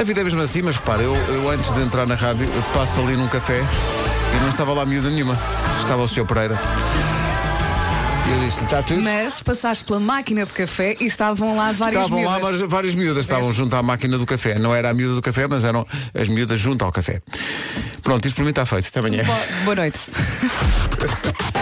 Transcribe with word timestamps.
A 0.00 0.02
vida 0.02 0.22
é 0.22 0.24
mesmo 0.24 0.40
assim, 0.40 0.62
mas 0.62 0.76
repara, 0.76 1.02
eu, 1.02 1.14
eu 1.14 1.50
antes 1.50 1.70
de 1.74 1.82
entrar 1.82 2.06
na 2.06 2.14
rádio, 2.14 2.48
passo 2.72 2.98
ali 3.00 3.16
num 3.16 3.28
café 3.28 3.60
e 4.34 4.40
não 4.40 4.48
estava 4.48 4.72
lá 4.72 4.86
miúda 4.86 5.10
nenhuma. 5.10 5.38
Estava 5.78 6.00
o 6.00 6.08
Sr. 6.08 6.24
Pereira. 6.24 6.58
E 8.26 8.32
eu 8.32 8.40
disse-lhe, 8.40 8.64
está 8.64 8.82
tudo? 8.82 9.02
Mas 9.02 9.42
passaste 9.42 9.84
pela 9.84 10.00
máquina 10.00 10.46
de 10.46 10.52
café 10.54 10.96
e 10.98 11.04
estavam 11.04 11.54
lá 11.54 11.72
várias 11.72 12.02
Estavam 12.02 12.24
lá 12.24 12.30
miúdas. 12.32 12.50
várias, 12.50 12.70
várias 12.70 12.94
miúdas, 12.94 13.24
estavam 13.26 13.52
junto 13.52 13.76
à 13.76 13.82
máquina 13.82 14.16
do 14.16 14.24
café. 14.24 14.58
Não 14.58 14.74
era 14.74 14.88
a 14.88 14.94
miúda 14.94 15.16
do 15.16 15.22
café, 15.22 15.46
mas 15.46 15.64
eram 15.64 15.86
as 16.18 16.28
miúdas 16.28 16.58
junto 16.58 16.82
ao 16.82 16.90
café. 16.90 17.20
Pronto, 18.02 18.26
isto 18.26 18.36
para 18.36 18.44
mim 18.44 18.50
está 18.50 18.64
feito. 18.64 18.88
Até 18.88 19.00
amanhã. 19.00 19.22
Boa, 19.22 19.38
boa 19.64 19.76
noite. 19.76 19.98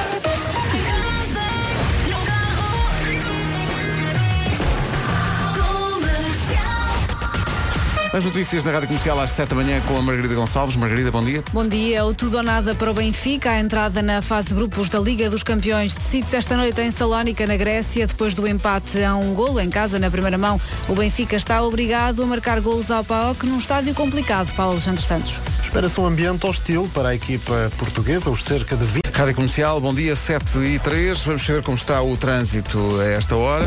As 8.10 8.24
notícias 8.24 8.64
da 8.64 8.72
Rádio 8.72 8.88
Comercial 8.88 9.20
às 9.20 9.32
7 9.32 9.50
da 9.50 9.56
manhã 9.56 9.82
com 9.82 9.94
a 9.94 10.00
Margarida 10.00 10.34
Gonçalves. 10.34 10.76
Margarida, 10.76 11.10
bom 11.10 11.22
dia. 11.22 11.44
Bom 11.52 11.68
dia, 11.68 12.06
o 12.06 12.14
tudo 12.14 12.38
ou 12.38 12.42
nada 12.42 12.74
para 12.74 12.90
o 12.90 12.94
Benfica. 12.94 13.50
A 13.50 13.60
entrada 13.60 14.00
na 14.00 14.22
fase 14.22 14.48
de 14.48 14.54
grupos 14.54 14.88
da 14.88 14.98
Liga 14.98 15.28
dos 15.28 15.42
Campeões 15.42 15.94
decide-se 15.94 16.34
esta 16.34 16.56
noite 16.56 16.80
em 16.80 16.90
Salónica, 16.90 17.46
na 17.46 17.56
Grécia, 17.56 18.06
depois 18.06 18.32
do 18.32 18.48
empate 18.48 19.02
a 19.04 19.14
um 19.14 19.34
golo 19.34 19.60
em 19.60 19.68
casa 19.68 19.98
na 19.98 20.10
primeira 20.10 20.38
mão. 20.38 20.58
O 20.88 20.94
Benfica 20.94 21.36
está 21.36 21.62
obrigado 21.62 22.22
a 22.22 22.26
marcar 22.26 22.60
golos 22.62 22.90
ao 22.90 23.04
PAOK 23.04 23.44
num 23.44 23.58
estádio 23.58 23.94
complicado 23.94 24.54
para 24.54 24.68
o 24.68 24.70
Alexandre 24.70 25.02
Santos. 25.04 25.38
Espera-se 25.62 26.00
um 26.00 26.06
ambiente 26.06 26.46
hostil 26.46 26.90
para 26.94 27.10
a 27.10 27.14
equipa 27.14 27.70
portuguesa, 27.76 28.30
os 28.30 28.42
cerca 28.42 28.74
de 28.74 28.86
20. 28.86 29.04
Rádio 29.12 29.34
Comercial, 29.34 29.80
bom 29.82 29.92
dia, 29.92 30.16
7 30.16 30.58
e 30.60 30.78
3. 30.78 31.20
Vamos 31.24 31.44
saber 31.44 31.62
como 31.62 31.76
está 31.76 32.00
o 32.00 32.16
trânsito 32.16 33.00
a 33.00 33.04
esta 33.04 33.36
hora. 33.36 33.66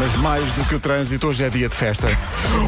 Mas 0.00 0.16
mais 0.16 0.50
do 0.54 0.64
que 0.64 0.74
o 0.74 0.80
trânsito, 0.80 1.28
hoje 1.28 1.44
é 1.44 1.50
dia 1.50 1.68
de 1.68 1.74
festa. 1.74 2.08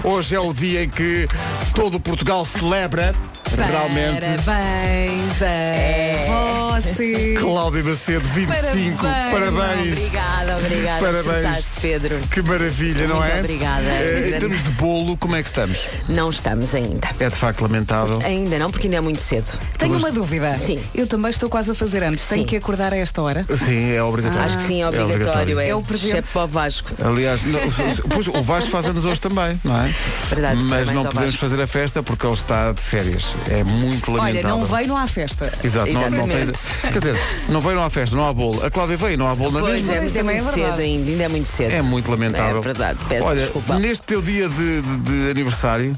Hoje 0.04 0.34
é 0.34 0.38
o 0.38 0.52
dia 0.52 0.84
em 0.84 0.88
que 0.90 1.26
todo 1.74 1.98
Portugal 1.98 2.44
celebra 2.44 3.14
realmente. 3.56 4.20
Parabéns 4.44 5.42
a 5.42 6.62
você. 6.82 7.36
Cláudia 7.38 7.84
Macedo, 7.84 8.28
25. 8.28 9.02
Parabéns. 9.02 9.32
Parabéns. 9.32 9.98
Obrigada, 9.98 10.56
obrigada. 10.56 11.22
Parabéns. 11.22 11.64
Pedro. 11.80 12.18
Que 12.30 12.42
maravilha, 12.42 13.06
não 13.06 13.16
Muito 13.16 13.32
é? 13.32 13.38
obrigada. 13.40 13.82
Eh, 13.82 14.32
em 14.34 14.38
termos 14.40 14.62
de 14.62 14.70
bolo, 14.72 15.16
como 15.16 15.36
é 15.36 15.42
que 15.42 15.48
estamos? 15.48 15.88
Não 16.08 16.30
estamos 16.30 16.74
ainda. 16.74 17.08
É 17.20 17.28
de 17.28 17.36
facto 17.36 17.62
lamentável. 17.62 18.20
Ainda 18.24 18.58
não, 18.58 18.70
porque 18.70 18.86
ainda 18.86 18.96
é 18.96 19.00
muito 19.00 19.20
cedo. 19.20 19.58
Tenho 19.78 19.96
uma 19.96 20.10
dúvida. 20.10 20.56
Sim. 20.58 20.78
Eu 20.94 21.06
também 21.06 21.30
estou 21.30 21.48
quase 21.48 21.70
a 21.70 21.74
fazer 21.74 22.02
antes. 22.02 22.24
Tenho 22.26 22.42
Sim. 22.42 22.46
que 22.46 22.56
acordar 22.56 22.92
a 22.92 22.96
esta 22.96 23.22
hora. 23.22 23.46
Sim, 23.56 23.92
é 23.92 24.02
obrigatório. 24.02 24.46
Acho 24.46 24.56
que 24.58 24.64
sim, 24.64 24.82
é 24.82 24.88
obrigatório. 24.88 25.60
É, 25.60 25.68
É 25.68 25.74
o 25.74 25.82
presente. 25.82 26.08
Exceto 26.08 26.28
para 26.32 26.44
o 26.44 26.48
Vasco. 26.48 26.90
Aliás, 27.22 27.44
não, 27.44 27.60
o- 27.60 28.08
pois, 28.08 28.26
o 28.26 28.42
Vasco 28.42 28.70
faz 28.70 28.86
anos 28.86 29.04
hoje 29.04 29.20
também, 29.20 29.60
não 29.62 29.76
é? 29.80 29.94
Verdade, 30.28 30.64
Mas 30.64 30.90
não 30.90 31.04
podemos 31.04 31.36
fazer 31.36 31.60
a 31.62 31.66
festa 31.68 32.02
porque 32.02 32.26
ele 32.26 32.34
está 32.34 32.72
de 32.72 32.80
férias. 32.80 33.26
É 33.48 33.62
muito 33.62 34.10
Olha, 34.12 34.18
lamentável. 34.40 34.58
não 34.58 34.66
veio, 34.66 34.88
não 34.88 34.96
há 34.96 35.06
festa. 35.06 35.52
Exato, 35.62 35.92
não, 35.92 36.10
não 36.10 36.26
tem, 36.28 36.36
Exatamente. 36.42 36.58
quer 36.82 36.98
dizer, 36.98 37.20
não 37.48 37.60
veio, 37.60 37.76
não 37.76 37.84
há 37.84 37.90
festa, 37.90 38.16
não 38.16 38.28
há 38.28 38.32
bolo. 38.32 38.64
A 38.64 38.70
Cláudia 38.70 38.96
veio, 38.96 39.16
não 39.16 39.28
há 39.28 39.34
bolo 39.36 39.52
na 39.52 39.60
Pois 39.60 39.74
mesma. 39.74 39.92
é, 39.94 40.00
mas 40.00 40.10
é 40.16 40.18
também 40.18 40.36
é 40.38 40.42
muito 40.42 40.54
verdade. 40.54 40.76
cedo 40.76 40.82
ainda. 40.84 41.10
Ainda 41.10 41.22
é 41.24 41.28
muito 41.28 41.46
cedo. 41.48 41.70
É 41.72 41.82
muito 41.82 42.10
lamentável. 42.10 42.58
É 42.58 42.60
verdade, 42.60 42.98
peço 43.08 43.26
Olha, 43.26 43.40
desculpa. 43.42 43.78
neste 43.78 44.02
teu 44.04 44.20
dia 44.20 44.48
de, 44.48 44.82
de- 44.82 44.98
de 44.98 45.30
aniversário, 45.30 45.94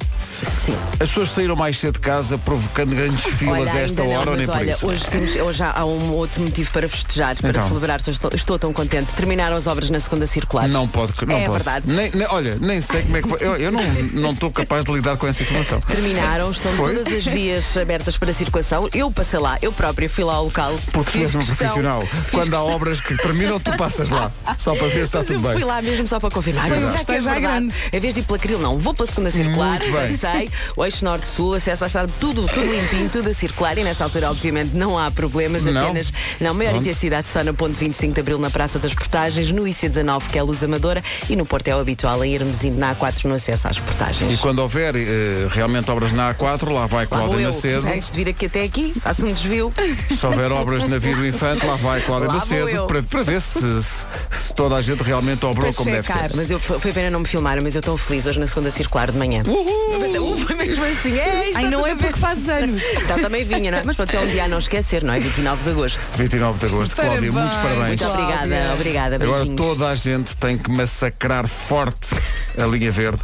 as 1.00 1.08
pessoas 1.08 1.30
saíram 1.30 1.56
mais 1.56 1.78
cedo 1.78 1.95
de 1.95 2.00
casa 2.00 2.36
provocando 2.36 2.95
grandes 2.95 3.25
filas 3.25 3.61
Olha, 3.62 3.72
a 3.72 3.78
esta 3.80 4.02
não, 4.02 4.11
hora 4.11 4.30
ou 4.30 4.36
nem 4.36 4.47
mas 4.47 4.55
por 4.56 4.62
olha, 4.62 4.72
isso. 4.72 4.86
hoje, 4.86 5.05
temos, 5.11 5.36
hoje 5.36 5.62
há- 5.62 5.72
há 5.78 5.84
um 5.86 6.12
outro 6.12 6.42
motivo 6.42 6.70
para 6.70 6.86
festejar, 6.89 7.36
para 7.36 7.50
Então. 7.50 7.69
celebrar. 7.69 8.00
Estou, 8.06 8.30
estou 8.34 8.58
tão 8.58 8.72
contente. 8.72 9.12
Terminaram 9.14 9.56
as 9.56 9.67
obras 9.67 9.89
na 9.91 10.00
segunda 10.00 10.27
circular. 10.27 10.69
Não 10.69 10.86
pode, 10.86 11.12
não 11.27 11.37
É 11.37 11.45
posso. 11.47 11.65
verdade. 11.65 11.84
Nem, 11.87 12.11
nem- 12.15 12.27
olha, 12.29 12.57
nem 12.61 12.81
sei 12.81 13.03
como 13.03 13.17
é 13.17 13.23
que 13.23 13.29
foi. 13.29 13.39
Eu, 13.41 13.57
eu 13.57 13.70
não 13.73 13.83
não 14.15 14.33
estou 14.33 14.51
capaz 14.51 14.84
de 14.84 14.93
lidar 14.93 15.17
com 15.17 15.27
essa 15.27 15.43
informação. 15.43 15.81
Terminaram, 15.81 16.51
estão 16.51 16.73
Foi? 16.73 16.95
todas 16.95 17.12
as 17.12 17.25
vias 17.25 17.77
abertas 17.77 18.17
para 18.19 18.33
circulação. 18.33 18.89
Eu 18.92 19.11
passei 19.11 19.39
lá, 19.39 19.58
eu 19.63 19.73
própria 19.73 20.08
fui 20.08 20.25
lá 20.25 20.35
ao 20.35 20.45
local. 20.45 20.79
Porque 20.92 21.13
tu 21.13 21.19
és 21.19 21.35
uma 21.35 21.45
profissional. 21.45 22.01
fiz 22.02 22.30
Quando 22.30 22.55
há 22.55 22.58
questão- 22.58 22.67
obras 22.75 23.01
que 23.01 23.17
terminam, 23.17 23.61
tu 23.61 23.77
passas 23.77 24.11
lá. 24.11 24.33
Só 24.58 24.75
para 24.75 24.86
ver 24.89 24.92
se 24.95 25.01
está 25.02 25.19
Mas 25.19 25.27
tudo 25.29 25.36
eu 25.39 25.42
bem. 25.42 25.52
fui 25.52 25.64
lá 25.64 25.83
mesmo 25.83 26.07
só 26.08 26.19
para 26.20 26.30
confirmar. 26.30 26.67
Um 26.67 26.69
Será 26.69 26.80
que 26.80 26.86
é 26.86 26.92
festejo 26.97 27.29
à 27.29 27.33
verdade? 27.35 27.41
grande. 27.67 27.75
Em 27.92 28.01
vez 28.01 28.14
de 28.14 28.20
ir 28.20 28.23
pela 28.25 28.39
Caril, 28.39 28.58
não. 28.58 28.79
Vou 28.79 28.95
pela 28.95 29.07
segunda 29.08 29.31
circular, 29.31 29.79
passei, 29.79 30.51
o 30.77 30.85
eixo 30.85 31.05
norte-sul, 31.05 31.55
acesso 31.55 31.85
à 31.85 31.86
estrada, 31.86 32.11
tudo, 32.20 32.46
tudo 32.48 32.67
limpinho, 32.67 33.08
tudo 33.08 33.31
a 33.31 33.35
circular. 33.35 33.77
E 33.79 33.85
nessa 33.85 34.05
altura, 34.05 34.31
obviamente, 34.31 34.75
não 34.75 34.98
há 34.98 35.11
problemas, 35.11 35.63
Não? 35.64 35.85
apenas. 35.85 36.13
Não, 36.41 36.55
maior 36.55 36.70
Pronto. 36.73 36.83
intensidade 36.85 37.29
só 37.29 37.42
no 37.45 37.55
ponto 37.55 37.73
25 37.79 38.14
de 38.14 38.20
Abril 38.20 38.39
na 38.39 38.51
Praça 38.51 38.79
das 38.79 38.95
Portagens, 38.95 39.51
no 39.51 39.63
IC19, 39.64 40.29
que 40.29 40.39
é 40.39 40.41
a 40.41 40.45
Luz 40.45 40.63
Amadora, 40.63 40.94
e 41.29 41.37
no 41.37 41.45
Porto 41.47 41.69
é 41.69 41.75
o 41.77 41.79
habitual 41.81 42.25
em 42.25 42.33
irmos 42.35 42.63
indo 42.65 42.79
na 42.79 42.95
A4 42.95 43.25
no 43.25 43.35
acesso 43.35 43.69
às 43.69 43.79
portagens. 43.79 44.33
E 44.33 44.37
quando 44.39 44.59
houver 44.61 44.95
eh, 44.97 45.49
realmente 45.51 45.91
obras 45.91 46.13
na 46.13 46.35
A4, 46.35 46.71
lá 46.73 46.87
vai 46.87 47.05
Lá 47.05 47.07
Cláudia 47.11 47.41
eu, 47.45 47.53
Macedo. 47.53 47.87
antes 47.89 48.11
de 48.11 48.17
vir 48.17 48.29
aqui 48.31 48.47
até 48.47 48.63
aqui, 48.65 48.95
faço 49.03 49.27
um 49.27 49.33
desvio. 49.33 49.73
Se 50.19 50.25
houver 50.27 50.51
obras 50.53 50.85
na 50.85 50.99
Via 50.99 51.15
do 51.17 51.27
Infante, 51.27 51.65
lá 51.67 51.77
vai 51.77 52.01
Cláudia 52.03 52.29
Lá 52.29 52.35
Macedo 52.35 52.87
para, 52.87 53.03
para 53.03 53.23
ver 53.23 53.41
se, 53.41 53.61
se- 53.83 54.07
toda 54.55 54.77
a 54.77 54.83
gente 54.83 55.03
realmente 55.03 55.45
obrou 55.45 55.67
Para 55.73 55.75
como 55.77 55.91
deve 55.91 56.07
ser. 56.07 56.31
Mas 56.35 56.51
eu 56.51 56.59
foi 56.61 56.93
pena 56.93 57.11
não 57.11 57.21
me 57.21 57.27
filmar, 57.27 57.61
mas 57.63 57.75
eu 57.75 57.81
estou 57.81 57.97
feliz 57.97 58.27
hoje 58.27 58.39
na 58.41 58.47
segunda 58.47 58.71
circular 58.71 59.11
de 59.11 59.19
manhã. 59.19 59.43
Uhul! 59.47 60.35
Uh, 60.35 60.39
foi 60.39 60.55
mesmo 60.57 60.85
assim, 60.85 61.19
é, 61.19 61.49
isto 61.49 61.59
Ai, 61.59 61.69
não 61.69 61.87
é 61.87 61.93
a 61.93 61.95
ver. 61.95 62.05
porque 62.07 62.19
fazes 62.21 62.49
anos. 62.49 62.83
Então 63.05 63.19
também 63.19 63.45
vinha, 63.45 63.71
não 63.71 63.79
é? 63.79 63.83
Mas 63.85 63.97
pronto, 63.97 64.15
é 64.17 64.21
um 64.21 64.27
dia 64.27 64.45
a 64.45 64.49
não 64.49 64.59
esquecer, 64.59 65.03
não 65.03 65.13
é? 65.13 65.19
29 65.21 65.63
de 65.63 65.71
agosto. 65.71 66.01
29 66.17 66.59
de 66.59 66.67
agosto, 66.67 66.95
Cláudia, 66.97 67.33
Parabéns. 67.33 67.35
muitos 67.35 67.57
parabéns. 67.59 67.89
Muito 68.01 68.05
obrigada, 68.07 68.73
obrigada, 68.75 69.15
Agora 69.17 69.31
beijinhos. 69.45 69.57
toda 69.57 69.89
a 69.91 69.95
gente 69.95 70.37
tem 70.37 70.57
que 70.57 70.71
massacrar 70.84 71.48
forte 71.48 72.14
a 72.58 72.67
linha 72.67 72.92
verde 72.92 73.18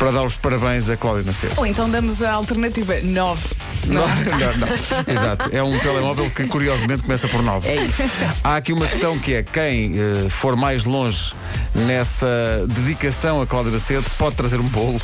para 0.00 0.10
dar 0.10 0.24
os 0.24 0.36
parabéns 0.36 0.90
a 0.90 0.96
Cláudia 0.96 1.22
Macedo. 1.24 1.54
Ou 1.56 1.64
então 1.64 1.88
damos 1.88 2.20
a 2.22 2.32
alternativa 2.32 2.94
9. 3.00 3.40
Não, 3.86 4.06
não, 4.08 4.56
não. 4.58 5.14
Exato. 5.14 5.48
É 5.52 5.62
um 5.62 5.78
telemóvel 5.78 6.28
que 6.30 6.44
curiosamente 6.46 7.04
começa 7.04 7.28
por 7.28 7.40
9. 7.40 7.68
É. 7.68 7.88
Há 8.42 8.56
aqui 8.56 8.72
uma 8.72 8.88
questão 8.88 9.16
que 9.16 9.34
é 9.34 9.42
quem 9.44 9.94
eh, 9.96 10.28
for 10.28 10.56
mais 10.56 10.84
longe 10.84 11.32
nessa 11.72 12.66
dedicação 12.68 13.40
a 13.40 13.46
Cláudia 13.46 13.72
Macedo 13.72 14.04
pode 14.18 14.34
trazer 14.34 14.58
um 14.58 14.68
bolo 14.68 15.00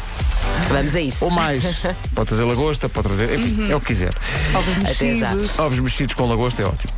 Vamos 0.68 0.96
a 0.96 1.00
isso. 1.00 1.24
ou 1.24 1.30
mais. 1.30 1.80
Pode 2.12 2.28
trazer 2.28 2.44
lagosta, 2.44 2.88
pode 2.88 3.08
trazer. 3.08 3.38
Enfim, 3.38 3.70
é 3.70 3.76
o 3.76 3.80
que 3.80 3.86
quiser. 3.86 4.12
Ovos 4.52 4.76
mexidos. 4.78 5.58
Ovos 5.58 5.78
mexidos 5.78 6.14
com 6.14 6.26
lagosta 6.26 6.62
é 6.62 6.66
ótimo. 6.66 6.92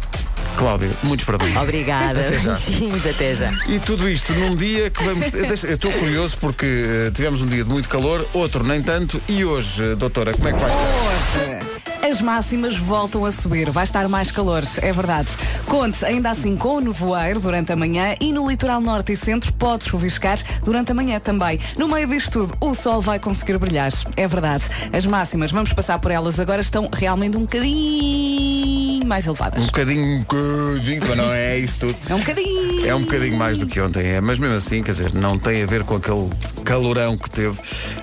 Cláudia, 0.56 0.90
muitos 1.02 1.24
parabéns. 1.26 1.56
Obrigada, 1.56 2.20
Até 2.20 2.38
já. 2.38 2.54
beijinhos, 2.54 3.06
até 3.06 3.34
já. 3.34 3.52
E 3.68 3.78
tudo 3.78 4.08
isto 4.08 4.32
num 4.32 4.56
dia 4.56 4.90
que 4.90 5.02
vamos. 5.04 5.26
eu 5.64 5.74
estou 5.74 5.92
curioso 5.92 6.36
porque 6.40 6.66
eh, 6.66 7.10
tivemos 7.14 7.42
um 7.42 7.46
dia 7.46 7.62
de 7.62 7.70
muito 7.70 7.88
calor, 7.88 8.26
outro 8.32 8.64
nem 8.64 8.82
tanto. 8.82 9.20
E 9.28 9.44
hoje, 9.44 9.92
eh, 9.92 9.94
doutora, 9.94 10.32
como 10.32 10.48
é 10.48 10.52
que 10.52 10.58
vai 10.58 10.70
estar? 10.70 10.82
Hoje, 10.82 11.66
as 12.10 12.20
máximas 12.22 12.76
voltam 12.76 13.24
a 13.24 13.32
subir. 13.32 13.68
Vai 13.68 13.82
estar 13.82 14.08
mais 14.08 14.30
calor, 14.30 14.62
é 14.80 14.92
verdade. 14.92 15.28
Conte 15.66 16.04
ainda 16.04 16.30
assim 16.30 16.56
com 16.56 16.76
o 16.76 16.80
nevoeiro 16.80 17.40
durante 17.40 17.72
a 17.72 17.76
manhã 17.76 18.14
e 18.20 18.32
no 18.32 18.48
litoral 18.48 18.80
norte 18.80 19.12
e 19.12 19.16
centro 19.16 19.52
pode 19.54 19.84
chuviscar 19.84 20.38
durante 20.62 20.92
a 20.92 20.94
manhã 20.94 21.18
também. 21.18 21.58
No 21.76 21.88
meio 21.88 22.06
disto 22.06 22.30
tudo, 22.30 22.56
o 22.60 22.74
sol 22.74 23.00
vai 23.00 23.18
conseguir 23.18 23.58
brilhar. 23.58 23.92
É 24.16 24.28
verdade. 24.28 24.64
As 24.92 25.04
máximas, 25.04 25.50
vamos 25.50 25.72
passar 25.72 25.98
por 25.98 26.12
elas 26.12 26.38
agora, 26.38 26.60
estão 26.60 26.88
realmente 26.92 27.36
um 27.36 27.40
bocadinho 27.40 29.04
mais 29.04 29.26
elevadas. 29.26 29.64
Um 29.64 29.66
bocadinho, 29.66 30.04
um 30.04 30.20
bocadinho, 30.46 31.00
mas 31.08 31.16
não 31.16 31.32
é 31.32 31.58
isso 31.58 31.78
tudo. 31.80 31.96
É 32.08 32.14
um 32.14 32.18
bocadinho. 32.18 32.86
É 32.86 32.94
um 32.94 33.00
bocadinho 33.02 33.36
mais 33.36 33.58
do 33.58 33.66
que 33.66 33.80
ontem, 33.80 34.06
é, 34.06 34.20
mas 34.20 34.38
mesmo 34.38 34.56
assim, 34.56 34.82
quer 34.82 34.92
dizer, 34.92 35.12
não 35.14 35.38
tem 35.38 35.62
a 35.62 35.66
ver 35.66 35.84
com 35.84 35.96
aquele 35.96 36.28
calorão 36.66 37.16
que 37.16 37.30
teve, 37.30 37.56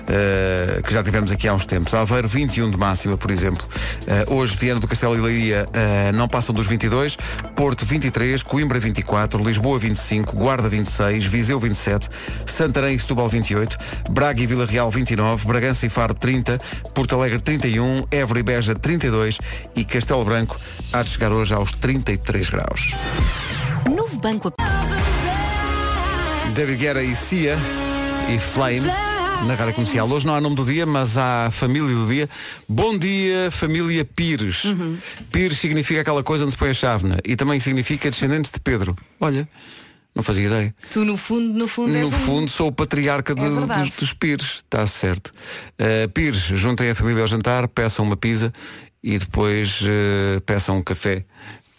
eh, 0.08 0.80
que 0.82 0.90
já 0.90 1.04
tivemos 1.04 1.30
aqui 1.30 1.46
há 1.46 1.52
uns 1.52 1.66
tempos. 1.66 1.92
Aveiro, 1.92 2.26
21 2.26 2.70
de 2.70 2.78
máxima, 2.78 3.18
por 3.18 3.30
exemplo. 3.30 3.68
Eh, 4.06 4.24
hoje, 4.30 4.56
Viana 4.56 4.80
do 4.80 4.88
Castelo 4.88 5.14
e 5.14 5.20
Leiria 5.20 5.66
eh, 5.74 6.10
não 6.12 6.26
passam 6.26 6.54
dos 6.54 6.66
22, 6.66 7.16
Porto 7.54 7.84
23, 7.84 8.42
Coimbra 8.42 8.80
24, 8.80 9.44
Lisboa 9.44 9.78
25, 9.78 10.34
Guarda 10.34 10.66
26, 10.66 11.26
Viseu 11.26 11.60
27, 11.60 12.08
Santarém 12.46 12.96
e 12.96 12.98
Setúbal 12.98 13.28
28, 13.28 13.76
Braga 14.10 14.40
e 14.40 14.46
Vila 14.46 14.64
Real 14.64 14.90
29, 14.90 15.46
Bragança 15.46 15.84
e 15.84 15.90
Faro 15.90 16.14
30, 16.14 16.58
Porto 16.94 17.14
Alegre 17.14 17.40
31, 17.40 18.04
Évora 18.10 18.40
e 18.40 18.42
Beja 18.42 18.74
32 18.74 19.38
e 19.76 19.84
Castelo 19.84 20.24
Branco 20.24 20.58
há 20.90 21.02
de 21.02 21.10
chegar 21.10 21.32
hoje 21.32 21.52
aos 21.52 21.70
33 21.72 22.48
graus. 22.48 22.94
Novo 23.94 24.18
banco. 24.18 24.50
David 26.54 26.78
Guerra 26.78 27.02
e 27.02 27.14
Cia 27.14 27.58
e 28.28 28.38
Flames 28.38 28.92
na 29.46 29.54
rádio 29.54 29.74
comercial. 29.74 30.08
Hoje 30.08 30.26
não 30.26 30.34
há 30.34 30.40
nome 30.40 30.56
do 30.56 30.64
dia, 30.64 30.86
mas 30.86 31.18
há 31.18 31.50
família 31.50 31.94
do 31.94 32.06
dia. 32.06 32.28
Bom 32.68 32.96
dia, 32.96 33.50
família 33.50 34.04
Pires. 34.04 34.62
Pires 35.30 35.58
significa 35.58 36.00
aquela 36.00 36.22
coisa 36.22 36.44
onde 36.44 36.52
se 36.52 36.58
põe 36.58 36.70
a 36.70 36.74
chávena 36.74 37.18
e 37.24 37.36
também 37.36 37.60
significa 37.60 38.10
descendentes 38.10 38.50
de 38.50 38.60
Pedro. 38.60 38.96
Olha, 39.20 39.48
não 40.14 40.22
fazia 40.22 40.46
ideia. 40.46 40.74
Tu 40.90 41.04
no 41.04 41.16
fundo, 41.16 41.58
no 41.58 41.68
fundo 41.68 41.92
No 41.92 41.98
és 41.98 42.06
um... 42.06 42.10
fundo 42.10 42.50
sou 42.50 42.68
o 42.68 42.72
patriarca 42.72 43.32
É 43.32 43.34
dos, 43.34 43.96
dos 43.96 44.12
Pires, 44.12 44.56
está 44.56 44.86
certo. 44.86 45.32
Uh, 45.78 46.08
Pires, 46.10 46.40
juntem 46.40 46.90
a 46.90 46.94
família 46.94 47.22
ao 47.22 47.28
jantar, 47.28 47.68
peçam 47.68 48.04
uma 48.04 48.16
pizza 48.16 48.52
e 49.02 49.18
depois 49.18 49.80
uh, 49.82 50.40
peçam 50.42 50.78
um 50.78 50.82
café 50.82 51.24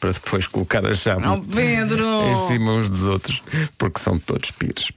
para 0.06 0.12
depois 0.12 0.46
colocar 0.48 0.86
a 0.86 0.94
chave 0.94 1.24
Oh, 1.26 1.36
em 1.38 2.48
cima 2.48 2.74
uns 2.74 2.90
dos 2.90 3.06
outros, 3.08 3.42
porque 3.78 4.00
são 4.00 4.20
todos 4.20 4.52
pires. 4.52 4.92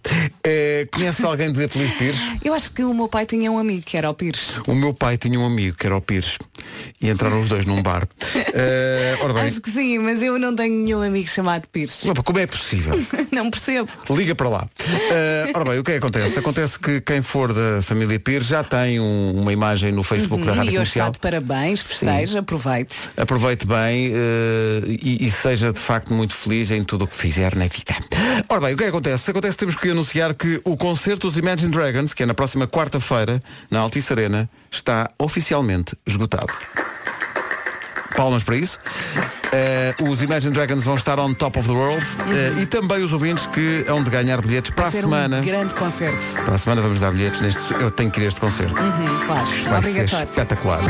Eh, 0.45 0.87
conhece 0.93 1.25
alguém 1.25 1.51
de 1.53 1.65
apelido 1.65 1.93
Pires? 1.97 2.19
Eu 2.45 2.53
acho 2.53 2.71
que 2.73 2.85
o 2.85 2.93
meu 2.93 3.09
pai 3.09 3.25
tinha 3.25 3.51
um 3.51 3.59
amigo 3.59 3.83
que 3.85 3.97
era 3.97 4.11
o 4.11 4.15
Pires. 4.15 4.53
O 4.67 4.75
meu 4.75 4.93
pai 4.93 5.17
tinha 5.17 5.39
um 5.41 5.47
amigo 5.47 5.77
que 5.77 5.87
era 5.87 5.97
o 5.97 6.01
Pires 6.01 6.37
e 7.01 7.09
entraram 7.09 7.41
os 7.41 7.49
dois 7.49 7.65
num 7.65 7.83
bar. 7.83 8.07
Ora 9.23 9.33
bem, 9.33 9.45
Acho 9.45 9.61
que 9.61 9.71
sim, 9.71 9.99
mas 9.99 10.23
eu 10.23 10.39
não 10.39 10.55
tenho 10.55 10.75
nenhum 10.83 11.03
amigo 11.03 11.29
chamado 11.29 11.67
Pires. 11.73 12.05
opa, 12.05 12.23
como 12.23 12.39
é 12.39 12.47
possível? 12.47 12.95
não 13.33 13.51
percebo. 13.51 13.89
Liga 14.11 14.35
para 14.35 14.49
lá. 14.49 14.69
Eh, 15.11 15.53
ora 15.55 15.65
bem, 15.71 15.79
o 15.79 15.85
que 15.85 15.93
é 15.93 15.95
que 15.95 15.99
acontece? 15.99 16.39
Acontece 16.39 16.79
que 16.79 17.01
quem 17.01 17.23
for 17.23 17.53
da 17.53 17.81
família 17.83 18.19
Pires 18.21 18.47
já 18.49 18.63
tem 18.63 19.01
um- 19.01 19.33
uma 19.41 19.53
imagem 19.53 19.91
no 19.93 20.03
Facebook 20.03 20.45
da 20.45 20.53
Uhum, 20.53 20.59
Rádio 20.59 20.73
e 20.73 20.79
hoje 20.79 20.89
está 20.91 21.05
Comercial. 21.05 21.11
de 21.13 21.19
parabéns, 21.19 21.81
festeja, 21.81 22.39
aproveite. 22.41 22.95
Aproveite 23.17 23.67
bem 23.67 24.13
e, 25.03 25.27
e 25.27 25.31
seja 25.31 25.73
de 25.73 25.81
facto 25.81 26.13
muito 26.13 26.35
feliz 26.35 26.71
em 26.71 26.85
tudo 26.85 27.05
o 27.05 27.09
que 27.09 27.17
fizer 27.17 27.55
na 27.55 27.67
vida. 27.67 27.95
Ora 28.49 28.61
bem, 28.61 28.75
o 28.75 28.77
que 28.77 28.85
é 28.85 28.87
que 28.87 28.91
acontece? 28.91 29.31
Acontece 29.31 29.57
que 29.57 29.61
temos 29.61 29.77
que 29.77 29.91
anunciar 29.91 30.35
que 30.35 30.61
o 30.65 30.77
concerto 30.77 31.27
dos 31.27 31.37
Imagine 31.37 31.71
Dragons, 31.71 32.15
que 32.15 32.23
é 32.23 32.27
na 32.27 32.35
próxima 32.35 32.67
quarta-feira, 32.67 33.43
na 33.71 33.81
Altice 33.81 34.13
Arena, 34.13 34.49
está 34.71 35.11
oficialmente 35.19 35.97
esgotado. 36.07 36.53
Palmas 38.19 38.43
para 38.43 38.57
isso. 38.57 38.81
Eh, 39.53 39.95
os 40.03 40.21
Imagine 40.23 40.53
Dragons 40.53 40.83
vão 40.83 40.97
estar 40.97 41.21
on 41.21 41.33
top 41.35 41.57
of 41.61 41.69
the 41.69 41.73
world 41.75 42.05
eh, 42.35 42.63
e 42.63 42.67
também 42.67 43.01
os 43.05 43.13
ouvintes 43.13 43.47
que 43.47 43.85
hão 43.87 44.03
de 44.03 44.11
ganhar 44.11 44.43
bilhetes 44.43 44.73
para 44.73 44.89
a 44.89 44.91
Ser 44.91 45.03
semana. 45.03 45.39
um 45.39 45.45
grande 45.45 45.73
concerto. 45.75 46.19
Para 46.45 46.57
a 46.57 46.59
semana 46.59 46.83
vamos 46.83 46.99
dar 46.99 47.13
bilhetes 47.13 47.41
neste. 47.41 47.73
Eu 47.75 47.93
tenho 47.93 48.11
que 48.11 48.19
ir 48.21 48.25
a 48.25 48.27
este 48.27 48.41
concerto. 48.41 48.75
Uhum, 48.75 49.21
claro, 49.25 49.47
Vai 49.47 49.83
ser 49.83 49.89
obrigatório. 49.91 50.25
espetacular. 50.25 50.81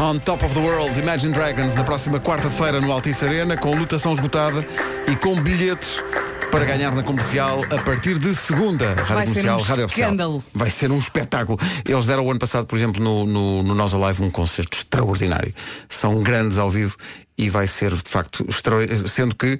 On 0.00 0.18
Top 0.18 0.42
of 0.46 0.54
the 0.54 0.60
World, 0.60 0.98
Imagine 0.98 1.34
Dragons, 1.34 1.74
na 1.74 1.84
próxima 1.84 2.18
quarta-feira 2.18 2.80
no 2.80 2.90
Altice 2.90 3.26
Arena, 3.26 3.54
com 3.58 3.76
lutação 3.76 4.14
esgotada 4.14 4.66
e 5.12 5.14
com 5.16 5.34
bilhetes 5.38 6.02
para 6.50 6.64
ganhar 6.64 6.94
na 6.94 7.02
comercial 7.02 7.64
a 7.64 7.78
partir 7.82 8.18
de 8.18 8.34
segunda. 8.34 8.94
Rádio 8.94 9.06
Vai 9.06 9.26
ser 9.26 9.32
comercial, 9.32 9.58
um 9.58 9.62
Rádio 9.62 9.84
Oficial. 9.84 10.44
Vai 10.54 10.70
ser 10.70 10.90
um 10.90 10.98
espetáculo. 10.98 11.58
Eles 11.84 12.06
deram 12.06 12.24
o 12.24 12.30
ano 12.30 12.40
passado, 12.40 12.66
por 12.66 12.76
exemplo, 12.76 13.02
no, 13.02 13.26
no, 13.26 13.62
no 13.62 13.74
Nós 13.74 13.94
Alive 13.94 14.22
um 14.22 14.30
concerto 14.30 14.76
extraordinário. 14.78 15.54
São 15.88 16.22
grandes 16.22 16.58
ao 16.58 16.70
vivo 16.70 16.96
e 17.36 17.50
vai 17.50 17.66
ser 17.66 17.94
de 17.94 18.08
facto 18.08 18.44
extraordinário. 18.48 19.08
Sendo 19.08 19.34
que 19.34 19.58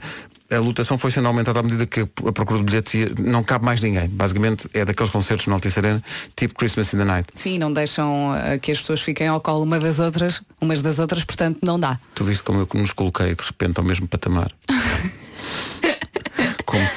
a 0.50 0.58
lotação 0.58 0.96
foi 0.96 1.10
sendo 1.10 1.26
aumentada 1.26 1.58
à 1.58 1.62
medida 1.62 1.86
que 1.86 2.00
a 2.00 2.32
procura 2.32 2.60
de 2.60 2.64
bilhetes 2.64 2.94
ia, 2.94 3.10
não 3.18 3.42
cabe 3.42 3.64
mais 3.64 3.80
ninguém. 3.80 4.08
Basicamente 4.08 4.68
é 4.72 4.84
daqueles 4.84 5.10
concertos 5.10 5.46
no 5.46 5.54
Altice 5.54 5.78
Arena, 5.78 6.02
tipo 6.36 6.54
Christmas 6.54 6.92
in 6.94 6.98
the 6.98 7.04
Night. 7.04 7.28
Sim, 7.34 7.58
não 7.58 7.72
deixam 7.72 8.34
eh, 8.36 8.58
que 8.58 8.70
as 8.70 8.78
pessoas 8.78 9.00
fiquem 9.00 9.26
ao 9.26 9.40
colo 9.40 9.64
uma 9.64 9.80
das 9.80 9.98
outras, 9.98 10.42
umas 10.60 10.82
das 10.82 10.98
outras, 10.98 11.24
portanto 11.24 11.58
não 11.62 11.78
dá. 11.80 11.98
Tu 12.14 12.24
viste 12.24 12.42
como 12.42 12.60
eu 12.60 12.68
nos 12.74 12.92
coloquei 12.92 13.34
de 13.34 13.42
repente 13.42 13.78
ao 13.78 13.84
mesmo 13.84 14.06
patamar. 14.06 14.52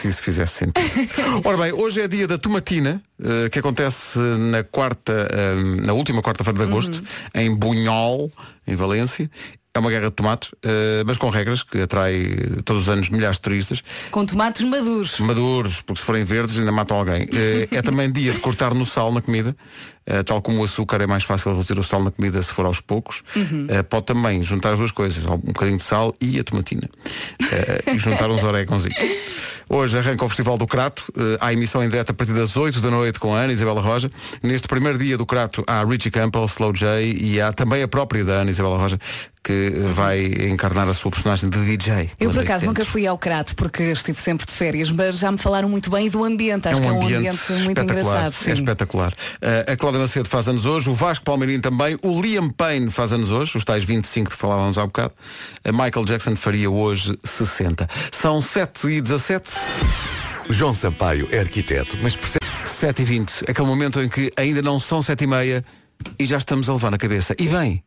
Se 0.01 0.07
isso 0.07 0.21
fizesse 0.21 0.53
sentido. 0.53 0.79
Ora 1.43 1.57
bem, 1.57 1.73
hoje 1.73 2.01
é 2.01 2.07
dia 2.07 2.25
da 2.27 2.37
tomatina, 2.37 3.01
eh, 3.21 3.49
que 3.49 3.59
acontece 3.59 4.17
na 4.17 4.63
quarta, 4.63 5.11
eh, 5.29 5.55
na 5.85 5.91
última 5.93 6.21
quarta-feira 6.21 6.57
de 6.57 6.63
agosto, 6.65 7.01
em 7.35 7.53
Bunhol, 7.53 8.31
em 8.65 8.75
Valência. 8.77 9.29
É 9.73 9.79
uma 9.79 9.89
guerra 9.91 10.09
de 10.09 10.15
tomates, 10.15 10.49
eh, 10.63 11.03
mas 11.05 11.17
com 11.17 11.29
regras 11.29 11.61
que 11.63 11.79
atrai 11.81 12.25
todos 12.65 12.83
os 12.83 12.89
anos 12.89 13.09
milhares 13.09 13.37
de 13.37 13.41
turistas. 13.41 13.83
Com 14.09 14.25
tomates 14.25 14.63
maduros. 14.65 15.19
Maduros, 15.19 15.81
porque 15.81 15.99
se 15.99 16.05
forem 16.05 16.23
verdes 16.23 16.57
ainda 16.57 16.71
matam 16.71 16.97
alguém. 16.97 17.27
Eh, 17.33 17.67
É 17.71 17.81
também 17.81 18.09
dia 18.11 18.31
de 18.33 18.39
cortar 18.39 18.73
no 18.73 18.85
sal 18.85 19.11
na 19.11 19.21
comida. 19.21 19.55
Eh, 20.07 20.23
Tal 20.23 20.41
como 20.41 20.61
o 20.61 20.63
açúcar 20.63 21.01
é 21.01 21.07
mais 21.07 21.23
fácil 21.23 21.51
reduzir 21.51 21.77
o 21.77 21.83
sal 21.83 22.03
na 22.03 22.09
comida 22.09 22.41
se 22.41 22.51
for 22.51 22.65
aos 22.65 22.81
poucos. 22.81 23.21
Eh, 23.67 23.83
Pode 23.83 24.05
também 24.05 24.41
juntar 24.43 24.71
as 24.73 24.79
duas 24.79 24.91
coisas, 24.91 25.23
um 25.25 25.37
bocadinho 25.37 25.77
de 25.77 25.83
sal 25.83 26.15
e 26.19 26.39
a 26.39 26.43
tomatina. 26.43 26.89
E 27.93 27.97
juntar 27.99 28.29
uns 28.31 28.41
orégãozinhos. 28.47 28.97
Hoje 29.71 29.99
arranca 29.99 30.25
o 30.25 30.27
Festival 30.29 30.57
do 30.57 30.65
Crato. 30.65 31.03
Eh, 31.15 31.37
Há 31.39 31.53
emissão 31.53 31.83
em 31.83 31.87
direto 31.89 32.09
a 32.09 32.13
partir 32.13 32.33
das 32.33 32.57
8 32.57 32.81
da 32.81 32.89
noite 32.89 33.19
com 33.19 33.35
a 33.35 33.39
Ana 33.41 33.53
Isabela 33.53 33.79
Roja. 33.81 34.09
Neste 34.41 34.67
primeiro 34.67 34.97
dia 34.97 35.15
do 35.15 35.25
Crato 35.27 35.63
há 35.67 35.83
Richie 35.83 36.09
Campbell, 36.09 36.45
Slow 36.45 36.73
J 36.73 37.03
e 37.03 37.39
há 37.39 37.53
também 37.53 37.83
a 37.83 37.87
própria 37.87 38.25
da 38.25 38.33
Ana 38.41 38.49
Isabela 38.49 38.77
Roja 38.79 38.99
que 39.43 39.71
vai 39.93 40.25
encarnar 40.49 40.87
a 40.87 40.93
sua 40.93 41.11
personagem 41.11 41.49
de 41.49 41.65
DJ. 41.65 42.11
Eu 42.19 42.29
por 42.29 42.37
Lá 42.37 42.43
acaso 42.43 42.65
nunca 42.65 42.83
fui 42.85 43.07
ao 43.07 43.17
Crato 43.17 43.55
porque 43.55 43.83
estive 43.83 44.21
sempre 44.21 44.45
de 44.45 44.51
férias, 44.51 44.91
mas 44.91 45.17
já 45.17 45.31
me 45.31 45.37
falaram 45.37 45.69
muito 45.69 45.89
bem 45.89 46.09
do 46.09 46.23
ambiente. 46.23 46.67
Acho 46.67 46.77
é 46.77 46.79
um 46.79 46.81
que 46.81 46.87
é 46.87 46.91
um 46.91 47.17
ambiente, 47.17 47.51
muito 47.63 47.81
engraçado. 47.81 48.27
É 48.27 48.45
sim. 48.45 48.51
espetacular. 48.51 49.11
Uh, 49.11 49.71
a 49.71 49.75
Cláudia 49.77 50.01
Macedo 50.01 50.27
faz 50.27 50.47
anos 50.47 50.65
hoje, 50.65 50.89
o 50.89 50.93
Vasco 50.93 51.25
Palmeirinho 51.25 51.61
também, 51.61 51.97
o 52.03 52.21
Liam 52.21 52.49
Payne 52.49 52.89
faz 52.89 53.11
anos 53.11 53.31
hoje, 53.31 53.57
os 53.57 53.63
tais 53.63 53.83
25 53.83 54.29
que 54.31 54.35
falávamos 54.35 54.77
há 54.77 54.85
bocado. 54.85 55.13
A 55.63 55.71
Michael 55.71 56.05
Jackson 56.05 56.35
faria 56.35 56.69
hoje 56.69 57.17
60. 57.23 57.87
São 58.11 58.41
7 58.41 58.87
e 58.87 59.01
17, 59.01 59.49
João 60.49 60.73
Sampaio 60.73 61.27
é 61.31 61.39
arquiteto, 61.39 61.97
mas 62.01 62.15
percebe 62.15 62.45
7 62.65 63.01
e 63.01 63.05
20. 63.05 63.31
Aquele 63.49 63.67
momento 63.67 64.01
em 64.01 64.09
que 64.09 64.31
ainda 64.35 64.61
não 64.61 64.79
são 64.79 65.01
7 65.01 65.23
e 65.23 65.27
meia 65.27 65.65
e 66.17 66.25
já 66.25 66.37
estamos 66.37 66.69
a 66.69 66.73
levar 66.73 66.91
na 66.91 66.97
cabeça. 66.97 67.35
E 67.37 67.47
bem, 67.47 67.83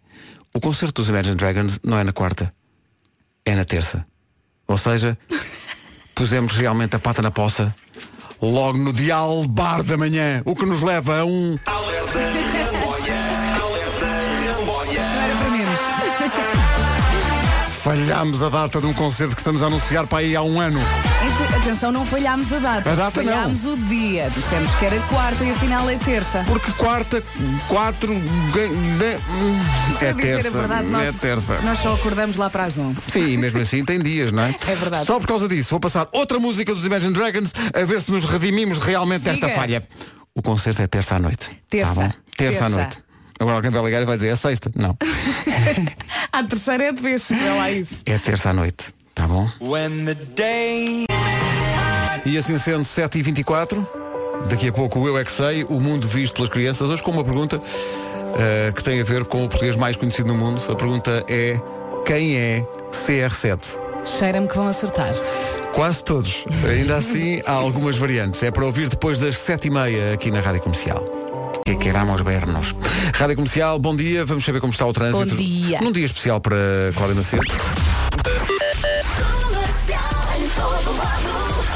o 0.54 0.60
concerto 0.60 1.02
dos 1.02 1.08
Imagine 1.08 1.36
Dragons 1.36 1.80
não 1.82 1.98
é 1.98 2.04
na 2.04 2.12
quarta, 2.12 2.54
é 3.44 3.54
na 3.54 3.64
terça. 3.64 4.06
Ou 4.66 4.78
seja, 4.78 5.18
pusemos 6.14 6.52
realmente 6.52 6.96
a 6.96 6.98
pata 6.98 7.22
na 7.22 7.30
poça 7.30 7.74
logo 8.40 8.78
no 8.78 8.92
dial 8.92 9.44
bar 9.44 9.82
da 9.82 9.96
manhã, 9.96 10.42
o 10.44 10.54
que 10.54 10.66
nos 10.66 10.80
leva 10.80 11.20
a 11.20 11.24
um 11.24 11.58
Não 11.64 12.41
falhámos 17.82 18.40
a 18.42 18.48
data 18.48 18.80
de 18.80 18.86
um 18.86 18.92
concerto 18.94 19.34
que 19.34 19.40
estamos 19.40 19.60
a 19.62 19.66
anunciar 19.66 20.06
para 20.06 20.18
aí 20.18 20.36
há 20.36 20.42
um 20.42 20.60
ano. 20.60 20.80
Atenção, 21.60 21.90
não 21.90 22.06
falhámos 22.06 22.52
a 22.52 22.58
data. 22.60 22.90
A 22.90 22.94
data 22.94 23.22
não. 23.22 23.32
falhámos 23.32 23.64
o 23.64 23.76
dia. 23.76 24.30
Dissemos 24.30 24.72
que 24.76 24.86
era 24.86 25.00
quarta 25.02 25.42
e 25.44 25.50
afinal 25.50 25.90
é 25.90 25.96
terça. 25.96 26.44
Porque 26.46 26.70
quarta, 26.72 27.22
quatro, 27.66 28.14
Para 29.98 30.06
é 30.06 30.10
a 30.10 30.14
terça, 30.14 30.50
verdade, 30.50 30.86
nós, 30.88 31.02
é 31.08 31.12
terça. 31.12 31.60
nós 31.62 31.78
só 31.80 31.94
acordamos 31.94 32.36
lá 32.36 32.48
para 32.48 32.64
as 32.64 32.78
11. 32.78 33.00
Sim, 33.00 33.28
e 33.32 33.36
mesmo 33.36 33.60
assim 33.60 33.84
tem 33.84 34.00
dias, 34.00 34.30
não 34.30 34.44
é? 34.44 34.54
É 34.66 34.74
verdade. 34.76 35.06
Só 35.06 35.18
por 35.18 35.26
causa 35.26 35.48
disso, 35.48 35.70
vou 35.70 35.80
passar 35.80 36.08
outra 36.12 36.38
música 36.38 36.72
dos 36.74 36.84
Imagine 36.84 37.12
Dragons 37.12 37.52
a 37.74 37.84
ver 37.84 38.00
se 38.00 38.10
nos 38.12 38.24
redimimos 38.24 38.78
realmente 38.78 39.22
desta 39.22 39.48
falha. 39.48 39.86
O 40.34 40.40
concerto 40.40 40.82
é 40.82 40.86
terça 40.86 41.16
à 41.16 41.18
noite. 41.18 41.50
Terça. 41.68 41.94
Tá 41.94 42.00
bom? 42.00 42.10
Terça, 42.36 42.58
à 42.58 42.62
Terça. 42.62 42.68
noite. 42.68 42.98
Agora 43.38 43.56
alguém 43.56 43.70
vai 43.70 43.84
ligar 43.84 44.02
e 44.02 44.04
vai 44.04 44.16
dizer 44.16 44.28
é 44.28 44.36
sexta. 44.36 44.70
Não. 44.74 44.96
A 46.32 46.42
terceira 46.44 46.84
é 46.84 46.92
de 46.92 47.02
vez. 47.02 47.28
Vê 47.28 47.48
lá 47.50 47.70
isso. 47.70 47.96
É 48.06 48.18
terça 48.18 48.50
à 48.50 48.52
noite. 48.52 48.94
Tá 49.14 49.26
bom? 49.26 49.48
E 52.24 52.38
assim 52.38 52.56
sendo 52.58 52.84
7h24, 52.84 53.86
daqui 54.48 54.68
a 54.68 54.72
pouco 54.72 55.00
o 55.00 55.08
Eu 55.08 55.18
É 55.18 55.24
Que 55.24 55.32
Sei, 55.32 55.64
o 55.64 55.80
mundo 55.80 56.06
visto 56.06 56.34
pelas 56.34 56.50
crianças, 56.50 56.88
hoje 56.88 57.02
com 57.02 57.10
uma 57.10 57.24
pergunta 57.24 57.60
eh, 58.38 58.72
que 58.74 58.82
tem 58.82 59.00
a 59.00 59.04
ver 59.04 59.24
com 59.24 59.44
o 59.44 59.48
português 59.48 59.76
mais 59.76 59.96
conhecido 59.96 60.28
no 60.28 60.34
mundo. 60.34 60.62
A 60.70 60.74
pergunta 60.74 61.24
é 61.28 61.60
quem 62.06 62.36
é 62.36 62.66
CR7? 62.92 63.78
Cheira-me 64.04 64.48
que 64.48 64.56
vão 64.56 64.66
acertar. 64.66 65.12
Quase 65.72 66.02
todos. 66.04 66.44
Ainda 66.68 66.96
assim, 66.96 67.42
há 67.46 67.52
algumas 67.52 67.96
variantes. 67.96 68.42
É 68.42 68.50
para 68.50 68.64
ouvir 68.64 68.88
depois 68.88 69.18
das 69.18 69.38
sete 69.38 69.68
e 69.68 69.70
meia 69.70 70.14
aqui 70.14 70.30
na 70.30 70.40
Rádio 70.40 70.62
Comercial. 70.62 71.21
Que 71.64 71.76
queramos 71.76 72.20
vernos. 72.22 72.74
Rádio 73.14 73.36
Comercial, 73.36 73.78
bom 73.78 73.94
dia. 73.94 74.24
Vamos 74.24 74.44
saber 74.44 74.60
como 74.60 74.72
está 74.72 74.84
o 74.86 74.92
trânsito. 74.92 75.26
Bom 75.30 75.36
dia. 75.36 75.80
Num 75.80 75.92
dia 75.92 76.04
especial 76.06 76.40
para 76.40 76.56
Cláudia 76.94 77.14
Macedo. 77.16 77.42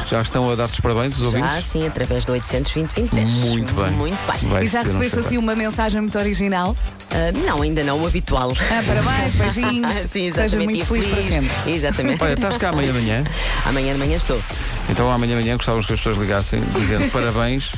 Já 0.08 0.22
estão 0.22 0.48
a 0.50 0.54
dar-te 0.54 0.74
os 0.74 0.80
parabéns, 0.80 1.14
os 1.18 1.20
Já 1.20 1.26
ouvintes? 1.26 1.64
sim, 1.70 1.84
através 1.86 2.24
do 2.24 2.32
820 2.32 3.10
2010. 3.10 3.38
Muito 3.50 3.74
bem. 3.74 3.90
Muito 3.92 4.32
bem. 4.32 4.50
Vai 4.50 4.64
E 4.64 4.66
já 4.68 4.82
recebeste 4.82 5.18
assim 5.18 5.36
uma 5.36 5.54
mensagem 5.56 6.00
muito 6.00 6.16
original? 6.16 6.76
Ah, 7.10 7.32
não, 7.44 7.62
ainda 7.62 7.82
não, 7.82 8.00
o 8.00 8.06
habitual. 8.06 8.52
Ah, 8.70 8.82
parabéns, 8.86 9.34
beijinhos. 9.54 9.94
sim, 9.96 10.30
Seja 10.30 10.42
exatamente. 10.46 10.64
muito 10.64 10.82
e 10.82 10.84
feliz 10.86 11.06
para 11.06 11.22
sempre. 11.22 11.72
Exatamente. 11.72 12.22
Olha, 12.22 12.32
estás 12.34 12.56
cá 12.56 12.68
amanhã 12.68 12.92
de 12.92 12.98
manhã. 13.00 13.24
Amanhã 13.64 13.92
de 13.94 13.98
manhã 13.98 14.16
estou. 14.16 14.40
Então 14.88 15.10
amanhã 15.10 15.36
de 15.36 15.42
manhã 15.42 15.56
gostávamos 15.56 15.86
que 15.86 15.92
as 15.94 15.98
pessoas 16.00 16.16
ligassem 16.18 16.60
dizendo 16.76 17.10
parabéns 17.10 17.72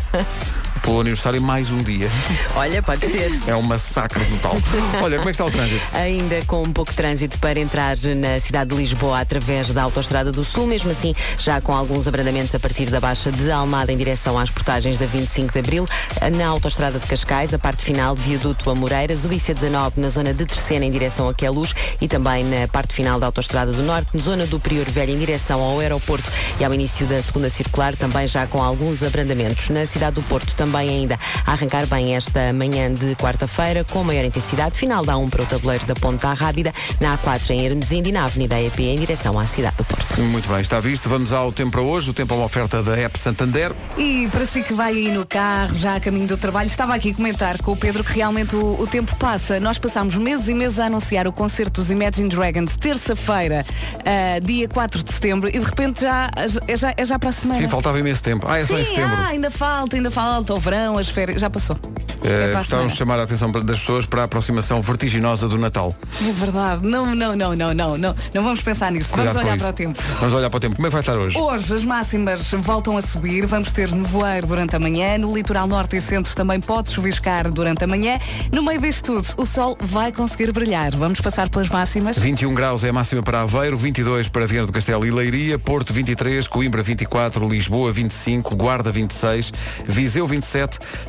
pelo 0.89 1.01
aniversário 1.01 1.43
mais 1.43 1.71
um 1.71 1.83
dia. 1.83 2.09
Olha, 2.57 2.83
pode 2.83 3.07
ser. 3.07 3.31
É 3.47 3.55
um 3.55 3.61
massacre 3.61 4.25
total. 4.25 4.57
Olha, 5.03 5.19
como 5.19 5.29
é 5.29 5.33
que 5.33 5.41
está 5.43 5.45
o 5.45 5.51
trânsito? 5.51 5.83
Ainda 5.93 6.43
com 6.47 6.63
um 6.63 6.73
pouco 6.73 6.91
de 6.91 6.97
trânsito 6.97 7.39
para 7.39 7.61
entrar 7.61 7.99
na 8.17 8.41
cidade 8.41 8.71
de 8.71 8.77
Lisboa 8.77 9.21
através 9.21 9.71
da 9.71 9.83
Autostrada 9.83 10.33
do 10.33 10.43
Sul, 10.43 10.67
mesmo 10.67 10.91
assim 10.91 11.15
já 11.39 11.61
com 11.61 11.75
alguns 11.75 12.09
abrandamentos 12.09 12.55
a 12.55 12.59
partir 12.59 12.87
da 12.87 13.01
Baixa 13.01 13.31
de 13.31 13.51
Almada 13.51 13.93
em 13.93 13.99
direção 13.99 14.39
às 14.39 14.49
portagens 14.49 14.97
da 14.97 15.05
25 15.05 15.53
de 15.53 15.59
Abril, 15.59 15.87
na 16.35 16.47
Autostrada 16.47 16.99
de 16.99 17.07
Cascais, 17.07 17.53
a 17.53 17.59
parte 17.59 17.85
final 17.85 18.15
de 18.15 18.23
Viaduto 18.23 18.71
a 18.71 18.75
Moreiras, 18.75 19.27
o 19.27 19.29
IC19 19.29 19.93
na 19.99 20.09
zona 20.09 20.33
de 20.33 20.47
Terceira 20.47 20.87
em 20.87 20.91
direção 20.91 21.29
a 21.29 21.35
Queluz 21.35 21.75
e 22.01 22.09
também 22.09 22.45
na 22.45 22.67
parte 22.67 22.95
final 22.95 23.21
da 23.21 23.27
Autostrada 23.27 23.73
do 23.73 23.83
Norte, 23.83 24.09
na 24.15 24.23
zona 24.23 24.47
do 24.47 24.59
Prior 24.59 24.87
Velho 24.87 25.13
em 25.13 25.19
direção 25.19 25.61
ao 25.61 25.81
aeroporto 25.81 26.31
e 26.59 26.65
ao 26.65 26.73
início 26.73 27.05
da 27.07 27.21
segunda 27.21 27.51
circular, 27.51 27.95
também 27.95 28.27
já 28.27 28.47
com 28.47 28.63
alguns 28.63 29.03
abrandamentos. 29.03 29.69
Na 29.69 29.85
cidade 29.85 30.15
do 30.15 30.23
Porto 30.23 30.55
também 30.55 30.78
também 30.79 30.89
ainda 30.91 31.19
a 31.47 31.53
arrancar 31.53 31.87
bem 31.87 32.15
esta 32.15 32.53
manhã 32.53 32.93
de 32.93 33.15
quarta-feira, 33.17 33.85
com 33.85 34.05
maior 34.05 34.25
intensidade. 34.25 34.79
Final 34.79 35.05
da 35.05 35.17
1 35.17 35.29
para 35.29 35.43
o 35.43 35.47
tabuleiro 35.47 35.85
da 35.87 35.95
Ponta 35.95 36.33
Rábida, 36.33 36.73
na 37.01 37.17
A4 37.19 37.51
em 37.51 37.67
Hermesinde 37.67 38.11
e 38.11 38.13
na 38.13 38.25
Avenida 38.25 38.61
EP 38.61 38.79
em 38.81 38.99
direção 38.99 39.39
à 39.39 39.45
cidade 39.45 39.77
do 39.77 39.85
Porto. 39.85 40.21
Muito 40.21 40.49
bem, 40.49 40.61
está 40.61 40.79
visto. 40.79 41.09
Vamos 41.09 41.33
ao 41.33 41.51
tempo 41.53 41.73
para 41.73 41.81
hoje. 41.81 42.11
O 42.11 42.15
tempo 42.15 42.33
é 42.35 42.37
uma 42.37 42.47
oferta 42.47 42.83
da 42.83 42.97
App 42.97 43.19
Santander. 43.19 43.73
E 43.97 44.29
para 44.31 44.47
si 44.47 44.63
que 44.63 44.73
vai 44.73 44.93
aí 44.93 45.11
no 45.11 45.27
carro, 45.27 45.77
já 45.77 45.97
a 45.97 46.01
caminho 46.01 46.27
do 46.27 46.37
trabalho, 46.37 46.69
estava 46.69 46.95
aqui 46.95 47.11
a 47.11 47.15
comentar 47.15 47.61
com 47.61 47.73
o 47.73 47.77
Pedro 47.77 48.05
que 48.05 48.13
realmente 48.13 48.55
o, 48.55 48.81
o 48.81 48.87
tempo 48.87 49.17
passa. 49.17 49.59
Nós 49.59 49.79
passámos 49.79 50.17
meses 50.17 50.49
e 50.49 50.55
meses 50.55 50.79
a 50.79 50.87
anunciar 50.87 51.27
o 51.27 51.33
concerto 51.33 51.81
dos 51.81 51.91
Imagine 51.91 52.29
Dragons 52.29 52.77
terça-feira, 52.77 53.65
ah, 54.05 54.39
dia 54.41 54.69
4 54.69 55.03
de 55.03 55.13
setembro, 55.13 55.49
e 55.49 55.59
de 55.59 55.65
repente 55.65 56.03
já, 56.03 56.31
é 56.67 56.77
já, 56.77 56.95
é 56.97 57.05
já 57.05 57.19
para 57.19 57.31
a 57.31 57.33
semana. 57.33 57.61
Sim, 57.61 57.69
faltava 57.69 57.99
imenso 57.99 58.23
tempo. 58.23 58.47
Ah, 58.49 58.59
é 58.59 58.65
só 58.65 58.79
em 58.79 58.85
Sim, 58.85 58.91
setembro. 58.91 59.17
ah, 59.17 59.27
ainda 59.29 59.51
falta, 59.51 59.97
ainda 59.97 60.11
falta. 60.11 60.55
Verão, 60.69 60.99
as 60.99 61.09
férias, 61.09 61.41
já 61.41 61.49
passou. 61.49 61.77
É 62.25 62.53
a 62.53 62.59
gostávamos 62.59 62.93
de 62.93 62.99
chamar 62.99 63.19
a 63.19 63.23
atenção 63.23 63.51
das 63.51 63.79
pessoas 63.79 64.05
para 64.05 64.23
a 64.23 64.25
aproximação 64.25 64.83
vertiginosa 64.83 65.49
do 65.49 65.57
Natal. 65.57 65.95
É 66.21 66.33
verdade. 66.33 66.87
Não, 66.87 67.15
não, 67.15 67.35
não, 67.35 67.55
não, 67.55 67.73
não, 67.73 67.97
não. 67.97 68.17
Não 68.35 68.43
vamos 68.43 68.61
pensar 68.61 68.91
nisso. 68.91 69.09
Cuidado 69.09 69.35
vamos 69.35 69.49
olhar 69.49 69.59
para 69.59 69.71
o 69.71 69.73
tempo. 69.73 70.03
Vamos 70.21 70.35
olhar 70.35 70.51
para 70.51 70.57
o 70.57 70.61
tempo. 70.61 70.77
Como 70.77 70.87
é 70.87 70.91
que 70.91 70.93
vai 70.93 71.01
estar 71.01 71.17
hoje? 71.17 71.39
Hoje 71.39 71.75
as 71.75 71.85
máximas 71.85 72.51
voltam 72.59 72.97
a 72.97 73.03
subir, 73.03 73.47
vamos 73.47 73.73
ter 73.73 73.91
nevoeiro 73.93 74.47
durante 74.47 74.75
a 74.75 74.79
manhã, 74.79 75.17
no 75.17 75.35
litoral 75.35 75.67
norte 75.67 75.97
e 75.97 76.01
centro 76.01 76.35
também 76.35 76.61
pode 76.61 76.91
chuviscar 76.91 77.51
durante 77.51 77.85
a 77.85 77.87
manhã. 77.87 78.19
No 78.53 78.63
meio 78.63 78.81
disto 78.81 79.23
tudo, 79.23 79.29
o 79.37 79.47
sol 79.47 79.79
vai 79.81 80.13
conseguir 80.13 80.53
brilhar. 80.53 80.95
Vamos 80.97 81.21
passar 81.21 81.49
pelas 81.49 81.69
máximas. 81.69 82.19
21 82.19 82.53
graus 82.53 82.85
é 82.85 82.89
a 82.89 82.93
máxima 82.93 83.23
para 83.23 83.41
Aveiro, 83.41 83.77
22 83.77 84.29
para 84.29 84.47
Viana 84.47 84.67
do 84.67 84.73
Castelo 84.73 85.07
e 85.07 85.11
Leiria, 85.11 85.59
Porto 85.59 85.93
23, 85.93 86.47
Coimbra 86.49 86.83
24, 86.83 87.49
Lisboa 87.49 87.93
25, 87.93 88.55
Guarda 88.57 88.91
26, 88.91 89.53
Viseu 89.87 90.27
27, 90.27 90.58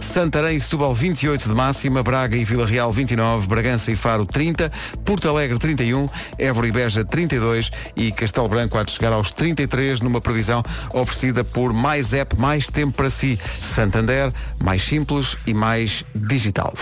Santarém 0.01 0.57
e 0.57 0.61
Setúbal 0.61 0.93
28 0.93 1.49
de 1.49 1.55
máxima, 1.55 2.03
Braga 2.03 2.35
e 2.35 2.43
Vila 2.43 2.65
Real 2.65 2.91
29, 2.91 3.47
Bragança 3.47 3.91
e 3.91 3.95
Faro 3.95 4.25
30, 4.25 4.71
Porto 5.03 5.27
Alegre 5.27 5.57
31, 5.57 6.07
Évora 6.37 6.67
e 6.67 6.71
Beja 6.71 7.03
32 7.03 7.71
e 7.95 8.11
Castelo 8.11 8.47
Branco 8.47 8.77
há 8.77 8.83
de 8.83 8.91
chegar 8.91 9.13
aos 9.13 9.31
33 9.31 10.01
numa 10.01 10.21
previsão 10.21 10.63
oferecida 10.93 11.43
por 11.43 11.73
Mais 11.73 12.13
App, 12.13 12.35
Mais 12.37 12.67
Tempo 12.67 12.97
para 12.97 13.09
Si. 13.09 13.39
Santander, 13.61 14.31
mais 14.61 14.83
simples 14.83 15.37
e 15.47 15.53
mais 15.53 16.03
digital. 16.13 16.73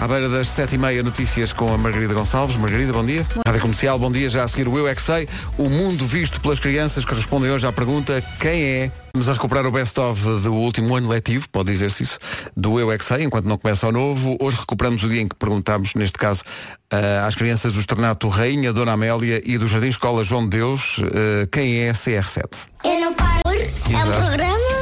À 0.00 0.06
beira 0.06 0.28
das 0.28 0.48
sete 0.48 0.76
e 0.76 0.78
meia, 0.78 1.02
notícias 1.02 1.52
com 1.52 1.74
a 1.74 1.76
Margarida 1.76 2.14
Gonçalves. 2.14 2.56
Margarida, 2.56 2.92
bom 2.92 3.04
dia. 3.04 3.26
Rádio 3.44 3.60
Comercial, 3.60 3.98
bom 3.98 4.12
dia. 4.12 4.30
Já 4.30 4.44
a 4.44 4.48
seguir 4.48 4.68
o 4.68 4.78
Eu 4.78 4.86
É 4.86 4.94
Que 4.94 5.02
Sei. 5.02 5.28
O 5.58 5.68
mundo 5.68 6.06
visto 6.06 6.40
pelas 6.40 6.60
crianças 6.60 7.04
que 7.04 7.12
respondem 7.12 7.50
hoje 7.50 7.66
à 7.66 7.72
pergunta 7.72 8.22
quem 8.40 8.62
é. 8.62 8.92
Vamos 9.12 9.28
a 9.28 9.32
recuperar 9.32 9.66
o 9.66 9.72
best-of 9.72 10.22
do 10.42 10.54
último 10.54 10.94
ano 10.94 11.08
letivo, 11.08 11.48
pode 11.48 11.72
dizer-se 11.72 12.04
isso, 12.04 12.18
do 12.56 12.78
Eu 12.78 12.92
É 12.92 12.98
Que 12.98 13.04
Sei, 13.04 13.24
enquanto 13.24 13.46
não 13.46 13.58
começa 13.58 13.88
o 13.88 13.92
novo. 13.92 14.36
Hoje 14.40 14.58
recuperamos 14.58 15.02
o 15.02 15.08
dia 15.08 15.20
em 15.20 15.26
que 15.26 15.34
perguntámos, 15.34 15.94
neste 15.94 16.16
caso, 16.16 16.44
ah, 16.92 17.26
às 17.26 17.34
crianças 17.34 17.74
do 17.74 17.80
Externato 17.80 18.28
Rainha, 18.28 18.72
Dona 18.72 18.92
Amélia 18.92 19.42
e 19.44 19.58
do 19.58 19.66
Jardim 19.66 19.88
Escola 19.88 20.22
João 20.22 20.44
de 20.44 20.58
Deus, 20.58 21.00
ah, 21.02 21.48
quem 21.50 21.80
é 21.80 21.90
a 21.90 21.92
CR7. 21.92 22.68
Eu 22.84 23.00
não 23.00 23.14
paro. 23.14 23.42
É 23.50 24.04
um 24.04 24.26
programa? 24.26 24.77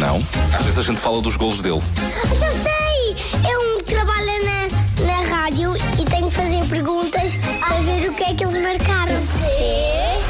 Não. 0.00 0.26
Às 0.58 0.64
vezes 0.64 0.78
a 0.78 0.82
gente 0.82 0.98
fala 0.98 1.20
dos 1.20 1.36
golos 1.36 1.60
dele. 1.60 1.82
Já 2.38 2.50
sei! 2.50 3.14
É 3.46 3.58
um 3.58 3.78
que 3.80 3.94
trabalha 3.94 4.32
na, 4.42 5.04
na 5.06 5.28
rádio 5.28 5.76
e 5.76 6.04
tem 6.06 6.24
que 6.24 6.30
fazer 6.30 6.64
perguntas 6.70 7.32
a 7.60 7.74
ver 7.82 8.08
o 8.08 8.14
que 8.14 8.24
é 8.24 8.34
que 8.34 8.42
eles 8.42 8.56
marcaram. 8.56 9.14
É. 9.60 10.20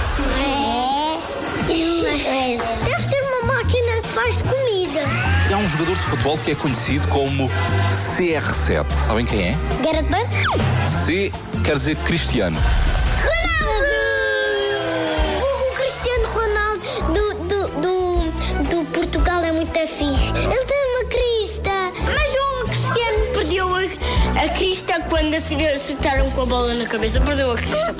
Deve 2.84 3.02
ser 3.04 3.22
uma 3.22 3.54
máquina 3.54 4.02
que 4.02 4.08
faz 4.08 4.42
comida. 4.42 5.02
Há 5.54 5.56
um 5.56 5.68
jogador 5.68 5.94
de 5.96 6.02
futebol 6.02 6.38
que 6.38 6.50
é 6.50 6.54
conhecido 6.56 7.06
como 7.06 7.48
CR7. 8.16 8.90
Sabem 9.06 9.24
quem 9.24 9.50
é? 9.50 9.58
Gareth 9.84 10.08
Bale? 10.10 10.26
C 11.06 11.32
quer 11.62 11.76
dizer 11.76 11.96
Cristiano. 11.98 12.58
Quando 25.10 25.34
acertaram 25.34 26.30
com 26.30 26.42
a 26.42 26.46
bola 26.46 26.72
na 26.72 26.86
cabeça. 26.86 27.20
Perdeu 27.20 27.50
a 27.50 27.56
crista. 27.56 27.94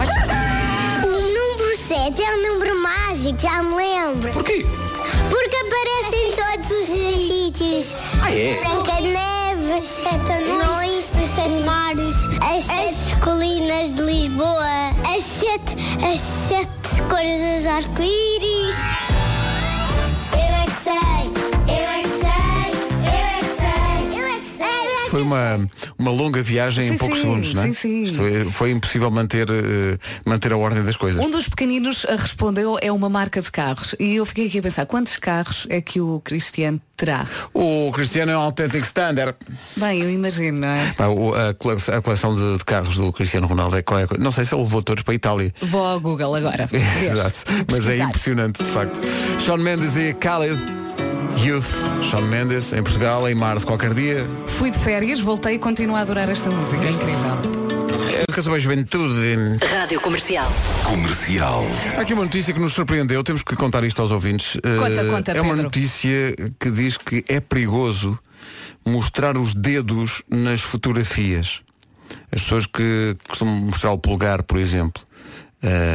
O 1.05 1.11
número 1.11 1.77
7 1.77 2.23
é 2.23 2.35
um 2.37 2.53
número 2.53 2.81
mágico, 2.81 3.39
já 3.39 3.63
me 3.63 3.75
lembro. 3.75 4.33
Porquê? 4.33 4.65
Porque 5.29 5.57
aparece 5.57 6.17
em 6.17 6.33
todos 6.33 6.71
os 6.71 7.27
sítios. 7.27 7.87
Ah, 8.23 8.33
é? 8.33 8.55
Branca 8.61 9.03
de 9.03 9.09
Neve, 9.09 9.85
Sete 9.85 10.33
Anões, 10.33 11.11
os 11.11 11.31
Sete 11.35 11.65
Mares, 11.65 12.15
as 12.41 12.65
Sete 12.65 13.21
Colinas 13.21 13.95
de 13.95 14.03
Lisboa, 14.03 14.91
as 15.15 15.23
Sete, 15.25 15.77
as 16.05 16.21
sete 16.21 17.03
Cores 17.09 17.41
dos 17.41 17.67
Arco-Íris. 17.67 19.00
Foi 25.21 25.27
uma, 25.27 25.69
uma 25.99 26.11
longa 26.11 26.43
viagem 26.43 26.87
em 26.87 26.91
Sim, 26.93 26.97
poucos 26.99 27.19
sim, 27.19 27.23
segundos, 27.25 27.55
não 27.55 27.63
é? 27.63 27.67
sim, 27.67 27.73
sim. 27.75 28.03
Isto 28.05 28.51
Foi, 28.51 28.71
impossível 28.71 29.11
manter, 29.11 29.49
eh, 29.51 29.99
manter 30.25 30.53
a 30.53 30.57
ordem 30.57 30.83
das 30.83 30.97
coisas. 30.97 31.23
Um 31.23 31.31
dos 31.31 31.49
pequeninos 31.49 32.07
ah, 32.09 32.17
respondeu 32.17 32.79
é 32.81 32.91
uma 32.91 33.09
marca 33.09 33.41
de 33.43 33.51
carros. 33.51 33.95
E 33.99 34.17
eu 34.17 34.25
fiquei 34.25 34.47
aqui 34.47 34.59
a 34.59 34.63
pensar, 34.63 34.87
quantos 34.87 35.17
carros 35.19 35.67
é 35.69 35.81
que 35.81 36.01
o 36.01 36.21
Cristiano 36.21 36.81
terá? 36.97 37.27
O 37.53 37.91
Cristiano 37.93 38.33
é 38.33 38.37
um 38.39 38.41
autêntico 38.41 38.85
standard. 38.85 39.35
Bem, 39.77 40.01
eu 40.01 40.11
imagino, 40.11 40.61
não 40.61 40.69
é? 40.69 40.93
Pá, 40.97 41.07
o- 41.09 41.35
a, 41.35 41.49
a 41.51 42.01
coleção 42.03 42.35
de, 42.35 42.57
de 42.59 42.65
carros 42.65 42.97
do 42.97 43.13
Cristiano 43.13 43.47
Ronaldo 43.47 43.77
é 43.77 43.83
qualquer 43.83 44.07
coisa. 44.09 44.23
Não 44.23 44.33
sei 44.33 44.45
se 44.45 44.55
ele 44.55 44.63
levou 44.63 44.83
todos 44.83 45.03
para 45.05 45.13
a 45.13 45.17
Itália. 45.17 45.53
Vou 45.61 45.85
ao 45.85 46.01
Google 46.01 46.35
agora. 46.35 46.69
Exato. 46.73 47.39
Mas 47.71 47.87
é 47.89 47.99
impressionante, 47.99 48.63
de 48.63 48.71
facto. 48.71 48.99
Shawn 49.41 49.59
Mendes 49.59 49.97
e 49.97 50.13
Khaled. 50.15 50.59
Youth. 51.43 52.03
Shawn 52.03 52.23
Mendes, 52.23 52.73
em 52.73 52.83
Portugal, 52.83 53.29
em 53.29 53.35
março, 53.35 53.67
qualquer 53.67 53.95
dia. 53.95 54.27
Fui 54.47 54.71
de 54.71 54.79
férias, 54.79 55.21
voltei 55.21 55.55
e 55.55 55.59
continuo 55.59 55.97
a 55.97 56.01
adorar 56.01 56.29
esta 56.29 56.51
música. 56.51 56.85
É 56.85 56.91
incrível. 56.91 58.21
Educação 58.29 58.57
e 58.57 58.61
Juventude. 58.61 59.37
Rádio 59.79 60.01
Comercial. 60.01 60.51
Comercial. 60.85 61.65
Há 61.97 62.01
aqui 62.03 62.13
uma 62.15 62.25
notícia 62.25 62.53
que 62.53 62.61
nos 62.61 62.73
surpreendeu, 62.73 63.23
temos 63.25 63.43
que 63.43 63.57
contar 63.57 63.83
isto 63.85 64.01
aos 64.03 64.11
ouvintes. 64.11 64.55
Conta, 64.79 65.01
Eh, 65.01 65.05
conta, 65.11 65.33
é 65.33 65.41
uma 65.41 65.51
Pedro. 65.51 65.63
notícia 65.65 66.35
que 66.59 66.71
diz 66.71 66.97
que 66.97 67.25
é 67.29 67.41
perigoso 67.41 68.19
mostrar 68.85 69.37
os 69.37 69.55
dedos 69.55 70.23
nas 70.29 70.61
fotografias. 70.61 71.61
As 72.33 72.43
pessoas 72.43 72.67
que 72.67 73.17
costumam 73.29 73.55
mostrar 73.57 73.93
o 73.93 73.99
polegar, 73.99 74.43
por 74.43 74.59
exemplo, 74.59 75.03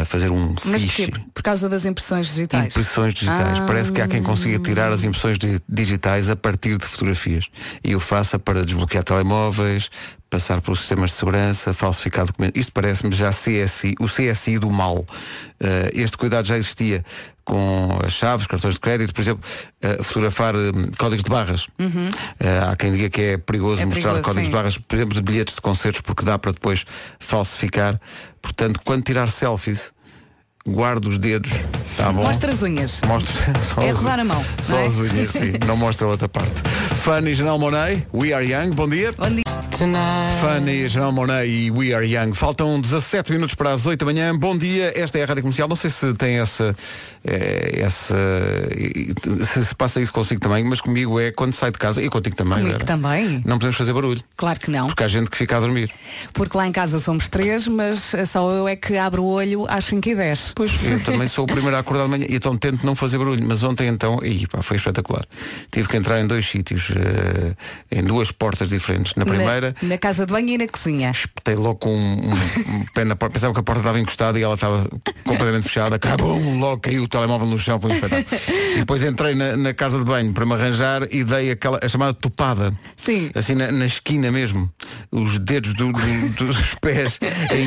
a 0.01 0.05
fazer 0.05 0.29
um 0.31 0.53
Mas 0.65 0.81
fiche. 0.81 1.07
porquê? 1.07 1.25
Por 1.33 1.41
causa 1.43 1.67
das 1.67 1.85
impressões 1.85 2.27
digitais. 2.27 2.67
Impressões 2.67 3.13
digitais. 3.13 3.59
Ah. 3.59 3.65
Parece 3.65 3.91
que 3.91 3.99
há 4.01 4.07
quem 4.07 4.21
consiga 4.21 4.59
tirar 4.59 4.91
as 4.91 5.03
impressões 5.03 5.37
di- 5.39 5.59
digitais 5.67 6.29
a 6.29 6.35
partir 6.35 6.77
de 6.77 6.85
fotografias. 6.85 7.47
E 7.83 7.95
o 7.95 7.99
faça 7.99 8.37
para 8.37 8.63
desbloquear 8.63 9.03
telemóveis, 9.03 9.89
passar 10.29 10.61
pelos 10.61 10.79
sistemas 10.79 11.11
de 11.11 11.17
segurança, 11.17 11.73
falsificar 11.73 12.25
documentos. 12.25 12.59
Isto 12.59 12.73
parece-me 12.73 13.11
já 13.15 13.31
CSI, 13.31 13.95
o 13.99 14.05
CSI 14.05 14.59
do 14.59 14.69
mal. 14.69 15.05
Eh, 15.59 15.91
este 15.95 16.17
cuidado 16.17 16.45
já 16.47 16.57
existia 16.57 17.03
com 17.45 17.99
as 18.03 18.11
chaves, 18.11 18.47
cartões 18.47 18.73
de 18.73 18.79
crédito, 18.79 19.13
por 19.13 19.21
exemplo, 19.21 19.43
eh, 19.81 20.01
fotografar 20.01 20.55
eh, 20.55 20.71
códigos 20.97 21.23
de 21.23 21.29
barras. 21.29 21.67
Eh, 21.79 22.59
há 22.69 22.75
quem 22.75 22.91
diga 22.91 23.09
que 23.09 23.21
é 23.21 23.37
perigoso 23.37 23.81
É 23.81 23.85
mostrar 23.85 24.13
perigoso, 24.13 24.23
códigos 24.23 24.45
sim. 24.45 24.49
de 24.49 24.55
barras, 24.55 24.77
por 24.79 24.95
exemplo, 24.95 25.13
de 25.13 25.21
bilhetes 25.21 25.55
de 25.55 25.61
concertos, 25.61 26.01
porque 26.01 26.25
dá 26.25 26.37
para 26.39 26.51
depois 26.51 26.85
falsificar. 27.19 28.01
Portanto, 28.41 28.79
quando 28.83 29.03
tirar 29.03 29.27
selfies, 29.29 29.91
guarde 30.67 31.07
os 31.07 31.17
dedos. 31.19 31.51
Tá 31.95 32.11
bom? 32.11 32.23
Mostra 32.23 32.51
as 32.51 32.61
unhas. 32.63 33.01
Mostra 33.05 33.31
só 33.63 33.81
É 33.81 33.91
rodar 33.91 34.19
a 34.19 34.23
mão, 34.23 34.43
Só 34.63 34.77
é? 34.79 34.87
as 34.87 34.95
unhas, 34.97 35.29
sim. 35.29 35.53
Não 35.67 35.77
mostra 35.77 36.07
a 36.07 36.09
outra 36.09 36.27
parte. 36.27 36.61
Fanny 37.03 37.35
Janelle 37.35 37.59
Monet, 37.59 38.07
We 38.13 38.33
Are 38.33 38.43
Young, 38.45 38.71
bom 38.71 38.89
dia. 38.89 39.11
Bom 39.13 39.29
dia. 39.29 39.64
Fanny 39.77 40.87
Janelle 40.87 41.11
Monet 41.11 41.45
e 41.49 41.69
We 41.69 41.93
Are 41.93 42.05
Young. 42.07 42.33
Faltam 42.33 42.79
17 42.79 43.29
minutos 43.33 43.55
para 43.55 43.73
as 43.73 43.85
8 43.85 43.99
da 43.99 44.05
manhã. 44.05 44.33
Bom 44.33 44.57
dia, 44.57 44.93
esta 44.95 45.19
é 45.19 45.23
a 45.23 45.25
Rádio 45.25 45.43
Comercial. 45.43 45.67
Não 45.67 45.75
sei 45.75 45.89
se 45.89 46.13
tem 46.13 46.39
essa. 46.39 46.73
eh, 47.25 47.81
essa 47.81 48.15
se 49.45 49.65
se 49.65 49.75
passa 49.75 49.99
isso 49.99 50.13
consigo 50.13 50.39
também, 50.39 50.63
mas 50.63 50.79
comigo 50.79 51.19
é 51.19 51.29
quando 51.31 51.53
sai 51.53 51.71
de 51.71 51.77
casa, 51.77 52.01
e 52.01 52.07
contigo 52.09 52.37
também. 52.37 52.53
Comigo 52.59 52.71
Vera. 52.73 52.85
também. 52.85 53.41
Não 53.45 53.57
podemos 53.57 53.75
fazer 53.75 53.91
barulho, 53.91 54.23
Claro 54.37 54.59
que 54.61 54.71
não. 54.71 54.87
porque 54.87 55.03
há 55.03 55.07
gente 55.09 55.29
que 55.29 55.35
fica 55.37 55.57
a 55.57 55.59
dormir. 55.59 55.91
Porque 56.33 56.55
lá 56.57 56.65
em 56.65 56.71
casa 56.71 56.97
somos 56.99 57.27
três, 57.27 57.67
mas 57.67 58.13
só 58.29 58.49
eu 58.51 58.67
é 58.69 58.77
que 58.77 58.95
abro 58.97 59.23
o 59.23 59.27
olho 59.27 59.65
às 59.67 59.83
5 59.85 60.07
e 60.07 60.15
10 60.15 60.53
Pois, 60.55 60.71
eu 60.85 61.03
também 61.03 61.27
sou 61.27 61.43
o 61.43 61.47
primeiro 61.47 61.75
a 61.75 61.79
acordar 61.79 62.03
de 62.05 62.09
manhã 62.11 62.25
e 62.29 62.35
então 62.35 62.55
tento 62.55 62.85
não 62.85 62.95
fazer 62.95 63.17
barulho. 63.17 63.43
Mas 63.45 63.61
ontem 63.61 63.87
então, 63.89 64.19
e 64.23 64.47
pá, 64.47 64.61
foi 64.61 64.77
espetacular. 64.77 65.25
Tive 65.69 65.89
que 65.89 65.97
entrar 65.97 66.21
em 66.21 66.27
dois 66.27 66.45
sítios, 66.45 66.91
eh, 66.91 67.55
em 67.91 68.03
duas 68.03 68.31
portas 68.31 68.69
diferentes. 68.69 69.13
Na 69.15 69.25
primeira 69.25 69.64
Na 69.81 69.97
casa 69.97 70.25
de 70.25 70.31
banho 70.33 70.49
e 70.49 70.57
na 70.57 70.67
cozinha. 70.67 71.11
espetei 71.11 71.55
logo 71.55 71.75
com 71.75 71.95
um, 71.95 72.29
um- 72.29 72.75
um 72.79 72.85
pé 72.93 73.03
na 73.05 73.15
porta, 73.15 73.33
pensava 73.33 73.53
que 73.53 73.59
a 73.59 73.63
porta 73.63 73.81
estava 73.81 73.99
encostada 73.99 74.39
e 74.39 74.43
ela 74.43 74.55
estava 74.55 74.87
completamente 75.23 75.63
fechada, 75.63 75.95
acabou, 75.95 76.37
logo 76.57 76.81
caiu 76.81 77.03
o 77.03 77.07
telemóvel 77.07 77.47
no 77.47 77.57
chão, 77.57 77.79
foi 77.79 77.91
um 77.91 77.93
espetáculo. 77.95 78.41
E 78.75 78.79
depois 78.79 79.01
entrei 79.03 79.35
na, 79.35 79.55
na 79.57 79.73
casa 79.73 79.97
de 79.99 80.05
banho 80.05 80.33
para 80.33 80.45
me 80.45 80.53
arranjar 80.53 81.07
e 81.11 81.23
dei 81.23 81.51
aquela, 81.51 81.79
a 81.83 81.87
chamada 81.87 82.13
topada. 82.13 82.73
Sim. 82.97 83.31
Assim 83.33 83.55
na, 83.55 83.71
na 83.71 83.85
esquina 83.85 84.31
mesmo. 84.31 84.69
Os 85.11 85.37
dedos 85.39 85.73
do- 85.73 85.91
do- 85.91 86.29
dos 86.45 86.75
pés 86.81 87.19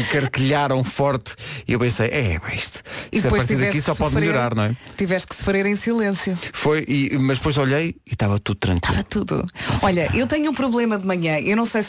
encarquilharam 0.02 0.82
forte 0.84 1.34
e 1.66 1.72
eu 1.72 1.78
pensei, 1.78 2.08
é, 2.08 2.40
isto, 2.54 2.82
E 3.12 3.16
isto 3.16 3.28
a 3.28 3.30
partir 3.30 3.56
daqui 3.56 3.80
só 3.80 3.92
que 3.92 3.98
pode 3.98 4.12
sofrer- 4.14 4.28
melhorar, 4.28 4.54
não 4.54 4.64
é? 4.64 4.76
Tiveste 4.96 5.28
que 5.28 5.36
sofrer 5.36 5.66
em 5.66 5.76
silêncio. 5.76 6.38
Foi, 6.52 6.84
e, 6.88 7.16
mas 7.18 7.38
depois 7.38 7.56
olhei 7.58 7.96
e 8.06 8.12
estava 8.12 8.38
tudo 8.38 8.58
tranquilo. 8.58 9.00
Estava 9.00 9.04
tudo. 9.04 9.46
Olha, 9.82 10.10
eu 10.14 10.26
tenho 10.26 10.50
um 10.50 10.54
problema 10.54 10.98
de 10.98 11.06
manhã. 11.06 11.38
Eu 11.40 11.56
não 11.56 11.66
sei 11.66 11.82
se 11.82 11.87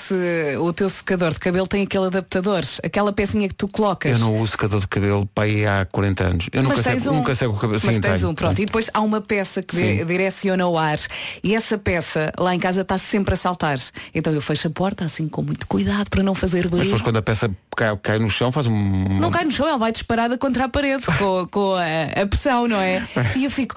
o 0.60 0.74
teu 0.74 0.90
secador 0.90 1.32
de 1.34 1.40
cabelo 1.40 1.68
tem 1.68 1.84
aquele 1.84 2.06
adaptador, 2.06 2.62
aquela 2.84 3.12
pecinha 3.14 3.48
que 3.48 3.54
tu 3.56 3.68
colocas. 3.68 4.12
Eu 4.12 4.20
não 4.20 4.38
uso 4.40 4.52
secador 4.52 4.80
de 4.80 4.88
cabelo 4.88 5.26
para 5.34 5.44
aí 5.46 5.66
há 5.66 5.86
40 5.92 6.24
anos. 6.24 6.50
Eu 6.52 6.64
nunca 6.64 6.76
Mas 6.78 6.86
seco, 6.86 7.10
um- 7.10 7.14
nunca 7.18 7.36
seco 7.36 7.54
o 7.54 7.58
cabelo. 7.58 7.82
Mas 7.84 7.96
Sim, 7.96 8.02
tens 8.02 8.20
tenho, 8.20 8.30
um, 8.30 8.36
pronto. 8.36 8.60
E 8.62 8.66
depois 8.66 8.90
há 8.94 9.02
uma 9.02 9.22
peça 9.22 9.62
que 9.62 9.76
Sim. 9.76 9.98
di- 9.98 10.06
direciona 10.06 10.68
o 10.68 10.78
ar 10.78 11.00
e 11.44 11.56
essa 11.56 11.78
peça 11.78 12.32
lá 12.38 12.54
em 12.56 12.60
casa 12.60 12.82
está 12.82 12.98
sempre 12.98 13.34
a 13.34 13.38
saltar. 13.38 13.80
Então 14.14 14.34
eu 14.34 14.42
fecho 14.42 14.68
a 14.68 14.72
porta 14.72 15.06
assim 15.06 15.28
com 15.28 15.42
muito 15.42 15.68
cuidado 15.68 16.10
para 16.10 16.24
não 16.24 16.34
fazer 16.36 16.64
Mas 16.64 16.70
barulho. 16.72 16.84
depois 16.86 17.02
quando 17.02 17.18
a 17.18 17.22
peça 17.22 17.50
cai, 17.76 17.96
cai 17.98 18.20
no 18.20 18.30
chão 18.30 18.52
faz 18.52 18.68
um. 18.68 18.74
Não 19.20 19.32
cai 19.32 19.46
no 19.46 19.52
chão, 19.52 19.68
ela 19.68 19.78
vai 19.78 19.92
disparada 19.92 20.38
contra 20.38 20.66
a 20.66 20.70
parede 20.70 21.06
com, 21.18 21.48
com 21.48 21.74
a, 21.76 22.22
a 22.22 22.26
pressão, 22.28 22.68
não 22.68 22.80
é? 22.80 23.08
E 23.36 23.46
eu 23.46 23.52
fico. 23.52 23.76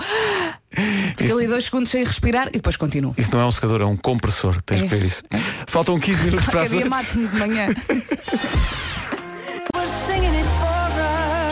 Fico 1.16 1.24
Isso- 1.24 1.38
ali 1.38 1.46
dois 1.46 1.64
segundos 1.64 1.90
sem 1.90 2.04
respirar 2.04 2.48
e 2.48 2.52
depois 2.52 2.76
continuo. 2.76 3.14
Isso 3.18 3.30
não 3.32 3.40
é 3.40 3.46
um 3.46 3.52
secador, 3.52 3.80
é 3.80 3.84
um 3.84 3.96
compressor. 3.96 4.60
Tens 4.62 4.80
É. 4.80 4.82
que 4.84 4.88
ver 4.96 5.04
isso. 5.04 5.22
Faltam 5.66 5.98
15 5.98 6.22
minutos 6.24 6.46
para 6.46 6.62
as 6.62 6.70
dia 6.70 6.78
8. 6.78 6.90
mato-me 6.90 7.28
de 7.28 7.36
manhã. 7.38 7.66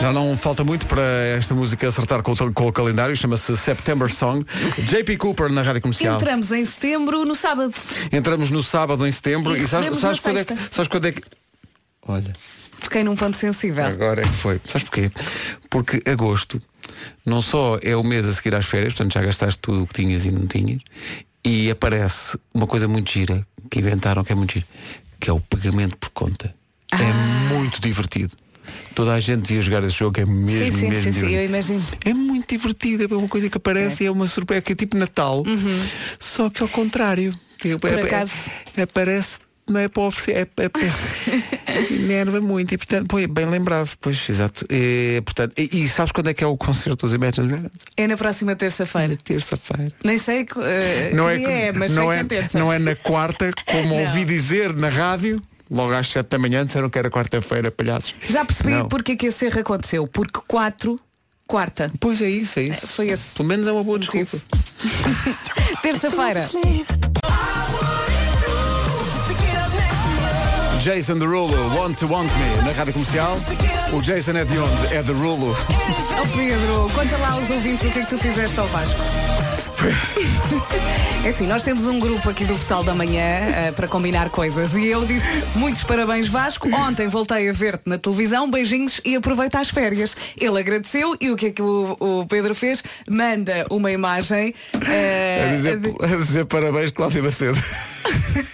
Já 0.01 0.11
não 0.11 0.35
falta 0.35 0.63
muito 0.63 0.87
para 0.87 1.01
esta 1.37 1.53
música 1.53 1.87
acertar 1.87 2.23
com 2.23 2.31
o, 2.31 2.53
com 2.53 2.67
o 2.67 2.73
calendário. 2.73 3.15
Chama-se 3.15 3.55
September 3.55 4.11
Song. 4.11 4.43
JP 4.79 5.15
Cooper 5.17 5.51
na 5.51 5.61
rádio 5.61 5.79
comercial. 5.81 6.15
Entramos 6.15 6.51
em 6.51 6.65
setembro 6.65 7.23
no 7.23 7.35
sábado. 7.35 7.71
Entramos 8.11 8.49
no 8.49 8.63
sábado 8.63 9.05
em 9.05 9.11
setembro 9.11 9.55
E 9.55 9.61
e, 9.63 9.67
sabes, 9.67 9.99
sabes, 9.99 10.19
quando 10.19 10.39
é 10.39 10.43
que, 10.45 10.55
sabes 10.71 10.87
quando 10.87 11.05
é 11.05 11.11
que. 11.11 11.21
Olha, 12.07 12.33
Fiquei 12.81 13.03
num 13.03 13.15
ponto 13.15 13.37
sensível. 13.37 13.85
agora 13.85 14.21
é 14.21 14.25
que 14.25 14.33
foi. 14.33 14.59
Sabes 14.65 14.89
porquê? 14.89 15.11
Porque 15.69 16.01
agosto 16.09 16.61
não 17.25 17.41
só 17.41 17.79
é 17.81 17.95
o 17.95 18.03
mês 18.03 18.27
a 18.27 18.33
seguir 18.33 18.53
às 18.55 18.65
férias, 18.65 18.93
portanto 18.93 19.13
já 19.13 19.21
gastaste 19.21 19.59
tudo 19.59 19.83
o 19.83 19.87
que 19.87 19.93
tinhas 19.93 20.25
e 20.25 20.31
não 20.31 20.45
tinhas, 20.47 20.81
e 21.45 21.69
aparece 21.71 22.37
uma 22.53 22.67
coisa 22.67 22.87
muito 22.87 23.11
gira 23.11 23.45
que 23.69 23.79
inventaram 23.79 24.23
que 24.23 24.31
é 24.31 24.35
muito 24.35 24.53
gira, 24.53 24.65
que 25.19 25.29
é 25.29 25.33
o 25.33 25.39
pagamento 25.39 25.95
por 25.97 26.09
conta. 26.09 26.53
Ah. 26.91 26.97
É 27.01 27.53
muito 27.53 27.79
divertido. 27.81 28.35
Toda 28.93 29.13
a 29.13 29.19
gente 29.19 29.41
devia 29.47 29.61
jogar 29.61 29.83
esse 29.83 29.95
jogo, 29.95 30.19
é 30.19 30.25
mesmo, 30.25 30.65
sim, 30.71 30.71
sim, 30.79 30.89
mesmo 30.89 31.03
sim, 31.03 31.19
sim, 31.19 31.19
eu 31.19 31.29
divertido. 31.29 31.43
imagino. 31.45 31.85
É 32.05 32.13
muito 32.13 32.49
divertido, 32.49 33.03
é 33.03 33.17
uma 33.17 33.27
coisa 33.27 33.49
que 33.49 33.57
aparece 33.57 34.03
e 34.03 34.07
é 34.07 34.11
uma 34.11 34.27
surpresa, 34.27 34.61
que 34.61 34.73
é 34.73 34.75
tipo 34.75 34.97
Natal, 34.97 35.43
só 36.19 36.49
que 36.49 36.61
ao 36.61 36.67
contrário. 36.69 37.33
Que 37.57 37.77
Por 37.77 37.91
é- 37.91 38.01
é- 38.01 38.03
acaso. 38.05 38.33
é- 38.75 38.81
aparece, 38.81 39.39
não 39.69 39.79
é 39.79 39.87
para 39.87 40.03
oferecer, 40.03 40.35
é, 40.35 40.41
é, 40.63 41.71
é, 41.71 41.93
enerva 41.93 42.41
muito 42.41 42.73
e 42.73 42.77
portanto, 42.77 43.07
pô, 43.07 43.19
é 43.19 43.27
bem 43.27 43.45
lembrado, 43.45 43.89
pois, 43.99 44.29
exato. 44.29 44.65
E, 44.69 45.21
portanto, 45.23 45.53
e, 45.57 45.83
e 45.83 45.89
sabes 45.89 46.11
quando 46.11 46.29
é 46.29 46.33
que 46.33 46.43
é 46.43 46.47
o 46.47 46.57
concerto 46.57 47.05
dos 47.05 47.13
Imagine 47.15 47.47
Dragons? 47.47 47.71
É 47.95 48.07
na 48.07 48.17
próxima 48.17 48.55
terça-feira. 48.55 49.17
Terça-feira. 49.23 49.91
Nem 50.03 50.17
sei 50.17 50.43
uh, 50.43 51.15
Não 51.15 51.25
que 51.27 51.31
é, 51.31 51.37
dia 51.37 51.49
é, 51.49 51.71
mas 51.71 51.91
não 51.93 52.07
sei 52.09 52.17
é, 52.17 52.23
que 52.23 52.33
é 52.35 52.37
terça. 52.41 52.59
não 52.59 52.73
é 52.73 52.79
na 52.79 52.95
quarta, 52.95 53.51
como 53.65 53.89
Não. 53.95 54.01
ouvi 54.03 54.25
dizer 54.25 54.73
na 54.75 54.89
rádio, 54.89 55.41
logo 55.69 55.93
às 55.93 56.07
sete 56.07 56.27
da 56.29 56.39
manhã, 56.39 56.65
disseram 56.65 56.89
que 56.89 56.97
era 56.99 57.09
quarta-feira, 57.09 57.71
palhaços. 57.71 58.13
Já 58.27 58.43
percebi 58.45 58.71
Não. 58.71 58.87
porque 58.87 59.13
é 59.13 59.15
que 59.15 59.27
esse 59.27 59.45
erro 59.45 59.59
aconteceu. 59.59 60.07
Porque 60.07 60.39
4, 60.47 60.99
quarta. 61.47 61.91
Pois 61.99 62.21
é 62.21 62.29
isso, 62.29 62.59
é 62.59 62.63
isso. 62.63 62.87
Foi 62.87 63.09
esse. 63.09 63.35
Pelo 63.35 63.47
menos 63.47 63.67
é 63.67 63.71
uma 63.71 63.83
boa 63.83 63.99
desculpa. 63.99 64.37
Terça-feira. 65.83 66.49
Jason 70.81 71.19
Derulo, 71.19 71.53
Want 71.75 71.97
to 71.99 72.07
Want 72.07 72.29
Me, 72.37 72.63
na 72.65 72.71
rádio 72.71 72.93
comercial. 72.93 73.33
O 73.93 74.01
Jason 74.01 74.31
é 74.31 74.45
de 74.45 74.57
onde? 74.57 74.93
É 74.95 75.03
de 75.03 75.11
Rulo. 75.11 75.55
Ó 75.55 76.27
Pedro, 76.35 76.89
conta 76.95 77.17
lá 77.17 77.31
aos 77.33 77.49
ouvintes 77.49 77.85
o 77.85 77.91
que 77.91 77.99
é 77.99 78.03
que 78.03 78.09
tu 78.09 78.17
fizeste 78.17 78.59
ao 78.59 78.67
Vasco. 78.67 78.99
É 81.23 81.29
assim, 81.29 81.45
nós 81.45 81.61
temos 81.63 81.83
um 81.85 81.99
grupo 81.99 82.27
aqui 82.31 82.43
do 82.45 82.55
Pessoal 82.55 82.83
da 82.83 82.95
Manhã 82.95 83.21
eh, 83.21 83.71
para 83.75 83.87
combinar 83.87 84.31
coisas 84.31 84.73
e 84.73 84.87
eu 84.87 85.05
disse 85.05 85.23
muitos 85.53 85.83
parabéns 85.83 86.27
Vasco, 86.27 86.67
ontem 86.75 87.07
voltei 87.07 87.47
a 87.47 87.53
ver-te 87.53 87.83
na 87.87 87.99
televisão, 87.99 88.49
beijinhos 88.49 88.99
e 89.05 89.15
aproveita 89.15 89.59
as 89.59 89.69
férias. 89.69 90.17
Ele 90.35 90.59
agradeceu 90.59 91.15
e 91.21 91.29
o 91.29 91.35
que 91.35 91.45
é 91.47 91.51
que 91.51 91.61
o, 91.61 91.95
o 91.99 92.25
Pedro 92.27 92.55
fez? 92.55 92.83
Manda 93.07 93.67
uma 93.69 93.91
imagem 93.91 94.55
eh, 94.87 95.45
A 95.47 95.55
dizer, 95.55 95.73
a 95.73 95.75
di- 95.75 95.95
a 96.13 96.17
dizer 96.17 96.45
parabéns, 96.45 96.89
Cláudio 96.89 97.23
Macedo. 97.23 97.59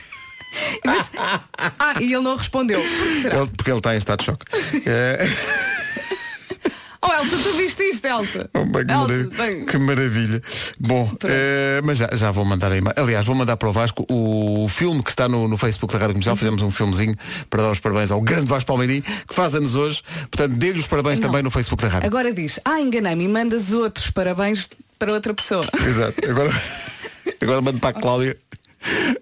Mas- 0.87 1.11
Ah, 1.17 1.95
e 1.99 2.05
ele 2.13 2.19
não 2.23 2.35
respondeu. 2.35 2.79
Ele- 2.79 3.51
porque 3.55 3.69
ele 3.71 3.77
está 3.79 3.93
em 3.93 3.97
estado 3.97 4.19
de 4.19 4.25
choque. 4.25 4.45
É, 4.87 5.27
Oh 6.99 7.13
Elsa, 7.13 7.37
tu 7.43 7.53
viste 7.55 7.83
isto, 7.83 8.05
Elsa? 8.05 8.49
oh, 8.55 8.65
bem, 8.65 8.85
que, 8.85 8.91
Elsa, 8.91 9.07
maravilha. 9.07 9.29
bem, 9.37 9.65
Que 9.65 9.77
maravilha. 9.77 10.41
Bom, 10.79 11.11
é, 11.25 11.79
mas 11.83 11.99
já, 11.99 12.09
já 12.13 12.31
vou 12.31 12.43
mandar 12.43 12.71
a 12.71 12.75
imagem. 12.75 13.01
Aliás, 13.01 13.25
vou 13.25 13.35
mandar 13.35 13.55
para 13.55 13.69
o 13.69 13.71
Vasco 13.71 14.03
o 14.09 14.67
filme 14.67 15.03
que 15.03 15.11
está 15.11 15.29
no, 15.29 15.47
no 15.47 15.57
Facebook 15.57 15.93
da 15.93 15.99
Rádio 15.99 16.15
Comercial. 16.15 16.33
Uhum. 16.33 16.37
Fizemos 16.37 16.61
um 16.63 16.71
filmezinho 16.71 17.15
para 17.51 17.61
dar 17.63 17.71
os 17.71 17.79
parabéns 17.79 18.09
ao 18.11 18.19
grande 18.19 18.47
Vasco 18.47 18.67
Palmeirim, 18.67 19.01
que 19.01 19.33
faz 19.33 19.53
anos 19.53 19.75
hoje. 19.75 20.01
Portanto, 20.31 20.53
dê-lhe 20.57 20.79
os 20.79 20.87
parabéns 20.87 21.19
Não. 21.19 21.27
também 21.29 21.43
no 21.43 21.51
Facebook 21.51 21.81
da 21.83 21.87
Rádio. 21.87 22.07
Agora 22.07 22.33
diz, 22.33 22.59
ah, 22.65 22.81
enganei-me 22.81 23.25
e 23.25 23.27
mandas 23.27 23.71
outros 23.71 24.09
parabéns 24.09 24.67
para 24.97 25.13
outra 25.13 25.33
pessoa. 25.35 25.65
Exato. 25.87 26.15
Agora, 26.29 26.49
agora 27.41 27.61
mando 27.61 27.79
para 27.79 27.95
a 27.97 28.01
Cláudia 28.01 28.35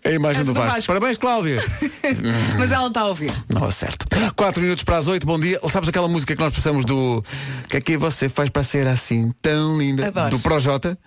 a 0.03 0.11
imagem 0.11 0.43
do 0.43 0.53
do 0.53 0.59
Vasco. 0.59 0.73
Vasco. 0.73 0.87
Parabéns, 0.87 1.17
Cláudia. 1.17 1.63
Mas 2.57 2.71
ela 2.71 2.87
está 2.87 3.01
a 3.01 3.07
ouvir. 3.07 3.31
Não 3.49 3.65
acerto. 3.65 4.05
4 4.35 4.61
minutos 4.61 4.83
para 4.83 4.97
as 4.97 5.07
8, 5.07 5.25
bom 5.25 5.39
dia. 5.39 5.59
Sabes 5.71 5.89
aquela 5.89 6.07
música 6.07 6.35
que 6.35 6.41
nós 6.41 6.53
passamos 6.53 6.85
do 6.85 7.23
que 7.69 7.77
é 7.77 7.81
que 7.81 7.97
você 7.97 8.29
faz 8.29 8.49
para 8.49 8.63
ser 8.63 8.87
assim 8.87 9.33
tão 9.41 9.77
linda? 9.77 10.07
Adoro. 10.07 10.37
Do 10.37 10.39
Projota? 10.39 10.97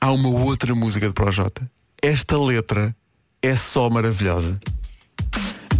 Há 0.00 0.12
uma 0.12 0.28
outra 0.28 0.74
música 0.74 1.06
de 1.06 1.12
Projota. 1.12 1.68
Esta 2.02 2.38
letra 2.38 2.94
é 3.42 3.56
só 3.56 3.90
maravilhosa. 3.90 4.58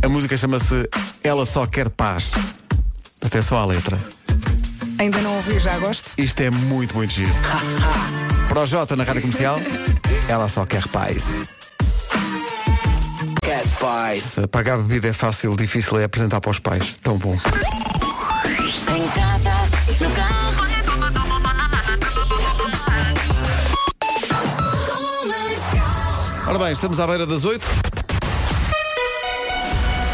A 0.02 0.09
música 0.09 0.37
chama-se 0.37 0.88
Ela 1.22 1.44
Só 1.44 1.66
Quer 1.66 1.88
Paz. 1.90 2.33
Atenção 3.20 3.59
à 3.59 3.64
letra. 3.64 3.98
Ainda 4.98 5.20
não 5.20 5.37
ouvi, 5.37 5.59
já 5.61 5.78
gosto. 5.78 6.11
Isto 6.18 6.40
é 6.40 6.50
muito, 6.50 6.96
muito 6.96 7.12
giro. 7.12 7.31
Projota 8.48 8.96
na 8.96 9.04
rádio 9.04 9.22
comercial. 9.22 9.61
Ela 10.28 10.48
só 10.48 10.66
quer 10.66 10.87
paz. 10.88 11.48
Quer 13.49 13.67
paz. 13.81 14.37
Pagar 14.51 14.75
a 14.75 14.77
bebida 14.77 15.09
é 15.09 15.13
fácil, 15.15 15.57
difícil 15.57 15.99
é 15.99 16.05
apresentar 16.05 16.39
para 16.39 16.51
os 16.51 16.59
pais. 16.59 16.99
Tão 17.03 17.17
bom. 17.17 17.33
Em 17.33 17.39
casa, 19.09 19.53
no 19.99 20.11
carro. 20.11 20.59
Ora 26.47 26.59
bem, 26.59 26.73
estamos 26.73 27.01
à 27.01 27.07
beira 27.07 27.25
das 27.25 27.47
8. 27.47 27.67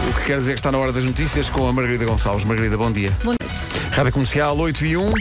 O 0.09 0.15
que 0.15 0.25
quer 0.27 0.39
dizer 0.39 0.53
que 0.53 0.61
está 0.61 0.71
na 0.71 0.79
hora 0.79 0.93
das 0.93 1.03
notícias 1.03 1.51
com 1.51 1.67
a 1.67 1.73
Margarida 1.73 2.05
Gonçalves. 2.05 2.45
Margarida, 2.45 2.79
bom 2.79 2.93
dia. 2.93 3.11
Boa 3.25 3.35
noite. 3.41 3.55
Rádio 3.97 4.13
Comercial 4.13 4.57
8 4.57 4.85
e 4.85 4.97
1. 4.97 5.13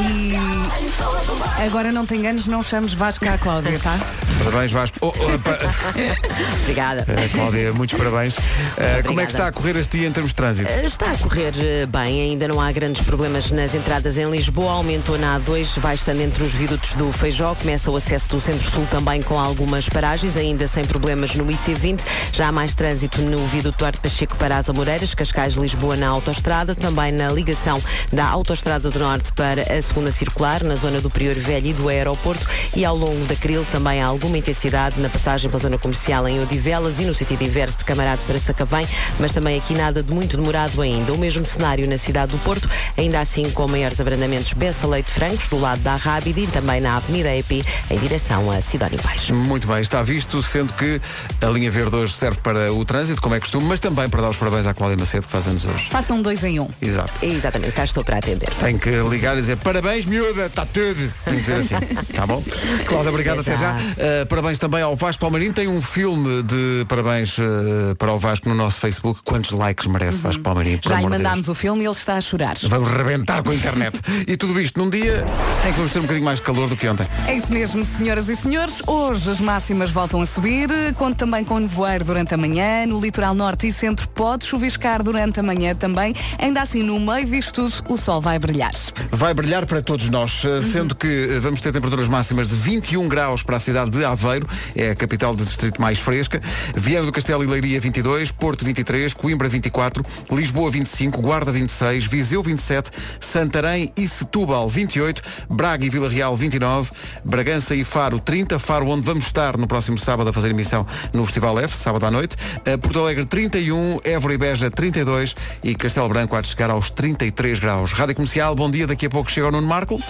E 0.00 1.64
agora 1.64 1.92
não 1.92 2.04
te 2.04 2.16
enganes, 2.16 2.48
não 2.48 2.60
chames 2.60 2.92
Vasco 2.92 3.28
à 3.28 3.38
Cláudia, 3.38 3.78
tá? 3.78 3.96
Parabéns, 4.38 4.72
Vasco. 4.72 4.96
Oh, 5.00 5.08
oh, 5.08 5.38
pa- 5.38 5.58
Obrigada. 6.62 7.04
Eh, 7.08 7.28
Cláudia, 7.32 7.72
muitos 7.72 7.96
parabéns. 7.98 8.34
Eh, 8.76 9.02
como 9.04 9.20
é 9.20 9.26
que 9.26 9.32
está 9.32 9.46
a 9.48 9.52
correr 9.52 9.76
este 9.76 9.98
dia 9.98 10.08
em 10.08 10.12
termos 10.12 10.30
de 10.30 10.36
trânsito? 10.36 10.70
Está 10.70 11.10
a 11.10 11.16
correr 11.18 11.52
bem, 11.88 12.20
ainda 12.22 12.48
não 12.48 12.60
há 12.60 12.70
grandes 12.72 13.02
problemas 13.02 13.50
nas 13.50 13.74
entradas 13.74 14.18
em 14.18 14.28
Lisboa. 14.30 14.72
Aumentou 14.72 15.18
na 15.18 15.38
A2, 15.38 15.78
vai 15.78 15.94
estando 15.94 16.20
entre 16.22 16.42
os 16.44 16.52
viadutos 16.52 16.94
do 16.94 17.12
Feijó. 17.12 17.54
Começa 17.54 17.90
o 17.90 17.96
acesso 17.96 18.28
do 18.28 18.40
Centro-Sul 18.40 18.86
também 18.90 19.22
com 19.22 19.38
algumas 19.38 19.88
paragens, 19.88 20.36
ainda 20.36 20.66
sem 20.66 20.84
problemas 20.84 21.34
no 21.34 21.46
IC20. 21.46 22.00
Já 22.32 22.48
há 22.48 22.52
mais 22.52 22.74
trânsito 22.74 23.20
no 23.22 23.38
viaduto 23.48 23.78
Duarte 23.78 23.98
Pacheco 24.00 24.36
para 24.36 24.58
as 24.58 24.68
Amoreiras, 24.68 25.14
Cascais, 25.14 25.54
Lisboa 25.54 25.96
na 25.96 26.08
autoestrada. 26.08 26.74
Também 26.74 27.12
na 27.12 27.28
ligação 27.28 27.80
da 28.12 28.26
autoestrada 28.26 28.90
do 28.90 28.98
Norte 28.98 29.32
para 29.32 29.62
a 29.62 29.82
segunda 29.82 30.10
circular, 30.10 30.62
na 30.64 30.74
zona 30.76 31.00
do 31.00 31.10
Prior 31.10 31.34
Velho 31.34 31.66
e 31.68 31.72
do 31.72 31.88
aeroporto. 31.88 32.46
E 32.74 32.84
ao 32.84 32.96
longo 32.96 33.24
da 33.26 33.36
Cril 33.36 33.64
também 33.70 34.00
há 34.00 34.06
alguma 34.22 34.38
intensidade 34.38 35.00
na 35.00 35.08
passagem 35.08 35.50
pela 35.50 35.60
zona 35.60 35.76
comercial 35.76 36.28
em 36.28 36.40
Odivelas 36.40 37.00
e 37.00 37.02
no 37.02 37.12
sentido 37.12 37.42
inverso 37.42 37.78
de 37.78 37.84
Camarado 37.84 38.22
para 38.24 38.38
Sacavém, 38.38 38.86
mas 39.18 39.32
também 39.32 39.58
aqui 39.58 39.74
nada 39.74 40.00
de 40.00 40.12
muito 40.12 40.36
demorado 40.36 40.80
ainda. 40.80 41.12
O 41.12 41.18
mesmo 41.18 41.44
cenário 41.44 41.88
na 41.88 41.98
cidade 41.98 42.30
do 42.30 42.38
Porto, 42.38 42.70
ainda 42.96 43.18
assim 43.18 43.50
com 43.50 43.66
maiores 43.66 44.00
abrandamentos 44.00 44.52
Bessa 44.52 44.86
Leite 44.86 45.10
Francos, 45.10 45.48
do 45.48 45.58
lado 45.58 45.80
da 45.80 45.96
Rábida 45.96 46.38
e 46.38 46.46
também 46.46 46.80
na 46.80 46.98
Avenida 46.98 47.34
EP, 47.34 47.50
em 47.90 47.98
direção 47.98 48.48
a 48.48 48.60
Sidónio 48.62 49.00
Baixo. 49.02 49.34
Muito 49.34 49.66
bem, 49.66 49.80
está 49.80 50.02
visto, 50.02 50.40
sendo 50.40 50.72
que 50.74 51.00
a 51.40 51.46
linha 51.46 51.70
verde 51.70 51.96
hoje 51.96 52.12
serve 52.12 52.38
para 52.40 52.72
o 52.72 52.84
trânsito, 52.84 53.20
como 53.20 53.34
é 53.34 53.40
costume, 53.40 53.66
mas 53.66 53.80
também 53.80 54.08
para 54.08 54.22
dar 54.22 54.28
os 54.28 54.36
parabéns 54.36 54.68
à 54.68 54.72
Cláudia 54.74 54.98
Macedo, 54.98 55.26
que 55.26 55.32
faz 55.32 55.48
anos 55.48 55.64
hoje. 55.64 55.88
Façam 55.90 56.22
dois 56.22 56.44
em 56.44 56.60
um. 56.60 56.68
Exato. 56.80 57.26
Exatamente, 57.26 57.72
cá 57.72 57.82
estou 57.82 58.04
para 58.04 58.18
atender. 58.18 58.50
Tem 58.60 58.78
que 58.78 58.90
ligar 59.10 59.36
e 59.36 59.40
dizer 59.40 59.56
parabéns, 59.56 60.04
miúda, 60.04 60.46
está 60.46 60.64
tudo. 60.64 61.12
Tem 61.24 61.34
que 61.34 61.40
dizer 61.40 61.54
assim. 61.56 61.74
Tá 62.12 62.26
bom? 62.26 62.42
Cláudia, 62.86 63.10
obrigado 63.10 63.40
Até 63.40 63.54
até 63.54 63.60
já. 63.60 63.78
já. 63.78 63.94
Uh, 64.12 64.26
parabéns 64.26 64.58
também 64.58 64.82
ao 64.82 64.94
Vasco 64.94 65.20
Palmarinho. 65.20 65.52
Tem 65.52 65.68
um 65.68 65.80
filme 65.80 66.42
de 66.42 66.84
parabéns 66.86 67.38
uh, 67.38 67.94
para 67.96 68.12
o 68.12 68.18
Vasco 68.18 68.48
no 68.48 68.54
nosso 68.54 68.78
Facebook. 68.78 69.20
Quantos 69.24 69.52
likes 69.52 69.86
merece 69.86 70.18
Vasco 70.18 70.42
Palmarinho? 70.42 70.78
por 70.78 70.90
Já 70.90 70.96
lhe 70.96 71.02
de 71.02 71.08
Deus? 71.08 71.22
mandámos 71.22 71.48
o 71.48 71.54
filme 71.54 71.82
e 71.82 71.86
ele 71.86 71.94
está 71.94 72.16
a 72.16 72.20
chorar. 72.20 72.56
Vamos 72.64 72.90
rebentar 72.90 73.42
com 73.42 73.50
a 73.52 73.54
internet. 73.54 74.00
e 74.26 74.36
tudo 74.36 74.60
isto 74.60 74.78
num 74.78 74.90
dia 74.90 75.24
em 75.66 75.72
que 75.72 75.76
vamos 75.76 75.92
ter 75.92 76.00
um 76.00 76.02
bocadinho 76.02 76.24
mais 76.24 76.40
de 76.40 76.44
calor 76.44 76.68
do 76.68 76.76
que 76.76 76.86
ontem. 76.88 77.06
É 77.26 77.34
isso 77.34 77.52
mesmo, 77.52 77.84
senhoras 77.84 78.28
e 78.28 78.36
senhores. 78.36 78.82
Hoje 78.86 79.30
as 79.30 79.40
máximas 79.40 79.90
voltam 79.90 80.20
a 80.20 80.26
subir. 80.26 80.68
Conto 80.96 81.16
também 81.16 81.44
com 81.44 81.58
nevoeiro 81.58 82.04
durante 82.04 82.34
a 82.34 82.36
manhã. 82.36 82.84
No 82.86 83.00
litoral 83.00 83.34
norte 83.34 83.68
e 83.68 83.72
centro 83.72 84.08
pode 84.08 84.44
chuviscar 84.44 85.02
durante 85.02 85.40
a 85.40 85.42
manhã 85.42 85.74
também. 85.74 86.14
Ainda 86.38 86.60
assim, 86.60 86.82
no 86.82 86.98
meio 87.00 87.26
disto 87.26 87.52
tudo, 87.52 87.72
o 87.88 87.96
sol 87.96 88.20
vai 88.20 88.38
brilhar. 88.38 88.72
Vai 89.10 89.32
brilhar 89.32 89.64
para 89.64 89.80
todos 89.80 90.08
nós, 90.10 90.42
uh, 90.44 90.62
sendo 90.62 90.94
que 90.94 91.06
uh, 91.06 91.40
vamos 91.40 91.60
ter 91.60 91.72
temperaturas 91.72 92.08
máximas 92.08 92.48
de 92.48 92.56
21 92.56 93.08
graus 93.08 93.42
para 93.42 93.56
a 93.56 93.60
cidade 93.60 93.91
de 93.92 94.04
Aveiro, 94.04 94.48
é 94.74 94.90
a 94.90 94.94
capital 94.94 95.34
do 95.34 95.44
distrito 95.44 95.80
mais 95.80 95.98
fresca. 95.98 96.40
Viana 96.74 97.06
do 97.06 97.12
Castelo 97.12 97.44
e 97.44 97.46
Leiria 97.46 97.78
22, 97.78 98.32
Porto 98.32 98.64
23, 98.64 99.12
Coimbra 99.14 99.48
24, 99.48 100.04
Lisboa 100.30 100.70
25, 100.70 101.20
Guarda 101.20 101.52
26, 101.52 102.06
Viseu 102.06 102.42
27, 102.42 102.90
Santarém 103.20 103.92
e 103.96 104.08
Setúbal 104.08 104.68
28, 104.68 105.22
Braga 105.50 105.84
e 105.84 105.90
Vila 105.90 106.08
Real 106.08 106.34
29, 106.34 106.90
Bragança 107.24 107.74
e 107.74 107.84
Faro 107.84 108.18
30, 108.18 108.58
Faro 108.58 108.88
onde 108.88 109.04
vamos 109.04 109.26
estar 109.26 109.56
no 109.56 109.66
próximo 109.66 109.98
sábado 109.98 110.30
a 110.30 110.32
fazer 110.32 110.50
emissão 110.50 110.86
no 111.12 111.24
Festival 111.24 111.58
F, 111.60 111.76
sábado 111.76 112.06
à 112.06 112.10
noite, 112.10 112.36
Uh, 112.62 112.78
Porto 112.78 113.00
Alegre 113.00 113.24
31, 113.24 113.98
Évora 114.04 114.34
e 114.34 114.38
Beja 114.38 114.70
32 114.70 115.34
e 115.64 115.74
Castelo 115.74 116.08
Branco 116.08 116.36
há 116.36 116.40
de 116.40 116.48
chegar 116.48 116.70
aos 116.70 116.90
33 116.90 117.58
graus. 117.58 117.92
Rádio 117.92 118.14
Comercial, 118.14 118.54
bom 118.54 118.70
dia, 118.70 118.86
daqui 118.86 119.06
a 119.06 119.10
pouco 119.10 119.30
chega 119.30 119.48
o 119.48 119.50
Nuno 119.50 119.66
Marco. 119.66 120.00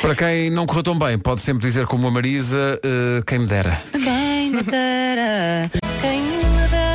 Para 0.00 0.14
quem 0.14 0.48
não 0.48 0.64
correu 0.64 0.82
tão 0.82 0.98
bem, 0.98 1.18
pode 1.18 1.40
sempre 1.40 1.66
dizer 1.66 1.86
como 1.86 2.06
a 2.06 2.10
Marisa, 2.10 2.80
eh, 2.84 3.22
quem 3.26 3.40
me 3.40 3.46
dera. 3.46 3.82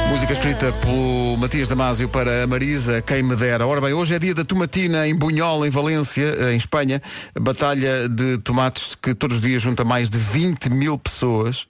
Música 0.09 0.33
escrita 0.33 0.71
pelo 0.71 1.35
Matias 1.37 1.67
Damasio 1.67 2.07
para 2.07 2.43
a 2.43 2.47
Marisa, 2.47 3.01
quem 3.01 3.21
me 3.21 3.35
dera. 3.35 3.67
Ora 3.67 3.81
bem, 3.81 3.93
hoje 3.93 4.15
é 4.15 4.19
dia 4.19 4.33
da 4.33 4.45
tomatina 4.45 5.07
em 5.07 5.13
Bunhol, 5.13 5.65
em 5.65 5.69
Valência, 5.69 6.35
eh, 6.39 6.53
em 6.53 6.55
Espanha. 6.55 7.01
Batalha 7.37 8.07
de 8.07 8.37
tomates 8.37 8.95
que 8.95 9.13
todos 9.13 9.37
os 9.37 9.41
dias 9.41 9.61
junta 9.61 9.83
mais 9.83 10.09
de 10.09 10.17
20 10.17 10.69
mil 10.69 10.97
pessoas. 10.97 11.67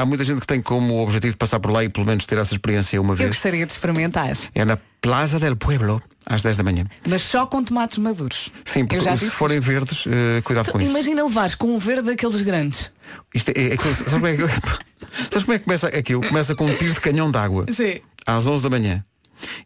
Há 0.00 0.06
muita 0.06 0.22
gente 0.22 0.40
que 0.40 0.46
tem 0.46 0.62
como 0.62 1.02
objetivo 1.02 1.36
passar 1.36 1.58
por 1.58 1.72
lá 1.72 1.82
e 1.82 1.88
pelo 1.88 2.06
menos 2.06 2.24
ter 2.24 2.38
essa 2.38 2.54
experiência 2.54 3.00
uma 3.00 3.14
Eu 3.14 3.16
vez. 3.16 3.30
gostaria 3.30 3.66
de 3.66 3.72
experimentar. 3.72 4.30
É 4.54 4.64
na 4.64 4.78
Plaza 5.00 5.40
del 5.40 5.56
Pueblo, 5.56 6.00
às 6.24 6.40
10 6.40 6.56
da 6.56 6.62
manhã. 6.62 6.84
Mas 7.08 7.20
só 7.22 7.46
com 7.46 7.64
tomates 7.64 7.98
maduros. 7.98 8.48
Sim, 8.64 8.80
Eu 8.82 8.86
porque 8.86 9.00
se 9.00 9.10
disse 9.10 9.30
forem 9.30 9.58
verdes, 9.58 10.04
eh, 10.06 10.40
cuidado 10.42 10.70
com 10.70 10.80
isso. 10.80 10.90
Imagina 10.90 11.24
levares 11.24 11.56
com 11.56 11.74
um 11.74 11.78
verde 11.80 12.02
daqueles 12.10 12.40
grandes. 12.42 12.92
Isto 13.34 13.48
é, 13.50 13.70
é, 13.70 13.72
aquilo- 13.74 13.92
sabes, 13.94 14.12
como 14.12 14.26
é, 14.28 14.36
que- 14.36 14.42
sabes 15.32 15.42
como 15.44 15.52
é 15.54 15.58
que 15.58 15.64
começa 15.64 15.88
aquilo? 15.88 16.20
Começa 16.28 16.54
com 16.54 16.66
um 16.66 16.74
tiro 16.76 16.94
de 16.94 17.00
canhão 17.00 17.28
de 17.28 17.38
água 17.38 17.66
Sim. 17.72 17.98
às 18.24 18.46
11 18.46 18.62
da 18.62 18.70
manhã. 18.70 19.04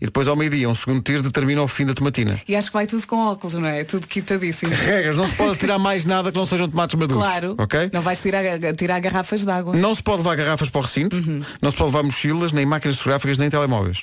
E 0.01 0.05
depois 0.07 0.27
ao 0.29 0.37
meio-dia, 0.37 0.69
um 0.69 0.75
segundo 0.75 1.03
tiro 1.03 1.23
determina 1.23 1.63
o 1.63 1.69
fim 1.69 1.87
da 1.87 1.95
tomatina. 1.95 2.41
E 2.49 2.55
acho 2.57 2.69
que 2.69 2.75
vai 2.75 2.87
tudo 2.87 3.07
com 3.07 3.17
óculos, 3.19 3.55
não 3.55 3.69
é? 3.69 3.85
Tudo 3.85 4.07
quitadíssimo. 4.07 4.73
Regras, 4.75 5.17
não 5.17 5.27
se 5.27 5.35
pode 5.35 5.59
tirar 5.59 5.79
mais 5.79 6.05
nada 6.05 6.31
que 6.33 6.39
não 6.39 6.47
sejam 6.47 6.69
tomates 6.69 6.95
maduros. 6.99 7.23
Claro. 7.23 7.55
Ok? 7.59 7.91
Não 7.93 8.03
vais 8.03 8.21
tirar, 8.21 8.43
tirar 8.77 9.01
garrafas 9.01 9.45
de 9.45 9.51
água. 9.51 9.77
Não 9.77 9.95
se 9.95 10.03
pode 10.03 10.19
levar 10.19 10.37
garrafas 10.37 10.71
para 10.71 10.79
o 10.81 10.83
recinto, 10.83 11.17
Uhum. 11.17 11.43
não 11.61 11.71
se 11.71 11.77
pode 11.77 11.91
levar 11.91 12.03
mochilas, 12.03 12.53
nem 12.53 12.65
máquinas 12.67 12.97
fotográficas, 12.97 13.39
nem 13.39 13.49
telemóveis. 13.51 14.01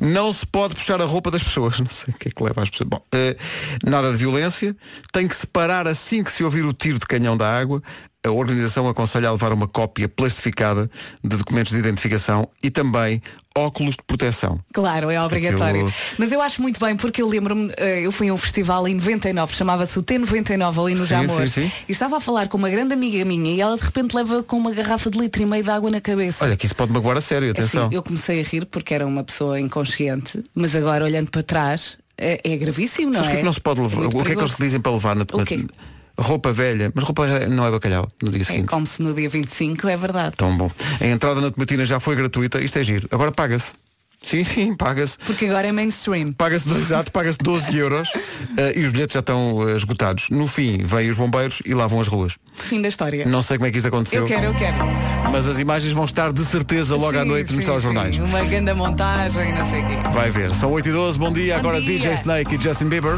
Não 0.00 0.32
se 0.32 0.46
pode 0.46 0.74
puxar 0.74 1.00
a 1.00 1.04
roupa 1.04 1.30
das 1.30 1.42
pessoas. 1.42 1.78
Não 1.80 1.88
sei 1.88 2.14
o 2.14 2.18
que 2.18 2.28
é 2.28 2.30
que 2.30 2.42
leva 2.42 2.62
as 2.62 2.70
pessoas. 2.70 2.88
Bom, 2.88 3.02
eh, 3.12 3.36
nada 3.84 4.10
de 4.10 4.16
violência. 4.16 4.76
Tem 5.12 5.26
que 5.26 5.34
separar 5.34 5.86
assim 5.88 6.22
que 6.22 6.30
se 6.30 6.44
ouvir 6.44 6.64
o 6.64 6.72
tiro 6.72 6.98
de 6.98 7.06
canhão 7.06 7.36
da 7.36 7.50
água. 7.58 7.82
A 8.24 8.30
organização 8.30 8.88
aconselha 8.88 9.28
a 9.28 9.32
levar 9.32 9.52
uma 9.52 9.66
cópia 9.66 10.08
plastificada 10.08 10.88
de 11.24 11.36
documentos 11.36 11.72
de 11.72 11.78
identificação 11.78 12.48
e 12.62 12.70
também 12.70 13.20
óculos 13.52 13.96
de 13.96 14.02
proteção. 14.06 14.60
Claro, 14.72 15.10
é 15.10 15.20
obrigatório. 15.20 15.86
Aquilo- 15.88 15.92
Mas 16.18 16.30
eu 16.30 16.40
acho 16.40 16.62
muito 16.62 16.78
bem 16.78 16.96
porque 16.96 17.20
eu 17.20 17.26
lembro-me, 17.28 17.72
eh, 17.76 18.06
eu 18.06 18.12
fui 18.12 18.28
a 18.28 18.32
um 18.32 18.36
festival 18.36 18.86
em 18.86 18.94
99, 18.94 19.52
chamava-se 19.56 19.98
o 19.98 20.04
T99 20.04 20.80
ali 20.80 20.94
no 20.94 21.00
Sim, 21.02 21.06
Jamor. 21.08 21.48
sim, 21.48 21.62
sim. 21.62 21.72
E 21.88 21.90
estava 21.92 22.18
a 22.18 22.20
falar 22.20 22.46
com 22.48 22.56
uma 22.56 22.70
grande 22.70 22.94
amiga 22.94 23.24
minha 23.24 23.52
e 23.54 23.60
ela 23.60 23.76
de 23.76 23.82
repente 23.82 24.14
leva 24.14 24.40
com 24.44 24.56
uma 24.56 24.70
garrafa 24.70 25.10
de 25.10 25.18
litro 25.18 25.42
e 25.42 25.46
meio 25.46 25.64
de 25.64 25.70
água 25.70 25.90
na 25.90 26.00
cabeça. 26.00 26.44
Olha, 26.44 26.56
que 26.56 26.64
isso 26.64 26.76
pode 26.76 26.92
magoar 26.92 27.16
a 27.16 27.20
sério, 27.20 27.50
atenção. 27.50 27.86
Assim, 27.86 27.96
eu 27.96 28.04
comecei 28.04 28.40
a 28.40 28.44
rir 28.44 28.66
porque 28.66 28.94
era 28.94 29.04
uma 29.04 29.24
pessoa 29.24 29.58
inconsciente, 29.58 30.44
mas 30.54 30.76
agora 30.76 31.04
olhando 31.04 31.28
para 31.28 31.42
trás 31.42 31.98
é, 32.16 32.40
é 32.44 32.56
gravíssimo, 32.56 33.06
não 33.12 33.14
Sabes 33.14 33.26
o 33.26 33.30
que 33.30 33.34
é 33.34 33.38
é? 33.38 33.40
que 33.40 33.44
não 33.46 33.52
se 33.52 33.60
pode 33.60 33.80
levar? 33.80 33.96
muito 33.96 34.16
o 34.16 34.22
que 34.24 34.30
é 34.30 34.36
que 34.36 34.40
eles 34.40 34.52
perigoso. 34.52 34.62
dizem 34.62 34.80
para 34.80 34.92
levar 34.92 35.16
na 35.16 35.24
quê? 35.44 35.66
Roupa 36.18 36.52
velha, 36.52 36.92
mas 36.94 37.04
roupa 37.04 37.26
velha 37.26 37.48
não 37.48 37.66
é 37.66 37.70
bacalhau 37.70 38.10
no 38.22 38.30
dia 38.30 38.42
É 38.42 38.44
seguinte. 38.44 38.66
como 38.68 38.86
se 38.86 39.02
no 39.02 39.14
dia 39.14 39.28
25, 39.28 39.88
é 39.88 39.96
verdade. 39.96 40.36
Tão 40.36 40.56
bom. 40.56 40.70
A 41.00 41.06
entrada 41.06 41.40
na 41.40 41.50
tomatina 41.50 41.84
já 41.86 41.98
foi 41.98 42.14
gratuita, 42.16 42.60
isto 42.60 42.78
é 42.78 42.84
giro. 42.84 43.08
Agora 43.10 43.32
paga-se. 43.32 43.72
Sim, 44.22 44.44
sim, 44.44 44.76
paga-se. 44.76 45.18
Porque 45.26 45.46
agora 45.46 45.66
é 45.66 45.72
mainstream. 45.72 46.32
Paga-se 46.32 46.70
exato, 46.70 47.10
paga-se 47.10 47.38
12 47.38 47.76
euros 47.76 48.08
eh, 48.56 48.74
e 48.78 48.84
os 48.84 48.92
bilhetes 48.92 49.14
já 49.14 49.18
estão 49.18 49.68
eh, 49.68 49.74
esgotados. 49.74 50.30
No 50.30 50.46
fim, 50.46 50.78
vêm 50.78 51.10
os 51.10 51.16
bombeiros 51.16 51.60
e 51.66 51.74
lavam 51.74 52.00
as 52.00 52.06
ruas. 52.06 52.34
Fim 52.54 52.80
da 52.80 52.88
história. 52.88 53.24
Não 53.26 53.42
sei 53.42 53.58
como 53.58 53.66
é 53.66 53.72
que 53.72 53.78
isto 53.78 53.88
aconteceu. 53.88 54.20
Eu 54.22 54.28
quero, 54.28 54.44
eu 54.44 54.54
quero. 54.54 54.76
Mas 55.32 55.48
as 55.48 55.58
imagens 55.58 55.92
vão 55.92 56.04
estar 56.04 56.32
de 56.32 56.44
certeza 56.44 56.94
logo 56.94 57.18
à 57.18 57.22
Sim, 57.22 57.28
noite 57.28 57.52
nos 57.52 57.64
sim, 57.64 57.70
telejornais. 57.70 58.14
sim. 58.14 58.22
Uma 58.22 58.44
grande 58.44 58.72
montagem, 58.74 59.52
não 59.54 59.68
sei 59.68 59.80
o 59.82 59.86
quê. 59.88 59.96
Vai 60.14 60.30
ver. 60.30 60.54
São 60.54 60.70
8 60.70 60.88
e 60.88 60.92
12 60.92 61.18
bom 61.18 61.32
dia. 61.32 61.54
Bom 61.54 61.58
Agora 61.60 61.80
dia. 61.80 61.98
DJ 61.98 62.12
Snake 62.14 62.54
e 62.54 62.60
Justin 62.62 62.84
Bieber. 62.86 63.14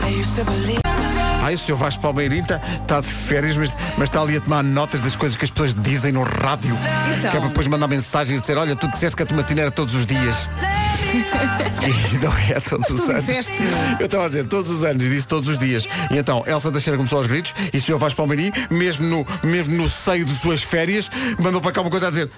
Ai, 1.44 1.56
o 1.56 1.58
senhor 1.58 1.76
Vasco 1.76 2.00
Palmeirita 2.00 2.58
está 2.80 3.02
de 3.02 3.06
férias, 3.06 3.54
mas, 3.54 3.70
mas 3.98 4.08
está 4.08 4.22
ali 4.22 4.34
a 4.34 4.40
tomar 4.40 4.62
notas 4.62 5.02
das 5.02 5.14
coisas 5.14 5.36
que 5.36 5.44
as 5.44 5.50
pessoas 5.50 5.74
dizem 5.74 6.10
no 6.10 6.22
rádio. 6.22 6.74
Então. 7.18 7.30
Que 7.30 7.36
é 7.36 7.40
para 7.40 7.48
depois 7.50 7.66
mandar 7.66 7.86
mensagens 7.86 8.38
e 8.38 8.40
dizer, 8.40 8.56
olha, 8.56 8.74
tu 8.74 8.88
disseste 8.88 9.14
que 9.14 9.24
a 9.24 9.26
tomatina 9.26 9.60
era 9.60 9.70
todos 9.70 9.94
os 9.94 10.06
dias. 10.06 10.48
e 12.14 12.16
não 12.16 12.32
é 12.32 12.58
todos 12.60 12.88
os 12.88 13.10
anos. 13.10 13.28
Eu 14.00 14.06
estava 14.06 14.24
a 14.24 14.28
dizer 14.28 14.48
todos 14.48 14.70
os 14.70 14.82
anos 14.84 15.04
e 15.04 15.10
disse 15.10 15.28
todos 15.28 15.46
os 15.46 15.58
dias. 15.58 15.86
E 16.10 16.16
então, 16.16 16.42
Elsa 16.46 16.72
Teixeira 16.72 16.96
começou 16.96 17.18
aos 17.18 17.26
gritos 17.26 17.54
e 17.74 17.76
o 17.76 17.82
senhor 17.82 17.98
Vasco 17.98 18.16
Palmeirim, 18.16 18.50
mesmo 18.70 19.06
no, 19.06 19.26
mesmo 19.46 19.76
no 19.76 19.86
seio 19.86 20.24
de 20.24 20.34
suas 20.38 20.62
férias, 20.62 21.10
mandou 21.38 21.60
para 21.60 21.72
cá 21.72 21.82
uma 21.82 21.90
coisa 21.90 22.06
a 22.06 22.10
dizer. 22.10 22.30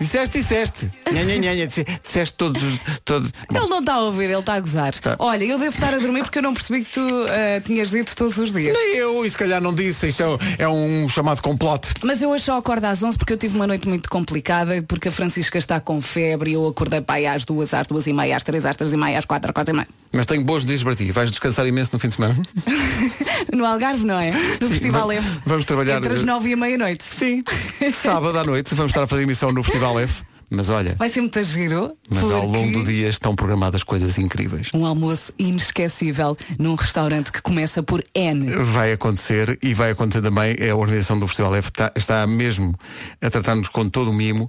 Disseste, 0.00 0.38
disseste. 0.40 0.90
Nha, 1.12 1.22
nha, 1.24 1.36
nha, 1.38 1.54
nha, 1.54 1.66
disse- 1.66 1.86
disseste 2.04 2.34
todos 2.36 2.62
os. 2.62 2.78
Todos... 3.04 3.30
Ele 3.48 3.68
não 3.68 3.78
está 3.80 3.94
a 3.94 4.00
ouvir, 4.00 4.24
ele 4.24 4.38
está 4.38 4.54
a 4.54 4.60
gozar. 4.60 4.94
Tá. 4.96 5.16
Olha, 5.18 5.44
eu 5.44 5.58
devo 5.58 5.74
estar 5.74 5.94
a 5.94 5.98
dormir 5.98 6.22
porque 6.22 6.38
eu 6.38 6.42
não 6.42 6.52
percebi 6.54 6.84
que 6.84 6.92
tu 6.92 7.00
eh, 7.28 7.60
tinhas 7.60 7.90
dito 7.90 8.14
todos 8.16 8.36
os 8.38 8.52
dias. 8.52 8.76
Nem 8.76 8.96
eu, 8.96 9.24
e 9.24 9.30
se 9.30 9.38
calhar 9.38 9.60
não 9.60 9.72
disse, 9.74 10.08
isto 10.08 10.22
é, 10.22 10.28
um- 10.28 10.38
é 10.58 10.68
um 10.68 11.08
chamado 11.08 11.40
complot. 11.40 11.88
Mas 12.02 12.20
eu 12.20 12.30
hoje 12.30 12.44
só 12.44 12.56
acordo 12.56 12.84
às 12.84 13.02
11 13.02 13.16
porque 13.18 13.32
eu 13.32 13.38
tive 13.38 13.54
uma 13.56 13.66
noite 13.66 13.88
muito 13.88 14.08
complicada 14.10 14.82
porque 14.82 15.08
a 15.08 15.12
Francisca 15.12 15.58
está 15.58 15.78
com 15.80 16.00
febre 16.00 16.50
e 16.50 16.54
eu 16.54 16.66
acordei 16.66 17.00
para 17.00 17.16
aí 17.16 17.26
às 17.26 17.44
duas, 17.44 17.72
às 17.72 17.86
duas 17.86 18.06
e 18.06 18.12
meia, 18.12 18.36
às 18.36 18.42
três, 18.42 18.64
às 18.66 18.76
três 18.76 18.92
e 18.92 18.96
meia, 18.96 19.18
às 19.18 19.24
quatro, 19.24 19.50
às 19.50 19.54
quatro 19.54 19.72
e 19.74 19.76
meia. 19.76 19.88
Mas 20.12 20.26
tenho 20.26 20.44
boas 20.44 20.62
notícias 20.64 20.84
para 20.84 20.94
ti. 20.96 21.10
Vais 21.12 21.30
descansar 21.30 21.66
imenso 21.66 21.90
no 21.92 21.98
fim 21.98 22.08
de 22.08 22.14
semana? 22.16 22.40
No 23.52 23.64
Algarve, 23.64 24.04
não 24.04 24.18
é? 24.18 24.32
No 24.60 24.68
Festival 24.68 25.06
va- 25.06 25.14
F. 25.14 25.38
vamos 25.46 25.64
trabalhar, 25.64 25.98
Entre 25.98 26.12
as 26.12 26.20
eh, 26.22 26.24
nove 26.24 26.50
e 26.50 26.56
meia-noite. 26.56 27.04
Sim. 27.04 27.44
Sábado 27.92 28.36
à 28.36 28.42
noite 28.42 28.74
vamos 28.74 28.90
estar 28.90 29.02
a 29.04 29.06
fazer 29.06 29.22
emissão 29.22 29.52
no 29.52 29.62
Festival 29.62 29.83
F. 30.00 30.22
Mas 30.50 30.68
olha, 30.68 30.94
Vai 30.96 31.08
ser 31.08 31.20
muito 31.20 31.42
giro. 31.42 31.96
mas 32.08 32.22
ao 32.30 32.42
porque 32.42 32.46
longo 32.58 32.78
do 32.78 32.84
dia 32.84 33.08
estão 33.08 33.34
programadas 33.34 33.82
coisas 33.82 34.18
incríveis. 34.18 34.68
Um 34.74 34.86
almoço 34.86 35.32
inesquecível 35.38 36.36
num 36.58 36.74
restaurante 36.74 37.32
que 37.32 37.42
começa 37.42 37.82
por 37.82 38.04
N. 38.14 38.50
Vai 38.66 38.92
acontecer 38.92 39.58
e 39.62 39.74
vai 39.74 39.90
acontecer 39.90 40.22
também. 40.22 40.54
A 40.70 40.76
organização 40.76 41.18
do 41.18 41.26
Festival 41.26 41.56
F 41.56 41.68
está, 41.70 41.92
está 41.96 42.26
mesmo 42.26 42.74
a 43.20 43.30
tratar-nos 43.30 43.68
com 43.68 43.88
todo 43.88 44.10
o 44.10 44.14
mimo. 44.14 44.48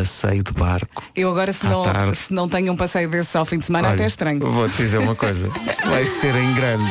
Passeio 0.00 0.42
de 0.42 0.52
barco. 0.52 1.02
Eu 1.16 1.30
agora, 1.30 1.50
se 1.54 1.64
não, 1.64 1.82
tarde. 1.82 2.16
se 2.16 2.30
não 2.34 2.46
tenho 2.46 2.70
um 2.70 2.76
passeio 2.76 3.08
desse 3.08 3.34
ao 3.34 3.46
fim 3.46 3.56
de 3.56 3.64
semana, 3.64 3.88
Olha, 3.88 3.94
até 3.94 4.04
é 4.04 4.06
estranho. 4.06 4.40
Vou-te 4.52 4.76
dizer 4.76 4.98
uma 4.98 5.14
coisa. 5.14 5.48
Vai 5.86 6.04
ser 6.04 6.34
em 6.34 6.52
grande. 6.52 6.84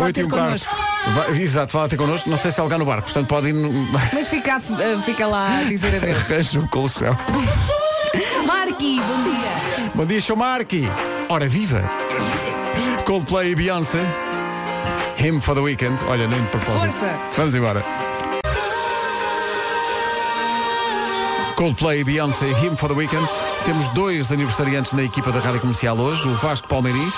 Oito 0.00 0.20
e 0.20 0.24
um 0.24 0.28
quarto. 0.28 0.64
Vai- 1.12 1.38
exato, 1.42 1.72
vai 1.72 1.82
lá 1.82 1.88
ter 1.88 1.96
connosco. 1.96 2.30
Não 2.30 2.38
sei 2.38 2.52
se 2.52 2.60
é 2.60 2.62
lugar 2.62 2.78
no 2.78 2.84
barco, 2.84 3.02
portanto 3.02 3.26
pode 3.26 3.48
ir. 3.48 3.52
no- 3.52 3.72
Mas 3.92 4.28
fica, 4.28 4.62
eh, 4.78 5.02
fica 5.04 5.26
lá 5.26 5.58
a 5.58 5.62
dizer 5.64 5.96
adeus. 5.96 6.30
Arranja 6.30 6.60
um 6.60 6.66
colchão. 6.68 7.18
Marqui, 8.46 9.00
bom 9.00 9.22
dia. 9.24 9.90
Bom 9.96 10.06
dia, 10.06 10.20
show 10.20 10.36
Marky. 10.36 10.88
Ora 11.28 11.48
viva. 11.48 11.82
Coldplay 13.04 13.50
e 13.50 13.54
Beyoncé. 13.56 13.98
Him 15.18 15.40
for 15.40 15.56
the 15.56 15.60
weekend. 15.60 16.00
Olha, 16.06 16.28
nem 16.28 16.40
de 16.40 16.46
propósito. 16.48 16.92
Força. 16.92 17.18
Vamos 17.36 17.54
embora. 17.56 17.84
Coldplay 21.56 22.02
Beyoncé, 22.04 22.46
Him 22.62 22.76
for 22.76 22.88
the 22.88 22.94
Weekend. 22.94 23.26
Temos 23.64 23.88
dois 23.90 24.30
aniversariantes 24.30 24.92
na 24.92 25.04
equipa 25.04 25.30
da 25.32 25.40
Rádio 25.40 25.60
Comercial 25.60 25.96
hoje, 25.98 26.28
o 26.28 26.34
Vasco 26.34 26.66
Palmeirim. 26.68 27.10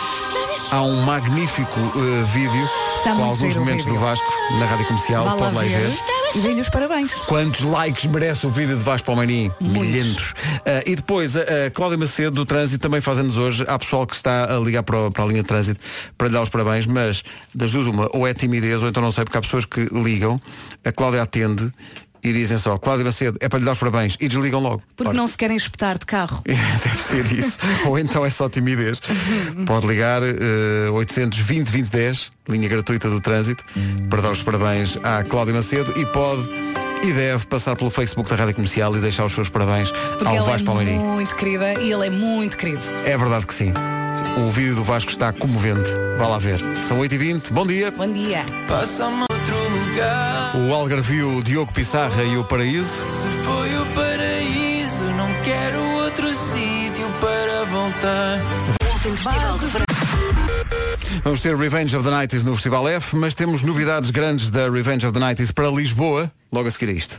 Há 0.71 0.83
um 0.83 1.01
magnífico 1.03 1.79
eh, 1.81 2.25
vídeo 2.35 2.69
Está 2.97 3.15
com 3.15 3.25
alguns 3.25 3.57
momentos 3.57 3.87
do 3.87 3.97
Vasco 3.99 4.27
na 4.59 4.67
Rádio 4.67 4.87
Comercial. 4.87 5.25
Vá 5.25 5.33
lá 5.35 5.39
Pode 5.39 5.55
lá 5.57 5.63
ver. 5.63 5.69
ver. 5.91 5.99
E 6.35 6.39
dei-lhe 6.41 6.61
os 6.61 6.69
parabéns. 6.69 7.15
Quantos 7.21 7.61
likes 7.61 8.05
merece 8.07 8.47
o 8.47 8.51
vídeo 8.51 8.77
de 8.77 8.83
Vasco 8.83 9.07
Palmeirim? 9.07 9.51
Milhentos. 9.61 10.35
Ah, 10.67 10.83
e 10.85 10.97
depois, 10.97 11.35
a, 11.37 11.41
a 11.67 11.71
Cláudia 11.73 11.97
Macedo 11.97 12.33
do 12.33 12.45
Trânsito 12.45 12.83
também 12.83 13.01
faz-nos 13.01 13.39
hoje. 13.39 13.65
Há 13.67 13.79
pessoal 13.79 14.07
que 14.07 14.17
está 14.17 14.55
a 14.55 14.59
ligar 14.59 14.83
para, 14.83 14.99
o- 15.07 15.11
para 15.11 15.23
a 15.25 15.27
linha 15.29 15.43
de 15.43 15.49
trânsito 15.49 15.81
para 16.19 16.27
lhe 16.27 16.35
dar 16.35 16.43
os 16.43 16.49
parabéns, 16.49 16.85
mas 16.87 17.23
das 17.55 17.71
duas 17.73 17.87
uma, 17.87 18.09
ou 18.13 18.27
é 18.27 18.35
timidez 18.35 18.83
ou 18.83 18.89
então 18.89 19.03
não 19.03 19.13
sei, 19.13 19.25
porque 19.25 19.39
há 19.39 19.41
pessoas 19.41 19.65
que 19.65 19.83
ligam, 19.93 20.37
a 20.85 20.91
Cláudia 20.93 21.23
atende 21.23 21.73
e 22.23 22.33
dizem 22.33 22.59
só, 22.59 22.77
Cláudia 22.79 23.05
Macedo, 23.05 23.39
é 23.41 23.49
para 23.49 23.59
lhe 23.59 23.65
dar 23.65 23.73
os 23.73 23.79
parabéns 23.79 24.17
e 24.21 24.29
desligam 24.29 24.61
logo. 24.61 24.83
Porque 24.97 25.09
Ora, 25.09 25.17
não 25.17 25.27
se 25.27 25.37
querem 25.37 25.57
espetar 25.57 25.99
de 25.99 26.07
carro. 26.07 26.43
Deve 26.47 27.03
ser 27.03 27.33
isso. 27.39 27.59
Ou 27.87 27.99
então 27.99 28.25
é 28.25 28.31
só 28.31 28.49
timidez. 28.49 29.01
Pode 29.67 29.87
ligar 29.87 30.23
eh, 30.23 30.91
820 30.93 31.65
2010, 31.71 32.31
linha 32.49 32.69
gratuita 32.69 33.09
do 33.09 33.21
trânsito, 33.21 33.65
para 34.09 34.23
dar 34.23 34.31
os 34.31 34.43
parabéns 34.43 34.99
à 35.03 35.23
Cláudia 35.23 35.55
Macedo 35.55 35.93
e 35.99 36.07
pode 36.07 36.49
e 37.03 37.13
deve 37.13 37.47
passar 37.47 37.77
pelo 37.77 37.91
Facebook 37.91 38.29
da 38.29 38.37
Rádio 38.37 38.55
Comercial 38.55 38.97
e 38.97 39.01
deixar 39.01 39.27
os 39.27 39.33
seus 39.33 39.49
parabéns 39.51 39.91
Porque 39.91 40.27
ao 40.27 40.37
ela 40.37 40.47
Vasco 40.47 40.63
é 40.63 40.65
Palmeirim. 40.65 40.99
muito 40.99 41.37
querida 41.37 41.75
e 41.81 41.93
ele 41.93 42.07
é 42.07 42.11
muito 42.11 42.57
querido. 42.57 42.81
É 43.05 43.17
verdade 43.17 43.47
que 43.47 43.55
sim. 43.55 43.73
O 44.39 44.51
vídeo 44.51 44.75
do 44.75 44.85
Vasco 44.85 45.11
está 45.11 45.33
comovente. 45.33 45.91
Vá 46.19 46.27
lá 46.27 46.39
ver. 46.39 46.59
São 46.83 46.99
8h20. 46.99 47.53
Bom 47.53 47.67
dia. 47.67 47.91
Bom 47.91 48.11
dia. 48.11 48.45
Passa-me 48.67 49.21
outro 49.21 49.36
lugar. 49.79 50.57
O 50.57 50.75
Algarvio 50.75 51.43
Diogo 51.43 51.73
Pissarra 51.73 52.23
e 52.23 52.37
o 52.37 52.45
Paraíso. 52.45 53.05
Se 53.11 53.29
foi 53.45 53.77
o 53.77 53.87
paraíso, 53.95 55.05
não 55.17 55.29
quero 55.45 55.81
outro 56.03 56.35
sítio 56.35 57.09
para 57.21 57.65
voltar. 57.65 58.41
Último 58.93 59.17
festival 59.17 59.59
de 59.59 59.67
verão. 59.67 59.87
Vamos 61.25 61.41
ter 61.41 61.57
Revenge 61.57 61.97
of 61.97 62.05
the 62.05 62.15
Nights 62.15 62.45
no 62.45 62.55
Festival 62.55 62.89
F, 62.89 63.17
mas 63.17 63.35
temos 63.35 63.63
novidades 63.63 64.11
grandes 64.11 64.49
da 64.49 64.71
Revenge 64.71 65.07
of 65.07 65.13
the 65.13 65.19
Nights 65.19 65.51
para 65.51 65.69
Lisboa, 65.69 66.31
logo 66.53 66.69
a 66.69 66.71
seguir 66.71 66.93
a 66.93 66.95
isto. 66.95 67.19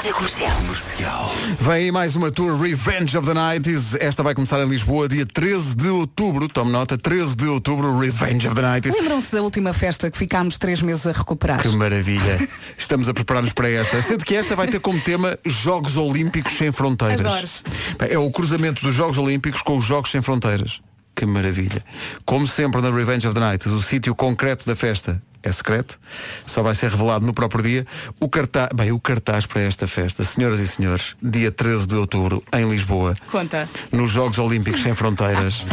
Rádio 0.00 0.14
Comercial. 0.14 1.30
Vem 1.60 1.72
aí 1.74 1.92
mais 1.92 2.16
uma 2.16 2.30
tour 2.30 2.58
Revenge 2.58 3.18
of 3.18 3.28
the 3.28 3.34
Nights. 3.34 3.94
Esta 4.00 4.22
vai 4.22 4.34
começar 4.34 4.58
em 4.58 4.66
Lisboa 4.66 5.06
dia 5.06 5.26
13 5.26 5.76
de 5.76 5.88
outubro. 5.88 6.48
Tome 6.48 6.72
nota, 6.72 6.96
13 6.96 7.36
de 7.36 7.44
outubro, 7.46 7.98
Revenge 7.98 8.48
of 8.48 8.56
the 8.56 8.62
Nights. 8.62 8.94
Lembram-se 8.94 9.30
da 9.30 9.42
última 9.42 9.74
festa 9.74 10.10
que 10.10 10.16
ficámos 10.16 10.56
três 10.56 10.80
meses 10.80 11.06
a 11.06 11.12
recuperar? 11.12 11.60
Que 11.60 11.68
maravilha. 11.76 12.48
Estamos 12.78 13.10
a 13.10 13.12
preparar-nos 13.12 13.52
para 13.52 13.68
esta. 13.68 14.00
Sendo 14.00 14.24
que 14.24 14.34
esta 14.34 14.56
vai 14.56 14.68
ter 14.68 14.80
como 14.80 14.98
tema 14.98 15.38
Jogos 15.44 15.98
Olímpicos 15.98 16.56
Sem 16.56 16.72
Fronteiras. 16.72 17.62
Adoro. 17.66 17.98
Bem, 17.98 18.08
É 18.12 18.18
o 18.18 18.30
cruzamento 18.30 18.80
dos 18.80 18.94
Jogos 18.94 19.18
Olímpicos 19.18 19.60
com 19.60 19.76
os 19.76 19.84
Jogos 19.84 20.10
Sem 20.10 20.22
Fronteiras. 20.22 20.80
Que 21.14 21.26
maravilha. 21.26 21.84
Como 22.24 22.46
sempre 22.46 22.80
na 22.80 22.90
Revenge 22.90 23.28
of 23.28 23.34
the 23.34 23.40
Night, 23.40 23.68
o 23.68 23.82
sítio 23.82 24.14
concreto 24.14 24.64
da 24.64 24.74
festa 24.74 25.20
é 25.42 25.50
secreto, 25.52 25.98
só 26.46 26.62
vai 26.62 26.74
ser 26.74 26.90
revelado 26.90 27.24
no 27.26 27.32
próprio 27.32 27.62
dia. 27.62 27.86
O 28.18 28.28
cartaz, 28.28 28.68
bem, 28.74 28.92
o 28.92 29.00
cartaz 29.00 29.46
para 29.46 29.62
esta 29.62 29.86
festa, 29.86 30.24
senhoras 30.24 30.60
e 30.60 30.68
senhores, 30.68 31.14
dia 31.22 31.50
13 31.50 31.86
de 31.86 31.94
outubro, 31.96 32.42
em 32.52 32.68
Lisboa, 32.68 33.14
Conta. 33.30 33.68
nos 33.92 34.10
Jogos 34.10 34.38
Olímpicos 34.38 34.82
Sem 34.82 34.94
Fronteiras. 34.94 35.64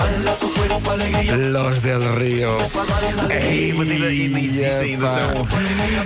Los 1.52 1.82
del 1.82 2.02
Rio. 2.18 2.58
Ei, 3.30 3.74
mas 3.74 3.90
ainda, 3.90 4.06
ainda 4.08 4.40
existem, 4.40 4.94
ainda 4.94 5.08
são. 5.08 5.48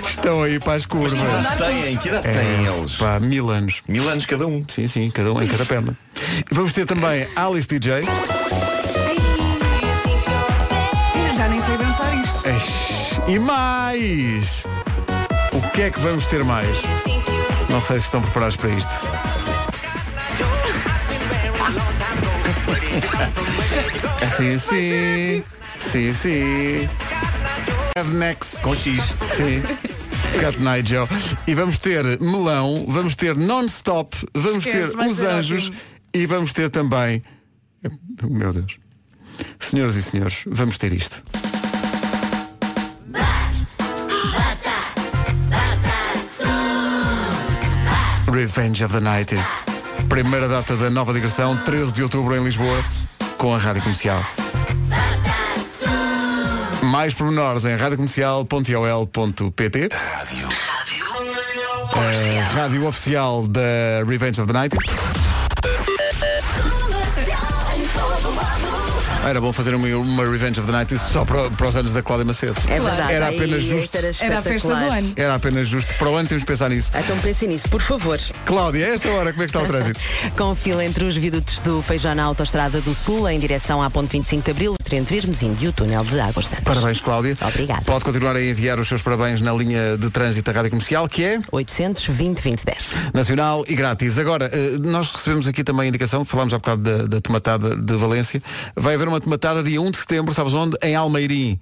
Estão 0.08 0.42
aí 0.42 0.58
para 0.58 0.74
as 0.74 0.86
curvas. 0.86 1.12
Que 1.14 1.20
idade 1.20 1.58
têm? 1.82 1.96
Que 1.96 2.08
idade 2.08 2.28
É, 2.28 2.32
têm 2.32 2.66
eles? 2.66 2.92
Pá, 2.96 3.20
mil 3.20 3.50
anos. 3.50 3.82
Mil 3.88 4.08
anos 4.08 4.26
cada 4.26 4.46
um. 4.46 4.64
Sim, 4.68 4.86
sim, 4.88 5.10
cada 5.10 5.32
um 5.32 5.42
em 5.42 5.46
cada 5.46 5.64
perna. 5.64 5.96
Vamos 6.50 6.72
ter 6.72 6.86
também 6.86 7.26
Alice 7.36 7.68
DJ. 7.68 8.02
E 13.32 13.38
mais! 13.38 14.62
O 15.54 15.70
que 15.70 15.80
é 15.80 15.90
que 15.90 15.98
vamos 16.00 16.26
ter 16.26 16.44
mais? 16.44 16.76
Não 17.70 17.80
sei 17.80 17.98
se 17.98 18.04
estão 18.04 18.20
preparados 18.20 18.56
para 18.56 18.68
isto. 18.68 18.90
Sim, 24.36 24.58
sim. 24.58 25.44
Sim, 25.80 26.12
sim. 26.12 26.88
Next. 28.18 28.58
Com 28.58 28.74
X. 28.74 29.02
Sim. 29.34 29.62
Cat 30.38 30.58
Joe. 30.86 31.08
E 31.46 31.54
vamos 31.54 31.78
ter 31.78 32.20
melão, 32.20 32.84
vamos 32.86 33.16
ter 33.16 33.34
non-stop, 33.34 34.14
vamos 34.34 34.66
Esquece, 34.66 34.94
ter 34.94 35.06
os 35.06 35.20
anjos 35.20 35.64
ótimo. 35.68 35.80
e 36.12 36.26
vamos 36.26 36.52
ter 36.52 36.68
também. 36.68 37.22
Meu 38.28 38.52
Deus. 38.52 38.76
Senhoras 39.58 39.96
e 39.96 40.02
senhores, 40.02 40.42
vamos 40.46 40.76
ter 40.76 40.92
isto. 40.92 41.22
Revenge 48.32 48.82
of 48.82 48.94
the 48.94 49.00
Nights. 49.00 49.44
Primeira 50.08 50.48
data 50.48 50.74
da 50.74 50.88
nova 50.88 51.12
digressão, 51.12 51.54
13 51.66 51.92
de 51.92 52.02
outubro 52.02 52.34
em 52.34 52.42
Lisboa, 52.42 52.82
com 53.36 53.54
a 53.54 53.58
Rádio 53.58 53.82
Comercial. 53.82 54.24
Mais 56.82 57.12
pormenores 57.12 57.66
em 57.66 57.76
radiocomercial.ol.pt 57.76 59.90
A 61.92 62.44
Rádio 62.54 62.86
oficial 62.86 63.46
da 63.46 64.02
Revenge 64.06 64.40
of 64.40 64.50
the 64.50 64.58
Night. 64.58 64.74
Era 69.24 69.40
bom 69.40 69.52
fazer 69.52 69.72
uma, 69.74 69.86
uma 69.96 70.28
Revenge 70.28 70.58
of 70.58 70.66
the 70.66 70.72
Night 70.76 70.98
só 70.98 71.24
para, 71.24 71.48
para 71.50 71.68
os 71.68 71.76
anos 71.76 71.92
da 71.92 72.02
Cláudia 72.02 72.24
Macedo. 72.24 72.60
É 72.68 72.80
verdade. 72.80 73.12
Era 73.12 73.28
apenas 73.28 73.62
justo. 73.62 73.96
Era, 73.96 74.10
Era 74.20 74.38
a 74.38 74.42
festa 74.42 74.68
do 74.68 74.74
ano. 74.74 75.12
Era 75.16 75.34
apenas 75.36 75.68
justo. 75.68 75.94
Para 75.94 76.08
o 76.08 76.16
ano 76.16 76.28
temos 76.28 76.42
que 76.42 76.46
pensar 76.48 76.68
nisso. 76.68 76.90
Então 76.98 77.16
pensem 77.18 77.48
nisso, 77.48 77.68
por 77.68 77.80
favor. 77.80 78.18
Cláudia, 78.52 78.84
a 78.84 78.88
esta 78.90 79.08
hora, 79.08 79.32
como 79.32 79.44
é 79.44 79.46
que 79.46 79.56
está 79.56 79.62
o 79.62 79.66
trânsito? 79.66 79.98
Com 80.36 80.54
fila 80.54 80.84
entre 80.84 81.04
os 81.04 81.16
viadutos 81.16 81.58
do 81.60 81.80
Feijão 81.80 82.14
na 82.14 82.24
Autostrada 82.24 82.82
do 82.82 82.92
Sul, 82.92 83.26
em 83.26 83.38
direção 83.38 83.82
à 83.82 83.88
Ponte 83.88 84.12
25 84.12 84.44
de 84.44 84.50
Abril, 84.50 84.74
entre 84.92 85.16
Hermesinde 85.16 85.64
e 85.64 85.68
o 85.68 85.72
túnel 85.72 86.04
de 86.04 86.20
Águas 86.20 86.48
Santas. 86.48 86.64
Parabéns, 86.64 87.00
Cláudia. 87.00 87.34
Obrigada. 87.40 87.80
Pode 87.86 88.04
continuar 88.04 88.36
a 88.36 88.44
enviar 88.44 88.78
os 88.78 88.86
seus 88.86 89.00
parabéns 89.00 89.40
na 89.40 89.54
linha 89.54 89.96
de 89.96 90.10
trânsito 90.10 90.52
da 90.52 90.54
Rádio 90.54 90.72
Comercial, 90.72 91.08
que 91.08 91.24
é 91.24 91.40
820 91.50 92.42
2010. 92.42 92.94
nacional 93.14 93.64
e 93.66 93.74
grátis. 93.74 94.18
Agora, 94.18 94.50
eh, 94.52 94.76
nós 94.78 95.10
recebemos 95.10 95.48
aqui 95.48 95.64
também 95.64 95.86
a 95.86 95.88
indicação, 95.88 96.22
falámos 96.22 96.52
há 96.52 96.58
bocado 96.58 96.82
da, 96.82 97.06
da 97.06 97.20
tomatada 97.22 97.74
de 97.74 97.94
Valência. 97.94 98.42
Vai 98.76 98.96
haver 98.96 99.08
uma 99.08 99.18
tomatada 99.18 99.62
dia 99.62 99.80
1 99.80 99.90
de 99.92 99.96
setembro, 99.96 100.34
sabes 100.34 100.52
onde? 100.52 100.76
Em 100.82 100.94
Almeirim. 100.94 101.58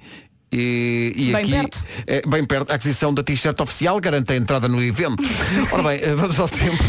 E, 0.53 1.13
e 1.15 1.25
Bem 1.33 1.37
aqui, 1.43 1.51
perto. 1.53 1.85
é, 2.09 2.23
bem 2.27 2.45
perto, 2.45 2.73
a 2.73 2.75
aquisição 2.75 3.15
da 3.15 3.23
t-shirt 3.23 3.61
oficial 3.61 4.01
garante 4.01 4.33
a 4.33 4.37
entrada 4.37 4.67
no 4.67 4.83
evento. 4.83 5.23
Ora 5.71 5.83
bem, 5.85 6.01
eh, 6.03 6.15
vamos 6.17 6.41
ao 6.41 6.49
tempo. 6.49 6.83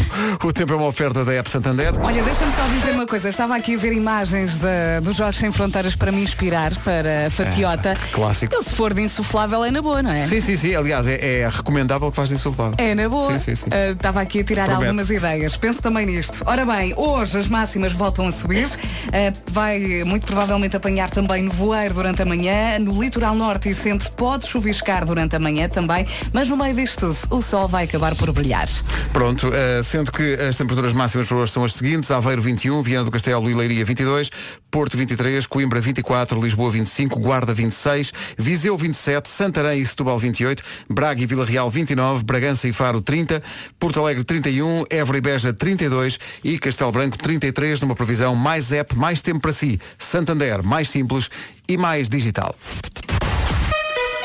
O 0.44 0.52
tempo 0.52 0.72
é 0.72 0.76
uma 0.76 0.86
oferta 0.86 1.24
da 1.24 1.32
App 1.32 1.48
Santander. 1.48 1.92
Olha, 2.00 2.24
deixa-me 2.24 2.52
só 2.56 2.66
dizer 2.66 2.90
uma 2.92 3.06
coisa. 3.06 3.28
Estava 3.28 3.54
aqui 3.54 3.76
a 3.76 3.78
ver 3.78 3.92
imagens 3.92 4.58
da, 4.58 4.98
do 5.00 5.12
Jorge 5.12 5.38
Sem 5.38 5.52
Fronteiras 5.52 5.94
para 5.94 6.10
me 6.10 6.22
inspirar 6.24 6.74
para 6.78 7.28
a 7.28 7.30
Fatiota. 7.30 7.94
clássico. 8.10 8.52
Eu, 8.52 8.64
se 8.64 8.70
for 8.74 8.92
de 8.92 9.02
insuflável, 9.02 9.64
é 9.64 9.70
na 9.70 9.80
boa, 9.80 10.02
não 10.02 10.10
é? 10.10 10.26
Sim, 10.26 10.40
sim, 10.40 10.56
sim. 10.56 10.74
Aliás, 10.74 11.06
é, 11.06 11.42
é 11.42 11.48
recomendável 11.48 12.10
que 12.10 12.16
faz 12.16 12.32
insuflável. 12.32 12.74
É 12.78 12.96
na 12.96 13.08
boa. 13.08 13.32
Sim, 13.32 13.38
sim, 13.38 13.54
sim. 13.54 13.66
Ah, 13.70 13.92
Estava 13.92 14.20
aqui 14.20 14.40
a 14.40 14.44
tirar 14.44 14.64
Promete. 14.66 14.86
algumas 14.88 15.08
ideias. 15.10 15.56
Penso 15.56 15.80
também 15.80 16.04
nisto. 16.06 16.42
Ora 16.46 16.66
bem, 16.66 16.94
hoje 16.96 17.38
as 17.38 17.46
máximas 17.46 17.92
voltam 17.92 18.26
a 18.26 18.32
subir. 18.32 18.68
Ah, 19.12 19.32
vai 19.46 20.02
muito 20.04 20.26
provavelmente 20.26 20.76
apanhar 20.76 21.10
também 21.10 21.42
no 21.44 21.50
voeiro 21.52 21.94
durante 21.94 22.20
a 22.22 22.24
manhã. 22.24 22.76
No 22.80 23.00
litoral 23.00 23.36
norte 23.36 23.51
e 23.68 23.74
centro 23.74 24.10
pode 24.12 24.46
chuviscar 24.46 25.04
durante 25.04 25.36
a 25.36 25.38
manhã 25.38 25.68
também. 25.68 26.06
Mas 26.32 26.48
no 26.48 26.56
meio 26.56 26.74
disto 26.74 27.00
tudo, 27.00 27.36
o 27.36 27.42
sol 27.42 27.68
vai 27.68 27.84
acabar 27.84 28.14
por 28.14 28.32
brilhar. 28.32 28.68
Pronto, 29.12 29.50
eh, 29.52 29.82
sendo 29.82 30.10
que 30.10 30.34
as 30.34 30.56
temperaturas 30.56 30.92
máximas 30.92 31.28
para 31.28 31.36
hoje 31.36 31.52
são 31.52 31.64
as 31.64 31.74
seguintes, 31.74 32.10
Aveiro 32.10 32.40
21, 32.40 32.82
Viana 32.82 33.04
do 33.04 33.10
Castelo 33.10 33.50
e 33.50 33.54
Leiria 33.54 33.84
22, 33.84 34.30
Porto 34.70 34.96
23, 34.96 35.46
Coimbra 35.46 35.80
24, 35.80 36.40
Lisboa 36.40 36.70
25, 36.70 37.20
Guarda 37.20 37.52
26, 37.52 38.12
Viseu 38.38 38.76
27, 38.76 39.28
Santarém 39.28 39.80
e 39.80 39.84
Setúbal 39.84 40.18
28, 40.18 40.62
Braga 40.88 41.20
e 41.20 41.26
Vila 41.26 41.44
Real 41.44 41.70
29, 41.70 42.24
Bragança 42.24 42.68
e 42.68 42.72
Faro 42.72 43.02
30, 43.02 43.42
Porto 43.78 44.00
Alegre 44.00 44.24
31, 44.24 44.84
Évora 44.90 45.18
e 45.18 45.20
Beja 45.20 45.52
32 45.52 46.18
e 46.42 46.58
Castelo 46.58 46.92
Branco 46.92 47.18
33, 47.18 47.80
numa 47.80 47.94
previsão 47.94 48.34
mais 48.34 48.72
app, 48.72 48.96
mais 48.96 49.20
tempo 49.20 49.40
para 49.40 49.52
si, 49.52 49.80
Santander, 49.98 50.62
mais 50.62 50.88
simples 50.88 51.28
e 51.68 51.76
mais 51.76 52.08
digital. 52.08 52.54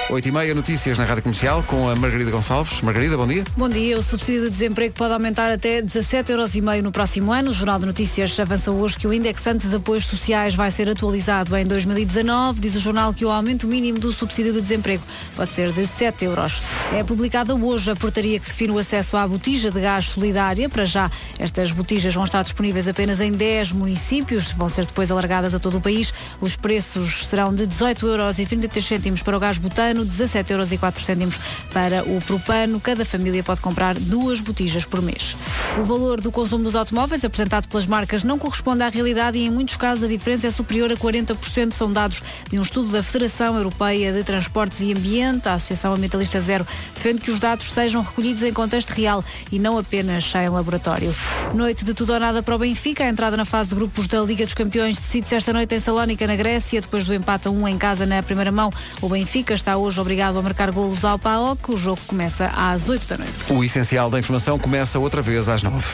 8 0.09 0.25
e 0.25 0.31
meia, 0.31 0.55
notícias 0.55 0.97
na 0.97 1.03
Rádio 1.03 1.23
Comercial 1.23 1.61
com 1.63 1.89
a 1.89 1.93
Margarida 1.93 2.31
Gonçalves. 2.31 2.79
Margarida, 2.79 3.17
bom 3.17 3.27
dia. 3.27 3.43
Bom 3.57 3.67
dia. 3.67 3.99
O 3.99 4.01
subsídio 4.01 4.43
de 4.43 4.51
desemprego 4.51 4.93
pode 4.93 5.11
aumentar 5.11 5.51
até 5.51 5.81
17,5 5.81 6.29
euros 6.29 6.53
no 6.81 6.93
próximo 6.93 7.33
ano. 7.33 7.49
O 7.49 7.53
Jornal 7.53 7.77
de 7.77 7.87
Notícias 7.87 8.39
avança 8.39 8.71
hoje 8.71 8.97
que 8.97 9.05
o 9.05 9.11
indexante 9.11 9.67
de 9.67 9.75
apoios 9.75 10.05
sociais 10.05 10.55
vai 10.55 10.71
ser 10.71 10.87
atualizado 10.87 11.53
em 11.57 11.65
2019. 11.65 12.61
Diz 12.61 12.75
o 12.75 12.79
jornal 12.79 13.13
que 13.13 13.25
o 13.25 13.29
aumento 13.29 13.67
mínimo 13.67 13.99
do 13.99 14.13
subsídio 14.13 14.53
de 14.53 14.61
desemprego 14.61 15.03
pode 15.35 15.51
ser 15.51 15.73
de 15.73 15.85
7 15.85 16.23
euros. 16.23 16.61
É 16.93 17.03
publicada 17.03 17.53
hoje 17.53 17.91
a 17.91 17.95
portaria 17.95 18.39
que 18.39 18.47
define 18.47 18.71
o 18.71 18.79
acesso 18.79 19.17
à 19.17 19.27
botija 19.27 19.69
de 19.69 19.81
gás 19.81 20.05
solidária. 20.05 20.69
Para 20.69 20.85
já, 20.85 21.11
estas 21.37 21.73
botijas 21.73 22.15
vão 22.15 22.23
estar 22.23 22.43
disponíveis 22.43 22.87
apenas 22.87 23.19
em 23.19 23.33
10 23.33 23.73
municípios. 23.73 24.53
Vão 24.53 24.69
ser 24.69 24.85
depois 24.85 25.11
alargadas 25.11 25.53
a 25.53 25.59
todo 25.59 25.79
o 25.79 25.81
país. 25.81 26.13
Os 26.39 26.55
preços 26.55 27.27
serão 27.27 27.53
de 27.53 27.67
18 27.67 28.07
euros 28.07 28.39
e 28.39 28.45
33 28.45 28.85
cêntimos 28.85 29.21
para 29.21 29.35
o 29.35 29.39
gás 29.39 29.57
butano, 29.57 29.96
17 30.05 30.51
euros 30.51 30.71
e 30.71 30.77
4 30.77 31.03
cêntimos 31.03 31.39
para 31.73 32.03
o 32.03 32.21
propano. 32.21 32.79
Cada 32.79 33.05
família 33.05 33.43
pode 33.43 33.61
comprar 33.61 33.95
duas 33.95 34.41
botijas 34.41 34.85
por 34.85 35.01
mês. 35.01 35.35
O 35.79 35.83
valor 35.83 36.19
do 36.21 36.31
consumo 36.31 36.63
dos 36.63 36.75
automóveis 36.75 37.23
apresentado 37.23 37.67
pelas 37.67 37.85
marcas 37.85 38.23
não 38.23 38.37
corresponde 38.39 38.83
à 38.83 38.89
realidade 38.89 39.37
e 39.37 39.45
em 39.45 39.51
muitos 39.51 39.75
casos 39.75 40.03
a 40.03 40.07
diferença 40.07 40.47
é 40.47 40.51
superior 40.51 40.91
a 40.91 40.95
40%. 40.95 41.71
São 41.71 41.91
dados 41.91 42.21
de 42.49 42.57
um 42.57 42.61
estudo 42.61 42.89
da 42.89 43.03
Federação 43.03 43.55
Europeia 43.55 44.11
de 44.11 44.23
Transportes 44.23 44.81
e 44.81 44.91
Ambiente. 44.93 45.47
A 45.47 45.53
Associação 45.53 45.93
Ambientalista 45.93 46.41
Zero 46.41 46.65
defende 46.93 47.21
que 47.21 47.31
os 47.31 47.39
dados 47.39 47.71
sejam 47.71 48.01
recolhidos 48.01 48.43
em 48.43 48.51
contexto 48.51 48.89
real 48.89 49.23
e 49.51 49.59
não 49.59 49.77
apenas 49.77 50.33
em 50.35 50.49
laboratório. 50.49 51.13
Noite 51.53 51.85
de 51.85 51.93
tudo 51.93 52.13
ou 52.13 52.19
nada 52.19 52.43
para 52.43 52.55
o 52.55 52.59
Benfica. 52.59 53.03
A 53.03 53.09
entrada 53.09 53.37
na 53.37 53.45
fase 53.45 53.69
de 53.69 53.75
grupos 53.75 54.07
da 54.07 54.21
Liga 54.21 54.43
dos 54.43 54.53
Campeões 54.53 54.97
decide-se 54.97 55.35
esta 55.35 55.53
noite 55.53 55.75
em 55.75 55.79
Salónica, 55.79 56.27
na 56.27 56.35
Grécia. 56.35 56.81
Depois 56.81 57.05
do 57.05 57.13
empate 57.13 57.47
a 57.47 57.51
um 57.51 57.67
em 57.67 57.77
casa 57.77 58.05
na 58.05 58.21
primeira 58.21 58.51
mão, 58.51 58.69
o 59.01 59.07
Benfica 59.07 59.53
está 59.53 59.77
hoje 59.77 59.86
obrigado 59.95 60.39
a 60.39 60.41
marcar 60.41 60.71
golos 60.71 61.05
ao 61.05 61.19
PAOK. 61.19 61.71
O 61.71 61.77
jogo 61.77 62.01
começa 62.07 62.47
às 62.47 62.89
8 62.89 63.07
da 63.07 63.17
noite. 63.19 63.53
O 63.53 63.63
essencial 63.63 64.09
da 64.09 64.17
informação 64.19 64.57
começa 64.57 64.97
outra 64.97 65.21
vez 65.21 65.47
às 65.47 65.61
9. 65.61 65.85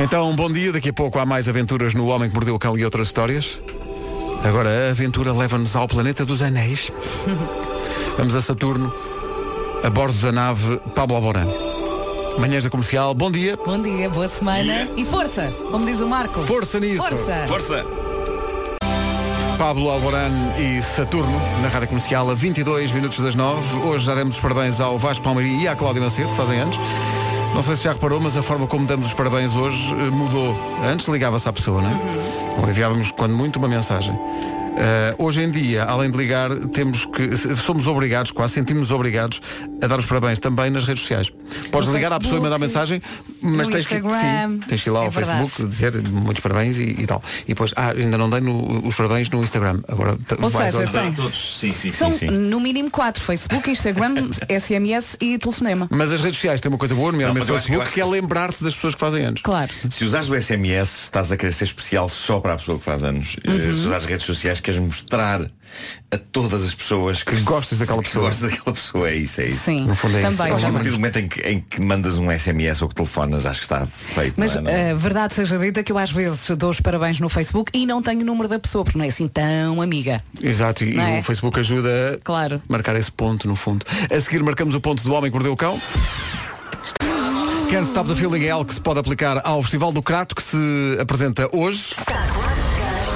Então, 0.00 0.34
bom 0.34 0.50
dia. 0.50 0.72
Daqui 0.72 0.88
a 0.88 0.92
pouco 0.92 1.18
há 1.18 1.26
mais 1.26 1.48
aventuras 1.48 1.94
no 1.94 2.06
Homem 2.06 2.28
que 2.28 2.34
Mordeu 2.34 2.54
o 2.54 2.58
Cão 2.58 2.76
e 2.76 2.84
outras 2.84 3.08
histórias. 3.08 3.58
Agora 4.42 4.68
a 4.68 4.90
aventura 4.90 5.32
leva-nos 5.32 5.76
ao 5.76 5.86
planeta 5.86 6.24
dos 6.24 6.42
anéis. 6.42 6.90
Vamos 8.16 8.34
a 8.34 8.42
Saturno, 8.42 8.92
a 9.82 9.90
bordo 9.90 10.18
da 10.18 10.32
nave 10.32 10.78
Pablo 10.94 11.16
Alborán. 11.16 11.46
Manhãs 12.38 12.64
da 12.64 12.70
Comercial, 12.70 13.14
bom 13.14 13.30
dia. 13.30 13.56
Bom 13.64 13.80
dia, 13.80 14.08
boa 14.10 14.28
semana 14.28 14.88
e 14.96 15.04
força, 15.04 15.52
como 15.70 15.86
diz 15.86 16.00
o 16.00 16.08
Marco. 16.08 16.40
Força 16.40 16.80
nisso. 16.80 17.02
Força. 17.02 17.44
Força! 17.46 18.13
Pablo 19.58 19.88
Alborán 19.88 20.32
e 20.58 20.82
Saturno, 20.82 21.40
na 21.62 21.68
Rádio 21.68 21.88
Comercial, 21.88 22.28
a 22.30 22.34
22 22.34 22.92
minutos 22.92 23.20
das 23.20 23.34
9. 23.34 23.86
Hoje 23.86 24.04
já 24.04 24.14
demos 24.14 24.36
os 24.36 24.40
parabéns 24.40 24.80
ao 24.80 24.98
Vasco 24.98 25.22
Palmeirim 25.22 25.62
e 25.62 25.68
à 25.68 25.76
Cláudia 25.76 26.02
Macedo, 26.02 26.28
que 26.30 26.36
fazem 26.36 26.58
anos. 26.58 26.76
Não 27.54 27.62
sei 27.62 27.76
se 27.76 27.84
já 27.84 27.92
reparou, 27.92 28.20
mas 28.20 28.36
a 28.36 28.42
forma 28.42 28.66
como 28.66 28.86
damos 28.86 29.08
os 29.08 29.14
parabéns 29.14 29.54
hoje 29.54 29.92
eh, 29.92 30.10
mudou. 30.10 30.56
Antes 30.84 31.06
ligava-se 31.06 31.48
à 31.48 31.52
pessoa, 31.52 31.80
não 31.80 31.90
é? 31.90 32.60
Ou 32.60 32.68
enviávamos, 32.68 33.12
quando 33.12 33.34
muito, 33.34 33.56
uma 33.58 33.68
mensagem. 33.68 34.18
Eh, 34.76 35.14
hoje 35.18 35.42
em 35.42 35.50
dia, 35.50 35.84
além 35.84 36.10
de 36.10 36.16
ligar, 36.16 36.50
temos 36.72 37.04
que 37.04 37.36
somos 37.56 37.86
obrigados, 37.86 38.32
quase 38.32 38.54
sentimos 38.54 38.90
obrigados 38.90 39.40
a 39.82 39.86
dar 39.86 39.98
os 39.98 40.06
parabéns 40.06 40.38
também 40.38 40.68
nas 40.70 40.84
redes 40.84 41.02
sociais. 41.02 41.32
Podes 41.70 41.88
No 41.88 41.94
ligar 41.94 42.12
à 42.12 42.18
pessoa 42.18 42.38
e 42.38 42.42
mandar 42.42 42.58
Facebook, 42.58 43.00
mensagem, 43.00 43.02
mas 43.42 43.68
tens 43.68 43.86
que, 43.86 43.94
sim, 43.96 44.58
tens 44.68 44.82
que 44.82 44.88
ir 44.88 44.92
lá 44.92 45.02
É 45.02 45.04
ao 45.06 45.10
verdade. 45.10 45.38
Facebook 45.40 45.68
dizer 45.68 46.08
muitos 46.08 46.40
parabéns 46.42 46.78
e, 46.78 46.84
e 47.02 47.06
tal. 47.06 47.22
E 47.44 47.48
depois, 47.48 47.72
ah, 47.76 47.90
ainda 47.90 48.16
não 48.18 48.28
dei 48.30 48.40
no- 48.40 48.86
os 48.86 48.94
parabéns 48.94 49.28
no 49.30 49.42
Instagram. 49.42 49.80
Agora 49.88 50.16
Ou 50.40 50.48
vais 50.48 50.74
seja, 50.74 51.00
ao-. 51.00 51.12
Todos, 51.12 51.58
sim, 51.58 51.72
sim, 51.72 51.90
São 51.92 52.10
sim, 52.12 52.18
sim. 52.18 52.30
no 52.30 52.60
mínimo 52.60 52.90
quatro: 52.90 53.22
Facebook, 53.22 53.70
Instagram, 53.70 54.30
SMS 54.48 55.16
e 55.20 55.38
telefonema. 55.38 55.88
Mas 55.90 56.10
as 56.12 56.20
redes 56.20 56.36
sociais 56.36 56.60
têm 56.60 56.70
uma 56.70 56.78
coisa 56.78 56.94
boa, 56.94 57.12
nomeadamente 57.12 57.50
o 57.50 57.54
Facebook, 57.58 57.92
que 57.92 58.00
é 58.00 58.04
lembrar-te 58.04 58.62
das 58.64 58.74
pessoas 58.74 58.94
que 58.94 59.00
fazem 59.00 59.24
anos. 59.24 59.40
Claro. 59.42 59.70
Se 59.90 60.04
usares 60.04 60.28
o 60.28 60.40
SMS, 60.40 61.04
estás 61.04 61.30
a 61.32 61.36
querer 61.36 61.52
ser 61.52 61.64
especial 61.64 62.08
só 62.08 62.40
para 62.40 62.54
a 62.54 62.56
pessoa 62.56 62.78
que 62.78 62.84
faz 62.84 63.04
anos. 63.04 63.36
Uhum. 63.46 63.54
Eh, 63.56 63.72
Se 63.72 63.80
usares 63.80 64.04
as 64.04 64.10
redes 64.10 64.24
sociais, 64.26 64.60
queres 64.60 64.80
mostrar 64.80 65.50
a 66.10 66.18
todas 66.18 66.62
as 66.62 66.74
pessoas 66.74 67.22
que, 67.22 67.34
gostas 67.42 67.78
daquela 67.78 67.98
que 68.02 68.08
pessoa. 68.08 68.24
gostas 68.26 68.50
daquela 68.50 68.74
pessoa. 68.74 69.08
É 69.10 69.14
isso, 69.16 69.40
é 69.40 69.46
isso. 69.46 69.64
Sim, 69.64 69.84
No 69.86 69.94
fundo 69.94 70.16
é 70.16 70.20
isso. 70.22 70.36
também. 70.36 70.52
Acho 70.52 70.60
que 70.60 70.64
a 70.66 70.68
também. 70.68 70.72
partir 70.74 70.90
do 70.90 70.96
momento 70.96 71.18
em 71.18 71.28
que, 71.28 71.40
em 71.42 71.60
que 71.60 71.80
mandas 71.84 72.18
um 72.18 72.30
SMS 72.30 72.82
ou 72.82 72.88
que 72.88 72.94
telefonas, 72.94 73.46
acho 73.46 73.60
que 73.60 73.64
está 73.64 73.86
feito. 73.86 74.34
Mas 74.36 74.54
é? 74.56 74.60
Não- 74.60 74.90
a 74.92 74.94
verdade 74.94 75.34
seja 75.34 75.58
dita 75.58 75.82
que 75.82 75.92
eu 75.92 75.98
às 75.98 76.10
vezes 76.10 76.48
dou 76.56 76.70
os 76.70 76.80
parabéns 76.80 77.18
no 77.20 77.28
Facebook 77.28 77.70
e 77.74 77.86
não 77.86 78.00
tenho 78.02 78.20
o 78.20 78.24
número 78.24 78.48
da 78.48 78.58
pessoa, 78.58 78.84
porque 78.84 78.98
não 78.98 79.04
é 79.04 79.08
assim 79.08 79.28
tão 79.28 79.80
amiga. 79.82 80.22
Exato, 80.40 80.84
e 80.84 80.98
é? 80.98 81.18
o 81.18 81.22
Facebook 81.22 81.58
ajuda 81.60 82.18
Claro. 82.22 82.62
a 82.68 82.72
marcar 82.72 82.96
esse 82.96 83.10
ponto, 83.10 83.46
no 83.48 83.56
fundo. 83.56 83.84
A 84.14 84.20
seguir 84.20 84.42
marcamos 84.42 84.74
o 84.74 84.80
ponto 84.80 85.02
do 85.02 85.12
homem 85.12 85.30
que 85.30 85.34
mordeu 85.36 85.52
o 85.52 85.56
cão. 85.56 85.80
Can't 87.70 87.88
Stop 87.88 88.08
the 88.08 88.14
Feeling 88.14 88.44
é 88.44 88.50
algo 88.50 88.66
que 88.66 88.74
se 88.74 88.80
pode 88.80 89.00
aplicar 89.00 89.40
ao 89.44 89.60
Festival 89.62 89.90
do 89.92 90.02
Crato, 90.02 90.34
que 90.34 90.42
se 90.42 90.56
apresenta 91.00 91.48
hoje. 91.52 91.94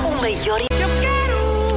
O 0.04 0.20
maior 0.20 0.60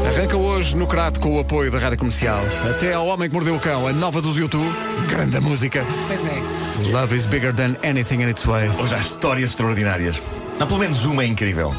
Arranca 0.08 0.36
hoje 0.38 0.76
no 0.76 0.88
Crato 0.88 1.20
com 1.20 1.36
o 1.36 1.40
apoio 1.40 1.72
da 1.72 1.80
Rádio 1.80 1.98
Comercial. 2.00 2.42
Até 2.70 2.94
ao 2.94 3.06
Homem 3.08 3.30
que 3.30 3.36
Mordeu 3.36 3.56
o 3.56 3.60
Cão, 3.60 3.88
a 3.88 3.94
nova 3.94 4.22
dos 4.22 4.38
YouTube. 4.38 4.74
Grande 5.08 5.40
música. 5.40 5.86
Pois 6.08 6.20
é. 6.26 6.92
Love 6.92 7.16
is 7.16 7.26
bigger 7.26 7.54
than 7.54 7.76
anything 7.88 8.22
in 8.22 8.30
its 8.30 8.44
way. 8.46 8.70
Hoje 8.80 8.96
há 8.96 8.98
histórias 9.00 9.50
extraordinárias. 9.52 10.22
Há 10.60 10.66
pelo 10.66 10.80
menos 10.80 11.06
uma 11.06 11.24
é 11.24 11.28
incrível. 11.28 11.74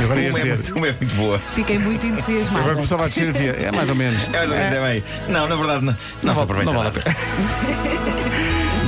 E 0.00 0.04
agora 0.04 0.20
ias 0.20 0.30
Uma 0.34 0.38
é, 0.38 0.42
dizer. 0.42 0.54
muito, 0.56 0.76
uma 0.78 0.86
é 0.88 0.92
muito 0.92 1.14
boa. 1.16 1.38
Fiquei 1.54 1.78
muito 1.78 2.06
entusiasmada. 2.06 2.58
Agora 2.60 2.74
começava 2.74 3.04
a 3.04 3.08
descer 3.08 3.28
e 3.28 3.32
dizia, 3.32 3.50
é 3.52 3.72
mais 3.72 3.88
ou 3.88 3.94
menos. 3.94 4.22
É 4.24 4.28
mais 4.38 4.50
ou 4.50 4.56
menos, 4.56 4.72
é 4.72 4.80
bem. 4.80 5.04
Não, 5.28 5.48
na 5.48 5.56
verdade, 5.56 5.84
não, 5.84 5.96
não, 6.22 6.34
se 6.34 6.40
vale- 6.40 6.40
aproveita 6.42 6.72
não 6.72 6.78
vale 6.82 6.88
a 6.88 6.92
nada. 6.92 7.16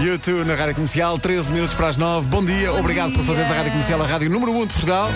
YouTube 0.04 0.44
na 0.46 0.54
Rádio 0.54 0.74
Comercial, 0.76 1.18
13 1.18 1.52
minutos 1.52 1.74
para 1.74 1.88
as 1.88 1.96
9. 1.96 2.26
Bom 2.26 2.44
dia, 2.44 2.72
obrigado 2.72 3.12
por 3.12 3.24
fazer 3.24 3.44
da 3.44 3.54
Rádio 3.54 3.72
Comercial 3.72 4.02
a 4.02 4.06
rádio 4.06 4.30
número 4.30 4.52
1 4.52 4.66
de 4.66 4.72
Portugal. 4.72 5.10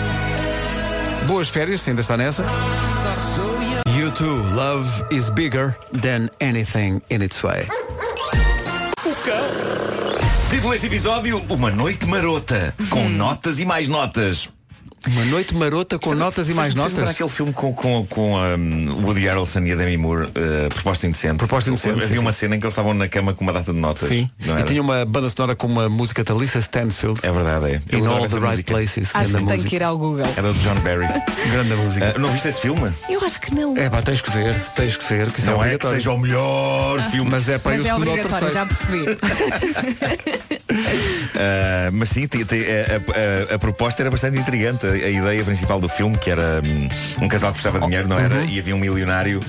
Boas 1.27 1.49
férias, 1.49 1.81
se 1.81 1.89
ainda 1.89 2.01
está 2.01 2.15
nessa. 2.15 2.45
YouTube, 3.97 4.43
love 4.53 4.87
is 5.11 5.29
bigger 5.29 5.75
than 6.01 6.29
anything 6.39 7.01
in 7.09 7.21
its 7.21 7.41
way. 7.43 7.67
Título 10.49 10.71
deste 10.73 10.87
episódio: 10.87 11.41
Uma 11.49 11.71
noite 11.71 12.05
marota, 12.05 12.73
com 12.89 13.09
notas 13.09 13.59
e 13.59 13.65
mais 13.65 13.87
notas. 13.87 14.49
Uma 15.07 15.25
noite 15.25 15.53
marota 15.53 15.99
com 15.99 16.15
notas 16.15 16.49
e 16.49 16.53
mais 16.53 16.73
notas. 16.73 17.07
aquele 17.09 17.29
filme 17.29 17.53
com, 17.53 17.73
com, 17.73 18.05
com 18.07 18.35
um, 18.35 19.05
Woody 19.05 19.27
Harrelson 19.27 19.59
e 19.61 19.71
a 19.71 19.75
Demi 19.75 19.97
Moore, 19.97 20.25
uh, 20.25 20.69
Proposta 20.73 21.05
Indecente. 21.05 21.37
Proposta 21.37 21.69
Indecente, 21.69 22.03
Havia 22.03 22.15
sim, 22.15 22.17
uma 22.17 22.31
sim. 22.31 22.39
cena 22.39 22.55
em 22.55 22.59
que 22.59 22.65
eles 22.65 22.73
estavam 22.73 22.93
na 22.93 23.07
cama 23.07 23.33
com 23.33 23.43
uma 23.43 23.53
data 23.53 23.71
de 23.71 23.79
notas. 23.79 24.07
Sim, 24.07 24.27
não 24.43 24.59
e 24.59 24.63
tinha 24.63 24.81
uma 24.81 25.05
banda 25.05 25.29
sonora 25.29 25.55
com 25.55 25.67
uma 25.67 25.87
música 25.87 26.23
da 26.23 26.33
Lisa 26.33 26.59
Stansfield. 26.59 27.19
É 27.21 27.31
verdade, 27.31 27.65
é. 27.65 27.81
Eu 27.91 27.99
In 27.99 28.07
all 28.07 28.27
the 28.27 28.35
right 28.35 28.47
música. 28.47 28.73
places. 28.73 29.11
Acho 29.13 29.29
que 29.29 29.35
tenho 29.35 29.45
música. 29.45 29.69
que 29.69 29.75
ir 29.75 29.83
ao 29.83 29.97
Google. 29.97 30.25
Era 30.35 30.51
do 30.51 30.59
John 30.59 30.79
Barry. 30.81 31.07
Grande 31.51 31.73
música. 31.75 32.13
Uh, 32.15 32.19
não 32.19 32.31
viste 32.31 32.47
esse 32.47 32.61
filme? 32.61 32.91
Eu 33.07 33.23
acho 33.23 33.39
que 33.39 33.53
não. 33.53 33.77
É 33.77 33.89
pá, 33.89 34.01
tens 34.01 34.21
que 34.21 34.31
ver, 34.31 34.55
tens 34.75 34.97
que 34.97 35.05
ver, 35.05 35.29
que 35.29 35.39
isso 35.39 35.51
não 35.51 35.63
é 35.63 35.75
é 35.75 35.77
que 35.77 35.87
seja 35.87 36.11
o 36.11 36.17
melhor 36.17 37.01
filme. 37.11 37.29
Mas 37.29 37.47
é 37.47 37.59
para 37.59 37.77
Mas 37.77 37.85
é 37.85 37.93
ou 37.93 37.99
o 37.99 38.01
obrigatório, 38.01 38.51
já 38.51 38.65
percebi. 38.65 39.03
Uh, 39.03 39.15
mas 41.93 42.09
sim, 42.09 42.27
a 43.53 43.59
proposta 43.59 44.01
era 44.01 44.09
bastante 44.09 44.39
intrigante. 44.39 44.85
A, 44.95 45.09
ideia 45.09 45.43
principal 45.43 45.79
do 45.79 45.89
filme, 45.89 46.17
que 46.17 46.29
era 46.29 46.61
hum, 46.65 46.87
um 47.23 47.27
casal 47.27 47.51
que 47.51 47.61
precisava 47.61 47.79
de 47.79 47.85
dinheiro, 47.85 48.07
não 48.07 48.17
era? 48.19 48.43
E 48.45 48.59
havia 48.59 48.75
um 48.75 48.79
milionário 48.79 49.39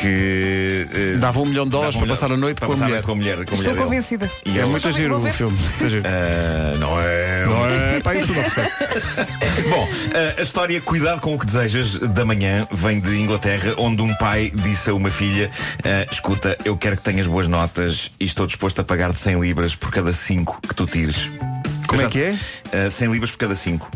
que 0.00 0.86
uh, 1.16 1.18
Dava 1.18 1.40
um 1.40 1.46
milhão 1.46 1.64
de 1.64 1.70
dólares 1.70 1.96
um 1.96 2.00
para 2.00 2.08
passar 2.08 2.30
a 2.32 2.36
noite 2.36 2.58
para 2.58 2.66
com 2.66 2.72
a 2.72 2.76
passar 2.76 2.88
mulher. 2.88 3.02
com 3.02 3.12
a 3.12 3.14
mulher. 3.14 3.36
Com 3.44 3.54
a 3.54 3.56
mulher 3.56 3.70
Estou 3.70 3.74
dele. 3.74 3.84
convencida. 3.84 4.30
E 4.44 4.58
É 4.58 4.64
muito 4.64 4.92
giro 4.92 5.18
o 5.18 5.32
filme. 5.32 5.56
Uh, 5.56 6.78
não 6.78 7.00
é. 7.00 7.44
Não 7.46 7.66
é? 7.66 8.00
Pá, 8.00 8.14
isso 8.14 8.32
não. 8.34 8.42
Bom, 9.70 9.84
uh, 9.84 10.38
a 10.38 10.42
história 10.42 10.80
Cuidado 10.80 11.20
com 11.20 11.34
o 11.34 11.38
que 11.38 11.46
desejas 11.46 11.98
da 11.98 12.24
manhã 12.24 12.66
vem 12.70 13.00
de 13.00 13.16
Inglaterra, 13.18 13.74
onde 13.78 14.02
um 14.02 14.14
pai 14.14 14.52
disse 14.54 14.90
a 14.90 14.94
uma 14.94 15.10
filha: 15.10 15.50
uh, 15.80 16.12
Escuta, 16.12 16.56
eu 16.64 16.76
quero 16.76 16.96
que 16.96 17.02
tenhas 17.02 17.26
boas 17.26 17.48
notas 17.48 18.10
e 18.20 18.24
estou 18.24 18.46
disposto 18.46 18.80
a 18.80 18.84
pagar-te 18.84 19.18
100 19.18 19.40
libras 19.40 19.74
por 19.74 19.90
cada 19.90 20.12
5 20.12 20.60
que 20.68 20.74
tu 20.74 20.86
tires. 20.86 21.28
Como 21.96 22.08
é 22.08 22.10
que 22.10 22.20
é? 22.22 22.86
Uh, 22.86 22.90
100 22.90 23.10
libras 23.12 23.30
por 23.30 23.38
cada 23.38 23.54
5 23.54 23.90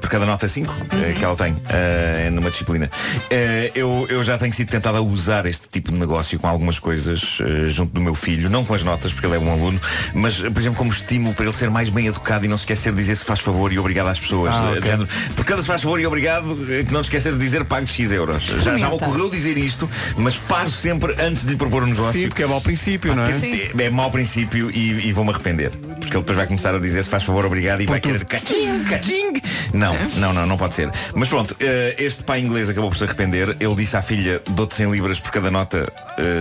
Por 0.00 0.08
cada 0.10 0.26
nota 0.26 0.46
5 0.46 0.74
que 1.18 1.24
ela 1.24 1.34
tem 1.36 1.52
uh, 1.52 2.30
Numa 2.32 2.50
disciplina 2.50 2.90
Uh, 3.30 3.70
eu, 3.74 4.06
eu 4.08 4.22
já 4.24 4.36
tenho 4.38 4.52
sido 4.52 4.68
tentado 4.68 4.96
a 4.98 5.00
usar 5.00 5.46
este 5.46 5.68
tipo 5.68 5.90
de 5.92 5.98
negócio 5.98 6.38
Com 6.38 6.46
algumas 6.46 6.78
coisas 6.78 7.40
uh, 7.40 7.68
junto 7.68 7.92
do 7.94 8.00
meu 8.00 8.14
filho 8.14 8.50
Não 8.50 8.64
com 8.64 8.74
as 8.74 8.84
notas, 8.84 9.12
porque 9.12 9.26
ele 9.26 9.36
é 9.36 9.38
um 9.38 9.50
aluno 9.50 9.80
Mas, 10.14 10.40
uh, 10.40 10.50
por 10.50 10.60
exemplo, 10.60 10.78
como 10.78 10.90
estímulo 10.90 11.34
para 11.34 11.44
ele 11.46 11.54
ser 11.54 11.70
mais 11.70 11.88
bem 11.88 12.06
educado 12.06 12.44
E 12.44 12.48
não 12.48 12.56
se 12.56 12.62
esquecer 12.62 12.92
de 12.92 12.98
dizer 12.98 13.16
se 13.16 13.24
faz 13.24 13.40
favor 13.40 13.72
e 13.72 13.78
obrigado 13.78 14.08
às 14.08 14.18
pessoas 14.20 14.54
Ah, 14.54 14.62
Uh, 14.62 14.68
ok. 14.72 14.80
de 14.80 14.86
género, 14.86 15.08
Por 15.34 15.44
cada 15.44 15.60
se 15.62 15.66
faz 15.68 15.82
favor 15.82 15.98
e 16.00 16.06
obrigado 16.06 16.52
uh, 16.52 16.84
Que 16.84 16.92
não 16.92 17.02
se 17.02 17.08
esquecer 17.08 17.32
de 17.32 17.38
dizer 17.38 17.64
pague 17.64 17.86
X 17.86 18.12
euros 18.12 18.44
Já, 18.44 18.76
já 18.76 18.88
me 18.88 18.94
ocorreu 18.94 19.30
dizer 19.30 19.56
isto 19.56 19.88
Mas 20.16 20.36
paro 20.36 20.68
sempre 20.70 21.14
antes 21.20 21.44
de 21.44 21.50
lhe 21.52 21.56
propor 21.56 21.82
um 21.84 21.86
negócio 21.86 22.20
Sim, 22.20 22.28
porque 22.28 22.42
é 22.42 22.46
mau 22.46 22.60
princípio, 22.60 23.14
não 23.14 23.24
é? 23.24 23.84
é 23.84 23.90
mau 23.90 24.10
princípio 24.10 24.70
e, 24.70 25.08
e 25.08 25.12
vou-me 25.12 25.30
arrepender. 25.30 25.70
Porque 25.70 26.16
ele 26.16 26.22
depois 26.22 26.36
vai 26.36 26.46
começar 26.46 26.74
a 26.74 26.78
dizer 26.78 27.02
se 27.02 27.08
faz 27.08 27.22
favor, 27.22 27.31
obrigado 27.34 27.82
e 27.82 27.86
vai 27.86 28.00
querer 28.00 28.24
caching, 28.24 28.84
caching. 28.84 29.40
Não, 29.72 29.94
não, 30.16 30.32
não, 30.32 30.46
não 30.46 30.56
pode 30.56 30.74
ser. 30.74 30.90
Mas 31.14 31.28
pronto, 31.28 31.56
eh, 31.60 31.94
este 31.98 32.22
pai 32.22 32.40
inglês 32.40 32.68
acabou 32.68 32.90
por 32.90 32.96
se 32.96 33.04
arrepender. 33.04 33.56
Ele 33.58 33.74
disse 33.74 33.96
à 33.96 34.02
filha: 34.02 34.40
dou-te 34.50 34.74
100 34.74 34.90
libras 34.90 35.18
por 35.18 35.30
cada 35.30 35.50
nota 35.50 35.92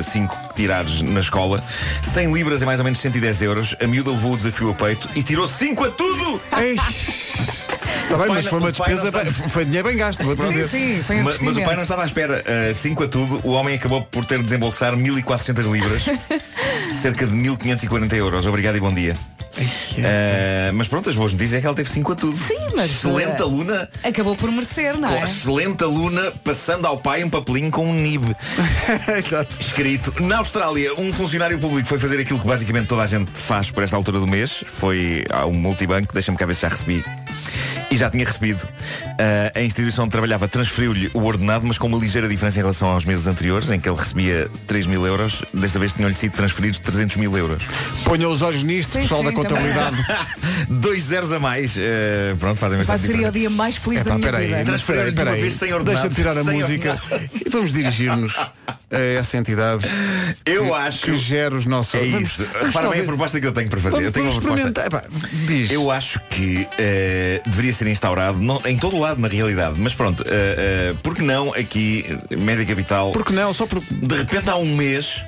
5 0.04 0.50
que 0.50 0.56
tirares 0.56 1.02
na 1.02 1.20
escola. 1.20 1.64
100 2.02 2.34
libras 2.34 2.62
é 2.62 2.66
mais 2.66 2.80
ou 2.80 2.84
menos 2.84 3.00
110 3.00 3.42
euros. 3.42 3.76
A 3.82 3.88
miúda 3.88 4.12
levou 4.12 4.34
o 4.34 4.38
desafio 4.38 4.72
a 4.72 4.74
peito 4.74 5.10
e 5.16 5.24
tirou 5.24 5.48
5 5.48 5.84
a 5.84 5.90
tudo! 5.92 6.42
Está 8.04 8.18
bem, 8.18 8.28
mas 8.28 8.46
foi 8.46 8.60
uma 8.60 8.72
despesa, 8.72 9.12
foi 9.50 9.64
dinheiro 9.64 9.88
bem 9.88 9.98
gasto, 9.98 10.26
vou-te 10.26 10.44
dizer. 10.44 10.68
Sim, 10.68 11.02
foi 11.02 11.22
um 11.22 11.24
mas, 11.24 11.40
mas 11.40 11.56
o 11.56 11.64
pai 11.64 11.76
não 11.76 11.84
estava 11.84 12.02
à 12.02 12.06
espera. 12.06 12.44
5 12.74 13.04
a 13.04 13.08
tudo, 13.08 13.42
o 13.44 13.52
homem 13.52 13.76
acabou 13.76 14.02
por 14.02 14.26
ter 14.26 14.40
de 14.40 14.44
desembolsar 14.44 14.96
1400 14.98 15.66
libras, 15.68 16.06
cerca 17.02 17.26
de 17.26 17.34
1540 17.34 18.16
euros. 18.16 18.46
Obrigado 18.46 18.78
e 18.78 18.80
bom 18.80 18.94
dia. 18.94 19.18
Eh, 19.98 20.72
mas 20.72 20.88
pronto, 20.88 21.10
as 21.10 21.16
boas 21.16 21.34
notícias 21.34 21.58
é 21.58 21.62
que 21.62 21.66
ela 21.66 21.76
teve 21.76 21.90
5 21.90 22.12
a 22.12 22.16
tudo. 22.16 22.38
Sim, 22.38 22.60
mas, 22.76 22.92
Excelente 22.92 23.40
eh, 23.40 23.42
aluna. 23.42 23.90
Acabou 24.04 24.36
por 24.36 24.52
merecer, 24.52 24.96
não 25.00 25.10
Com 25.10 25.16
é? 25.16 25.24
excelente 25.24 25.84
aluna, 25.84 26.32
passando 26.44 26.86
ao 26.86 26.98
pai 27.00 27.24
um 27.24 27.30
papelinho 27.30 27.72
com 27.72 27.90
um 27.90 27.94
nib 27.94 28.24
escrito. 29.60 30.14
Na 30.22 30.38
Austrália, 30.38 30.94
um 30.94 31.12
funcionário 31.12 31.58
público 31.58 31.90
foi 31.90 31.98
fazer 31.98 32.20
aquilo 32.20 32.40
que 32.40 32.46
basicamente 32.48 32.88
toda 32.88 33.02
a 33.02 33.08
gente 33.08 33.32
faz 33.32 33.72
por 33.72 33.84
esta 33.84 33.96
altura 33.96 34.20
do 34.20 34.28
mês. 34.28 34.64
Foi 34.68 35.26
ao 35.32 35.52
multibanco, 35.52 36.14
deixa-me 36.14 36.38
cá 36.38 36.46
ver 36.46 36.54
se 36.54 36.62
já 36.62 36.70
recebi. 36.70 37.04
E 37.92 37.98
já 37.98 38.10
tinha 38.10 38.26
recebido. 38.26 38.66
Ah, 39.20 39.52
a 39.60 39.62
instituição 39.62 40.06
onde 40.06 40.12
trabalhava 40.12 40.48
transferiu-lhe 40.48 41.12
o 41.14 41.24
ordenado, 41.24 41.66
mas 41.68 41.78
com 41.78 41.88
uma 41.88 41.98
ligeira 41.98 42.28
diferença 42.28 42.58
em 42.58 42.62
relação 42.62 42.88
aos 42.90 43.04
meses 43.04 43.28
anteriores, 43.28 43.70
em 43.70 43.80
que 43.80 43.90
ele 43.90 43.98
recebia 43.98 44.50
3 44.66 44.88
mil 44.88 45.06
euros. 45.06 45.44
Desta 45.54 45.78
vez 45.78 45.94
tinham-lhe 45.94 46.16
sido 46.16 46.32
transferidos 46.32 46.80
300 46.80 47.18
mil 47.18 47.38
euros. 47.38 47.62
Ponham 48.06 48.32
os 48.32 48.42
olhos 48.42 48.64
nisto, 48.64 48.94
Sim, 48.94 49.02
pessoal 49.02 49.20
sim, 49.22 49.26
da 49.28 49.34
contabilidade. 49.34 49.98
Dois 50.70 51.04
zeros 51.04 51.32
a 51.34 51.40
mais. 51.40 51.78
Ah, 51.78 52.36
pronto, 52.40 52.58
fazem 52.58 52.78
Vai 52.82 52.86
bastante 52.98 53.14
ser 53.20 53.28
o 53.28 53.32
dia 53.32 53.50
mais 53.50 53.76
feliz 53.78 54.02
Epá, 54.02 54.12
da 54.12 54.18
minha 54.18 54.32
vida. 54.32 54.64
de 54.64 54.72
uma 54.72 55.12
peraí. 55.14 55.42
vez 55.42 55.54
sem 55.56 55.74
ordenado, 55.74 56.08
Deixa-me 56.10 56.16
tirar 56.16 56.38
a 56.38 56.44
música 56.44 56.92
ordenado. 57.12 57.30
e 57.46 57.50
vamos 57.50 57.74
dirigir-nos 57.74 58.36
a 58.38 58.98
essa 59.20 59.38
entidade 59.38 59.86
Eu 60.46 60.66
que, 60.68 60.72
acho. 60.74 61.02
que 61.06 61.18
gera 61.18 61.56
os 61.56 61.66
nossos. 61.66 61.94
É 61.96 62.06
Vamos- 62.06 62.30
isso. 62.30 62.46
Repara 62.64 62.90
bem 62.90 63.02
a 63.02 63.04
proposta 63.04 63.40
que 63.40 63.48
eu 63.48 63.52
tenho 63.52 63.70
para 63.70 63.80
fazer. 63.82 63.96
Vamos, 63.98 64.06
eu 64.08 64.12
tenho 64.14 64.32
uma 64.32 64.42
proposta. 64.42 64.68
experimentar. 64.70 64.86
Epá, 64.88 65.04
diz. 65.48 65.72
Eu 65.72 65.92
acho 65.92 66.20
que 66.30 66.68
eh, 66.78 67.42
deveria 67.46 67.74
ser 67.74 67.81
instaurado 67.90 68.40
não- 68.40 68.62
em 68.66 68.78
todo 68.78 68.98
lado, 68.98 69.20
na 69.20 69.28
realidade. 69.28 69.80
Mas 69.80 69.94
pronto, 69.94 70.24
eh, 70.28 70.92
eh, 70.92 70.96
por 71.02 71.16
que 71.16 71.22
não 71.22 71.54
aqui, 71.54 72.06
eh, 72.30 72.36
Média 72.36 72.66
Capital, 72.66 73.12
Porque 73.12 73.34
não, 73.34 73.54
só 73.54 73.66
por. 73.66 73.82
de 73.90 74.16
repente 74.16 74.50
há 74.50 74.56
um 74.56 74.76
mês 74.76 75.24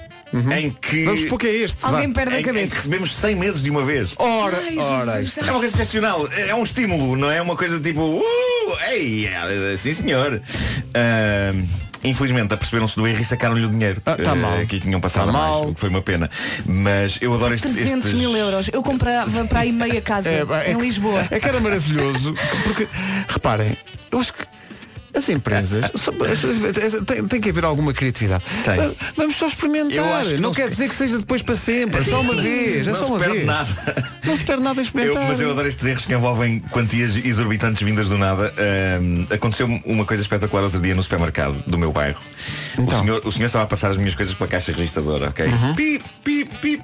em 0.57 0.71
que. 0.71 1.03
Vamos 1.05 1.21
supor 1.21 1.39
que 1.39 1.47
é 1.47 1.55
este. 1.57 1.85
Alguém 1.85 2.07
vá. 2.07 2.13
perde 2.15 2.33
a 2.33 2.37
em, 2.37 2.41
em 2.41 2.43
cabeça. 2.45 2.67
que 2.71 2.75
recebemos 2.77 3.15
100 3.15 3.35
meses 3.35 3.61
de 3.61 3.69
uma 3.69 3.83
vez. 3.83 4.13
Ora, 4.17 4.57
Ai, 4.57 4.77
ora, 4.77 5.11
Jesus, 5.13 5.27
isto- 5.29 5.39
É 5.47 5.51
uma 5.51 5.59
coisa 5.59 5.73
excepcional, 5.75 6.27
é 6.31 6.55
um 6.55 6.63
estímulo, 6.63 7.15
não 7.15 7.29
é 7.29 7.41
uma 7.41 7.55
coisa 7.55 7.79
tipo, 7.79 8.01
uh, 8.01 8.23
ei, 8.91 9.27
eh, 9.27 9.75
sim 9.77 9.93
senhor. 9.93 10.41
Ah, 10.95 11.53
Infelizmente, 12.03 12.53
aperceberam-se 12.53 12.95
do 12.95 13.07
erro 13.07 13.21
e 13.21 13.23
sacaram-lhe 13.25 13.65
o 13.65 13.69
dinheiro 13.69 14.01
Ah, 14.05 14.15
tá 14.15 14.31
eh, 14.31 14.35
mal. 14.35 14.65
que 14.67 14.75
lhe 14.75 14.81
tinham 14.81 14.99
passado 14.99 15.27
Tá 15.27 15.31
mais, 15.31 15.45
mal. 15.51 15.69
o 15.69 15.73
que 15.73 15.79
foi 15.79 15.89
uma 15.89 16.01
pena. 16.01 16.29
Mas 16.65 17.17
eu 17.21 17.33
adoro 17.33 17.53
estes. 17.55 17.73
300 17.73 18.05
estes... 18.07 18.19
mil 18.19 18.35
euros. 18.35 18.69
Eu 18.73 18.83
comprava 18.83 19.45
para 19.45 19.61
aí 19.61 19.71
meia 19.71 20.01
casa 20.01 20.27
É, 20.29 20.43
é 20.67 20.71
em 20.71 20.77
que- 20.77 20.83
Lisboa. 20.83 21.25
É 21.31 21.39
que 21.39 21.47
era 21.47 21.59
maravilhoso. 21.59 22.33
Porque, 22.63 22.87
reparem, 23.27 23.77
eu 24.11 24.19
acho 24.19 24.33
que 24.33 24.43
as 25.15 25.29
empresas 25.29 25.91
tem, 27.05 27.27
tem 27.27 27.41
que 27.41 27.49
haver 27.49 27.65
alguma 27.65 27.93
criatividade. 27.93 28.43
Tem. 28.65 28.75
Va- 28.77 28.91
Vamos 29.15 29.35
só 29.35 29.47
experimentar. 29.47 30.23
Eu 30.23 30.25
que 30.27 30.33
não, 30.35 30.41
não 30.49 30.53
quer 30.53 30.63
se- 30.65 30.69
dizer 30.71 30.89
que 30.89 30.95
seja 30.95 31.17
depois 31.17 31.41
para 31.41 31.55
sempre. 31.55 32.01
É 32.01 32.03
só 32.03 32.21
uma 32.21 32.35
vez. 32.35 32.87
É 32.87 32.91
Não 32.91 32.95
só 32.97 33.05
se 33.05 33.09
uma 33.11 33.19
perde 33.19 33.33
vez. 33.35 33.45
nada. 33.45 33.69
Não 34.25 34.37
se 34.37 34.43
perde 34.43 34.63
nada 34.63 34.79
a 34.79 34.81
Eu- 34.81 34.85
experimentar. 34.85 35.25
mas 35.27 35.39
eu 35.41 35.51
adoro 35.51 35.67
estes 35.67 35.85
erros 35.85 36.05
que 36.05 36.13
envolvem 36.13 36.59
quantias 36.59 37.15
exorbitantes 37.17 37.81
vindas 37.81 38.07
do 38.07 38.17
nada. 38.17 38.53
Ahm, 38.57 39.25
aconteceu 39.33 39.67
uma 39.85 40.05
coisa 40.05 40.21
espetacular 40.23 40.63
outro 40.63 40.79
dia 40.79 40.95
no 40.95 41.03
supermercado 41.03 41.55
do 41.67 41.77
meu 41.77 41.91
bairro. 41.91 42.19
Então. 42.77 42.85
O, 42.99 43.01
senhor, 43.03 43.21
o 43.25 43.31
senhor 43.31 43.45
estava 43.45 43.65
a 43.65 43.67
passar 43.67 43.91
as 43.91 43.97
minhas 43.97 44.15
coisas 44.15 44.33
pela 44.33 44.49
caixa 44.49 44.71
registradora, 44.71 45.29
ok? 45.29 45.45
Uhum. 45.45 45.75
Pip, 45.75 46.03
pip, 46.23 46.57
pip. 46.59 46.83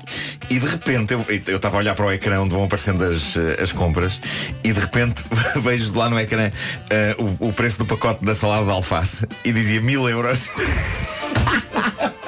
E 0.50 0.60
de 0.60 0.68
repente 0.68 1.14
eu 1.14 1.26
eu 1.48 1.56
estava 1.58 1.78
a 1.78 1.80
olhar 1.80 1.96
para 1.96 2.06
o 2.06 2.12
ecrã 2.12 2.40
onde 2.42 2.54
vão 2.54 2.64
aparecendo 2.64 3.04
as, 3.04 3.36
eh, 3.36 3.60
as 3.62 3.72
compras 3.72 4.20
e 4.64 4.72
de 4.74 4.80
repente 4.80 5.24
vejo 5.62 5.96
lá 5.98 6.10
no 6.10 6.20
ecrã 6.20 6.52
eh, 6.90 7.16
o, 7.18 7.48
o 7.50 7.54
preço 7.54 7.78
do 7.80 7.86
pacote 7.86 8.19
da 8.22 8.36
salada 8.36 8.66
de 8.66 8.72
alface 8.72 9.28
e 9.44 9.52
dizia 9.52 9.82
mil 9.82 10.08
euros. 10.10 10.50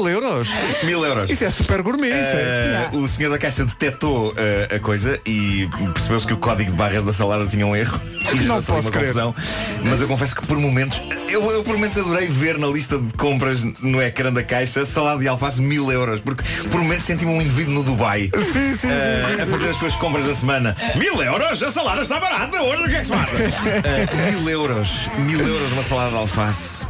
Mil 0.00 0.08
euros? 0.08 0.48
mil 0.82 1.04
euros. 1.04 1.30
Isso 1.30 1.44
é 1.44 1.50
super 1.50 1.82
gourmet. 1.82 2.08
isso 2.08 2.16
é. 2.34 2.88
Uh, 2.92 2.96
o 3.02 3.06
senhor 3.08 3.30
da 3.30 3.38
caixa 3.38 3.64
detectou 3.66 4.30
uh, 4.30 4.74
a 4.74 4.78
coisa 4.78 5.20
e 5.26 5.68
percebeu-se 5.92 6.26
que 6.26 6.32
o 6.32 6.38
código 6.38 6.70
de 6.70 6.76
barras 6.76 7.04
da 7.04 7.12
salada 7.12 7.46
tinha 7.46 7.66
um 7.66 7.76
erro. 7.76 8.00
E 8.32 8.44
Não 8.44 8.56
posso 8.62 8.72
uma 8.72 8.90
crer. 8.90 9.02
confusão. 9.06 9.34
Mas 9.82 10.00
eu 10.00 10.06
confesso 10.06 10.36
que 10.36 10.46
por 10.46 10.56
momentos, 10.56 11.00
eu, 11.28 11.50
eu 11.50 11.64
por 11.64 11.74
momentos 11.74 11.98
adorei 11.98 12.28
ver 12.28 12.58
na 12.58 12.66
lista 12.68 12.96
de 12.96 13.12
compras 13.14 13.64
no 13.82 14.00
ecrã 14.00 14.32
da 14.32 14.42
caixa 14.42 14.84
salada 14.84 15.18
de 15.20 15.26
alface 15.26 15.60
mil 15.60 15.90
euros. 15.90 16.20
Porque 16.20 16.44
por 16.70 16.80
momentos 16.80 17.06
senti-me 17.06 17.32
um 17.32 17.42
indivíduo 17.42 17.74
no 17.74 17.82
Dubai 17.82 18.30
Sim, 18.52 18.76
sim, 18.76 18.86
uh, 18.86 19.42
a 19.42 19.46
fazer 19.46 19.70
as 19.70 19.76
suas 19.76 19.96
compras 19.96 20.26
da 20.26 20.34
semana. 20.34 20.76
Mil 20.96 21.20
euros? 21.22 21.62
A 21.62 21.70
salada 21.70 22.02
está 22.02 22.20
barata. 22.20 22.62
Hoje 22.62 22.82
o 22.84 22.88
que 22.88 22.94
é 22.94 23.00
que 23.00 23.06
se 23.06 23.12
passa? 23.12 23.36
Uh, 23.36 24.30
mil 24.32 24.48
euros. 24.50 25.08
Mil 25.18 25.40
euros 25.40 25.72
uma 25.72 25.82
salada 25.82 26.10
de 26.10 26.16
alface. 26.16 26.86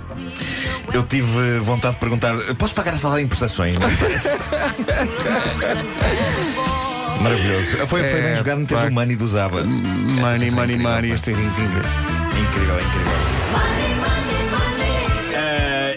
Eu 0.93 1.03
tive 1.05 1.59
vontade 1.61 1.95
de 1.95 2.01
perguntar, 2.01 2.35
posso 2.59 2.75
pagar 2.75 2.95
a 2.95 2.97
salada 2.97 3.23
em 3.23 3.27
prestações? 3.29 3.77
Maravilhoso. 7.21 7.77
Foi, 7.87 7.87
foi 7.87 8.03
bem 8.03 8.33
É, 8.33 8.37
jogado 8.37 8.59
meter 8.61 8.77
o 8.77 8.93
money 8.93 9.17
do 9.17 9.29
Zaba. 9.29 9.63
Money, 9.63 10.51
money, 10.51 10.75
é 10.75 10.79
money. 10.79 11.11
incrível, 11.11 11.15
Isto 11.15 11.31
é 11.31 11.33
incrível. 11.35 11.83
Incrível, 12.41 12.77
incrível. 12.81 13.13
Ah, 15.37 15.95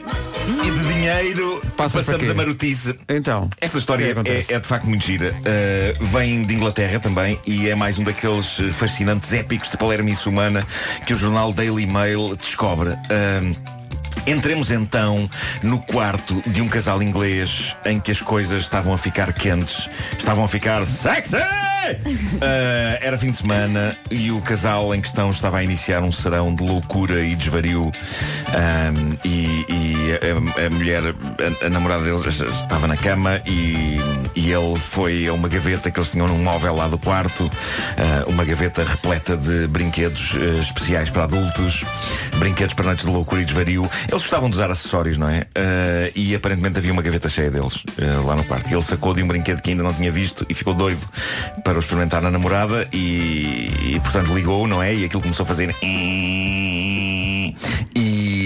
e 0.66 0.72
de 0.72 0.94
dinheiro 0.94 1.62
passamos 1.78 2.30
a 2.30 2.34
marotice. 2.34 3.00
Então. 3.08 3.50
Esta 3.62 3.78
história 3.78 4.04
é 4.06 4.30
é, 4.30 4.46
é 4.56 4.60
de 4.60 4.68
facto 4.68 4.86
muito 4.86 5.06
gira. 5.06 5.34
Uh, 5.34 6.06
vem 6.06 6.44
de 6.46 6.54
Inglaterra 6.54 7.00
também 7.00 7.40
e 7.46 7.70
é 7.70 7.76
mais 7.76 7.98
um 7.98 8.04
daqueles 8.04 8.60
uh, 8.60 8.72
fascinantes 8.74 9.32
épicos 9.34 9.70
de 9.70 9.78
palermice 9.78 10.28
humana 10.28 10.66
que 11.08 11.14
o 11.14 11.16
jornal 11.16 11.54
Daily 11.54 11.86
Mail 11.88 12.36
descobre. 12.36 12.90
Um, 12.90 13.83
Entremos 14.26 14.72
então 14.72 15.30
no 15.62 15.80
quarto 15.80 16.42
de 16.48 16.62
um 16.62 16.68
casal 16.70 17.04
inglês 17.04 17.76
em 17.86 18.00
que 18.00 18.12
as 18.12 18.22
coisas 18.22 18.64
estavam 18.64 18.94
a 18.94 18.98
ficar 18.98 19.34
quentes, 19.34 19.90
estavam 20.18 20.44
a 20.46 20.48
ficar 20.48 20.86
sexy! 20.86 21.36
Uh, 21.36 22.98
era 23.02 23.18
fim 23.18 23.32
de 23.32 23.38
semana 23.38 23.98
e 24.10 24.32
o 24.32 24.40
casal 24.42 24.96
em 24.96 25.02
questão 25.02 25.30
estava 25.30 25.58
a 25.58 25.64
iniciar 25.64 26.02
um 26.02 26.12
serão 26.12 26.56
de 26.56 26.64
loucura 26.64 27.22
e 27.22 27.36
desvario. 27.36 27.92
Um, 27.92 29.18
e 29.26 29.44
e 29.68 30.12
a, 30.14 30.66
a 30.66 30.70
mulher, 30.70 31.04
a, 31.04 31.66
a 31.66 31.70
namorada 31.70 32.04
deles 32.04 32.40
estava 32.40 32.88
na 32.88 32.98
cama 32.98 33.42
e, 33.46 33.98
e 34.36 34.52
ele 34.52 34.78
foi 34.78 35.28
a 35.28 35.34
uma 35.34 35.48
gaveta 35.48 35.90
que 35.92 36.00
eles 36.00 36.12
tinham 36.12 36.28
num 36.28 36.38
móvel 36.38 36.76
lá 36.76 36.88
do 36.88 36.98
quarto, 36.98 37.46
uh, 37.46 38.30
uma 38.30 38.44
gaveta 38.44 38.84
repleta 38.84 39.38
de 39.38 39.68
brinquedos 39.68 40.34
uh, 40.34 40.60
especiais 40.60 41.10
para 41.10 41.24
adultos, 41.24 41.84
brinquedos 42.38 42.74
para 42.74 42.86
noites 42.86 43.06
de 43.06 43.12
loucura 43.12 43.42
e 43.42 43.46
desvario. 43.46 43.90
Eles 44.14 44.22
gostavam 44.22 44.48
de 44.48 44.56
usar 44.56 44.70
acessórios, 44.70 45.18
não 45.18 45.28
é? 45.28 45.40
Uh, 45.40 46.12
e 46.16 46.36
aparentemente 46.36 46.78
havia 46.78 46.94
uma 46.94 47.02
gaveta 47.02 47.28
cheia 47.28 47.50
deles 47.50 47.78
uh, 47.78 48.24
lá 48.24 48.36
no 48.36 48.44
quarto. 48.44 48.70
E 48.70 48.74
ele 48.76 48.84
sacou 48.84 49.12
de 49.12 49.24
um 49.24 49.28
brinquedo 49.28 49.60
que 49.60 49.72
ainda 49.72 49.82
não 49.82 49.92
tinha 49.92 50.12
visto 50.12 50.46
e 50.48 50.54
ficou 50.54 50.76
doido 50.76 51.04
para 51.64 51.78
o 51.78 51.80
experimentar 51.80 52.22
na 52.22 52.30
namorada 52.30 52.88
e, 52.94 53.72
e, 53.82 54.00
portanto 54.04 54.32
ligou, 54.36 54.68
não 54.68 54.84
é? 54.84 54.94
E 54.94 55.04
aquilo 55.04 55.20
começou 55.20 55.46
a 55.46 55.48
fazer. 55.48 55.76
E 55.82 57.56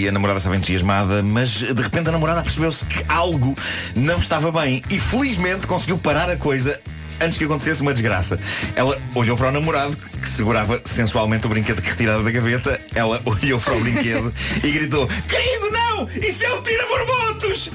a 0.08 0.10
namorada 0.10 0.38
estava 0.38 0.56
entusiasmada, 0.56 1.22
mas 1.22 1.50
de 1.50 1.82
repente 1.82 2.08
a 2.08 2.12
namorada 2.12 2.42
percebeu-se 2.42 2.82
que 2.86 3.04
algo 3.06 3.54
não 3.94 4.20
estava 4.20 4.50
bem 4.50 4.82
e 4.88 4.98
felizmente 4.98 5.66
conseguiu 5.66 5.98
parar 5.98 6.30
a 6.30 6.36
coisa 6.38 6.80
antes 7.20 7.38
que 7.38 7.44
acontecesse 7.44 7.82
uma 7.82 7.92
desgraça. 7.92 8.38
Ela 8.74 9.00
olhou 9.14 9.36
para 9.36 9.48
o 9.48 9.52
namorado, 9.52 9.96
que 9.96 10.28
segurava 10.28 10.80
sensualmente 10.84 11.46
o 11.46 11.48
brinquedo 11.48 11.82
que 11.82 11.90
retirara 11.90 12.22
da 12.22 12.30
gaveta. 12.30 12.80
Ela 12.94 13.20
olhou 13.26 13.60
para 13.60 13.74
o 13.74 13.80
brinquedo 13.80 14.32
e 14.62 14.70
gritou: 14.70 15.06
Querido, 15.28 15.70
não! 15.70 16.08
Isso 16.22 16.44
é 16.44 16.54
um 16.54 16.62
tira-borbotos! 16.62 17.70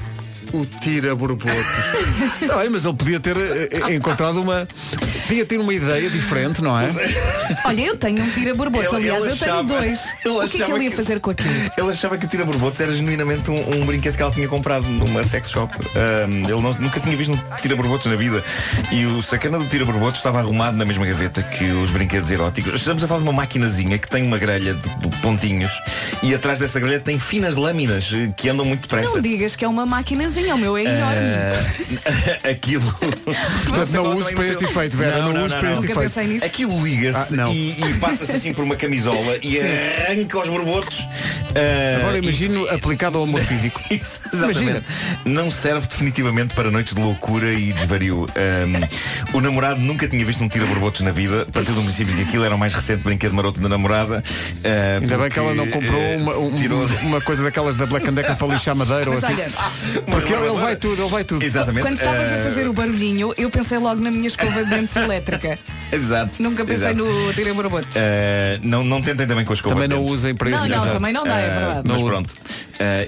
O 0.54 0.64
tira 0.64 1.14
borbotos. 1.16 1.52
Não, 2.40 2.60
é, 2.60 2.68
mas 2.68 2.84
ele 2.84 2.94
podia 2.94 3.18
ter 3.18 3.36
eh, 3.36 3.68
eh, 3.72 3.94
encontrado 3.94 4.40
uma. 4.40 4.68
Podia 5.26 5.44
ter 5.44 5.58
uma 5.58 5.74
ideia 5.74 6.08
diferente, 6.08 6.62
não 6.62 6.78
é? 6.78 6.88
Olha, 7.64 7.80
eu 7.82 7.96
tenho 7.96 8.22
um 8.22 8.30
tira-borbotes. 8.30 8.86
Ele- 8.92 8.96
Aliás, 9.10 9.22
ele 9.24 9.32
eu 9.32 9.36
tenho 9.36 9.52
achava- 9.52 9.68
dois. 9.68 10.00
ele 10.24 10.34
O 10.34 10.48
que 10.48 10.62
é 10.62 10.66
que 10.66 10.72
ele 10.72 10.84
ia 10.84 10.90
que- 10.90 10.96
fazer 10.96 11.18
com 11.20 11.30
aquilo? 11.30 11.50
Ele 11.76 11.90
achava 11.90 12.16
que 12.16 12.26
o 12.26 12.28
tira-borbotos 12.28 12.80
era 12.80 12.92
genuinamente 12.94 13.50
um, 13.50 13.80
um 13.82 13.84
brinquedo 13.86 14.14
que 14.16 14.22
ela 14.22 14.30
tinha 14.32 14.46
comprado 14.46 14.86
numa 14.86 15.24
sex 15.24 15.50
shop. 15.50 15.74
Ahm, 15.96 16.44
ele 16.44 16.60
não- 16.60 16.74
nunca 16.74 17.00
tinha 17.00 17.16
visto 17.16 17.32
um 17.32 17.38
tira-borbotos 17.60 18.06
na 18.06 18.14
vida. 18.16 18.44
E 18.92 19.06
o 19.06 19.22
sacana 19.22 19.58
do 19.58 19.66
tira-borbotos 19.66 20.18
estava 20.20 20.38
arrumado 20.38 20.76
na 20.76 20.84
mesma 20.84 21.04
gaveta 21.04 21.42
que 21.42 21.64
os 21.72 21.90
brinquedos 21.90 22.30
eróticos. 22.30 22.74
Estamos 22.74 23.02
a 23.02 23.08
falar 23.08 23.20
de 23.20 23.24
uma 23.26 23.32
maquinazinha 23.32 23.98
que 23.98 24.08
tem 24.08 24.22
uma 24.22 24.38
grelha 24.38 24.74
de 24.74 24.94
de 24.94 25.08
pontinhos 25.20 25.72
e 26.22 26.34
atrás 26.34 26.58
dessa 26.60 26.78
grelha 26.78 27.00
tem 27.00 27.18
finas 27.18 27.56
lâminas 27.56 28.08
eh, 28.12 28.30
que 28.36 28.48
andam 28.48 28.64
muito 28.64 28.82
depressa. 28.82 29.14
Não 29.14 29.20
digas 29.20 29.56
que 29.56 29.64
é 29.64 29.68
uma 29.68 29.84
maquinazinha. 29.84 30.43
Sim, 30.44 30.52
o 30.52 30.58
meu 30.58 30.76
é 30.76 30.82
enorme. 30.84 31.16
Ah, 32.44 32.48
aquilo. 32.50 32.92
Portanto, 33.64 33.92
não 33.92 34.16
uses 34.16 34.32
para 34.34 34.46
este 34.48 34.64
efeito, 34.64 34.96
Vera. 34.96 35.18
Não, 35.18 35.44
uses 35.44 35.56
para 35.56 35.72
este 35.72 35.90
efeito. 35.90 36.44
Aquilo 36.44 36.82
liga-se 36.84 37.40
Ah, 37.40 37.48
e, 37.50 37.70
e 37.80 37.94
passa-se 38.00 38.32
assim 38.32 38.52
por 38.52 38.64
uma 38.64 38.76
camisola 38.76 39.38
e 39.42 39.58
arranca 39.60 40.38
os 40.40 40.48
borbotos. 40.48 41.06
Ah, 41.56 42.00
Agora 42.00 42.18
e- 42.18 42.22
imagino 42.22 42.68
aplicado 42.68 43.18
ao 43.18 43.24
amor 43.24 43.40
físico. 43.46 43.80
Imagina. 43.90 44.10
exatamente. 44.32 44.86
Não 45.24 45.50
serve 45.50 45.86
definitivamente 45.86 46.54
para 46.54 46.70
noites 46.70 46.94
de 46.94 47.00
loucura 47.00 47.52
e 47.52 47.72
desvario. 47.72 48.26
O 49.32 49.40
namorado 49.40 49.80
nunca 49.80 50.06
tinha 50.08 50.24
visto 50.24 50.42
um 50.42 50.48
tira-borbotos 50.48 51.00
na 51.00 51.10
vida, 51.10 51.46
partiu 51.52 51.74
do 51.74 51.82
princípio 51.82 52.14
que 52.14 52.22
aquilo 52.22 52.44
era 52.44 52.54
o 52.54 52.58
mais 52.58 52.74
recente 52.74 53.02
brinquedo 53.02 53.32
maroto 53.34 53.60
da 53.60 53.68
namorada. 53.68 54.22
ah, 54.64 54.98
Ainda 55.00 55.18
bem 55.18 55.30
que 55.30 55.38
ela 55.38 55.54
não 55.54 55.66
comprou 55.68 56.00
eh, 56.00 56.16
uma, 56.16 56.36
um- 56.36 56.50
tirou- 56.52 56.86
uma 57.02 57.20
coisa 57.20 57.42
daquelas 57.42 57.76
da 57.76 57.86
Black 57.86 58.10
Decker 58.10 58.36
para 58.36 58.46
lixar 58.48 58.74
madeira 58.74 59.10
ou 59.10 59.18
assim. 59.18 59.32
olha, 59.32 59.48
Porque 60.24 60.32
ele, 60.32 60.50
ele 60.50 60.60
vai 60.60 60.76
tudo, 60.76 61.02
ele 61.02 61.10
vai 61.10 61.24
tudo. 61.24 61.44
Exatamente. 61.44 61.82
quando 61.82 61.94
estavas 61.94 62.32
a 62.32 62.34
ah, 62.34 62.44
fazer 62.44 62.66
o 62.68 62.72
barulhinho, 62.72 63.34
eu 63.36 63.50
pensei 63.50 63.78
logo 63.78 64.00
na 64.00 64.10
minha 64.10 64.26
escova 64.26 64.64
de 64.64 64.70
dentes 64.70 64.96
elétrica. 64.96 65.58
Exato. 65.92 66.42
Nunca 66.42 66.64
pensei 66.64 66.88
exato. 66.88 67.04
no 67.04 67.32
tirei 67.34 67.52
borbotos. 67.52 67.88
Ah, 67.96 68.58
não, 68.62 68.82
não 68.82 69.02
tentem 69.02 69.26
também 69.26 69.44
com 69.44 69.52
a 69.52 69.54
escova 69.54 69.74
Também 69.74 69.88
de 69.88 69.94
não 69.94 70.02
usem 70.02 70.34
para 70.34 70.50
Não, 70.50 70.58
isso. 70.58 70.68
não, 70.68 70.76
Exato. 70.76 70.92
também 70.92 71.12
não 71.12 71.24
dá, 71.24 71.38
é 71.38 71.46
Ah, 71.46 71.58
verdade. 71.58 71.82
Mas 71.88 72.00
Não- 72.00 72.08
pronto, 72.08 72.34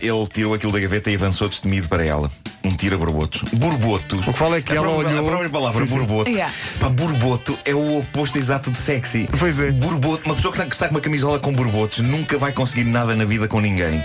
ele 0.00 0.26
tirou 0.32 0.54
aquilo 0.54 0.72
da 0.72 0.78
gaveta 0.80 1.10
e 1.10 1.14
avançou 1.14 1.48
destemido 1.48 1.88
para 1.88 2.04
ela. 2.04 2.30
Um 2.64 2.74
tira-borbotos. 2.74 3.42
Borboto. 3.52 4.16
O 4.18 4.32
que 4.32 4.40
vale 4.40 4.56
é 4.56 4.60
que 4.60 4.72
a 4.72 4.76
ela 4.76 4.86
própria, 4.88 5.08
olhou- 5.08 5.24
A 5.26 5.28
própria 5.28 5.50
palavra 5.50 5.86
Sim, 5.86 5.92
sim. 5.92 5.98
borboto. 5.98 6.30
Yeah. 6.30 6.52
Pá, 6.80 6.88
borboto 6.88 7.56
é 7.64 7.72
o 7.74 7.98
oposto 7.98 8.36
exato 8.38 8.70
de 8.72 8.78
sexy. 8.78 9.28
Pois 9.38 9.58
é. 9.60 9.70
Borboto. 9.70 10.24
Uma 10.26 10.34
pessoa 10.34 10.50
que 10.52 10.58
está, 10.58 10.68
que 10.68 10.74
está 10.74 10.88
com 10.88 10.94
uma 10.94 11.00
camisola 11.00 11.38
com 11.38 11.52
borbotos 11.52 11.98
nunca 12.00 12.36
vai 12.38 12.52
conseguir 12.52 12.84
nada 12.84 13.14
na 13.14 13.24
vida 13.24 13.46
com 13.46 13.60
ninguém. 13.60 14.02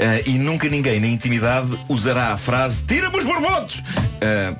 Ah, 0.00 0.20
e 0.26 0.36
nunca 0.36 0.68
ninguém 0.68 0.98
na 0.98 1.06
intimidade 1.06 1.78
usará 1.88 2.32
a 2.32 2.36
frase 2.38 2.82
Tira-me 2.82 3.16
os 3.18 3.24
borbotos! 3.24 3.82
Ah, 4.20 4.54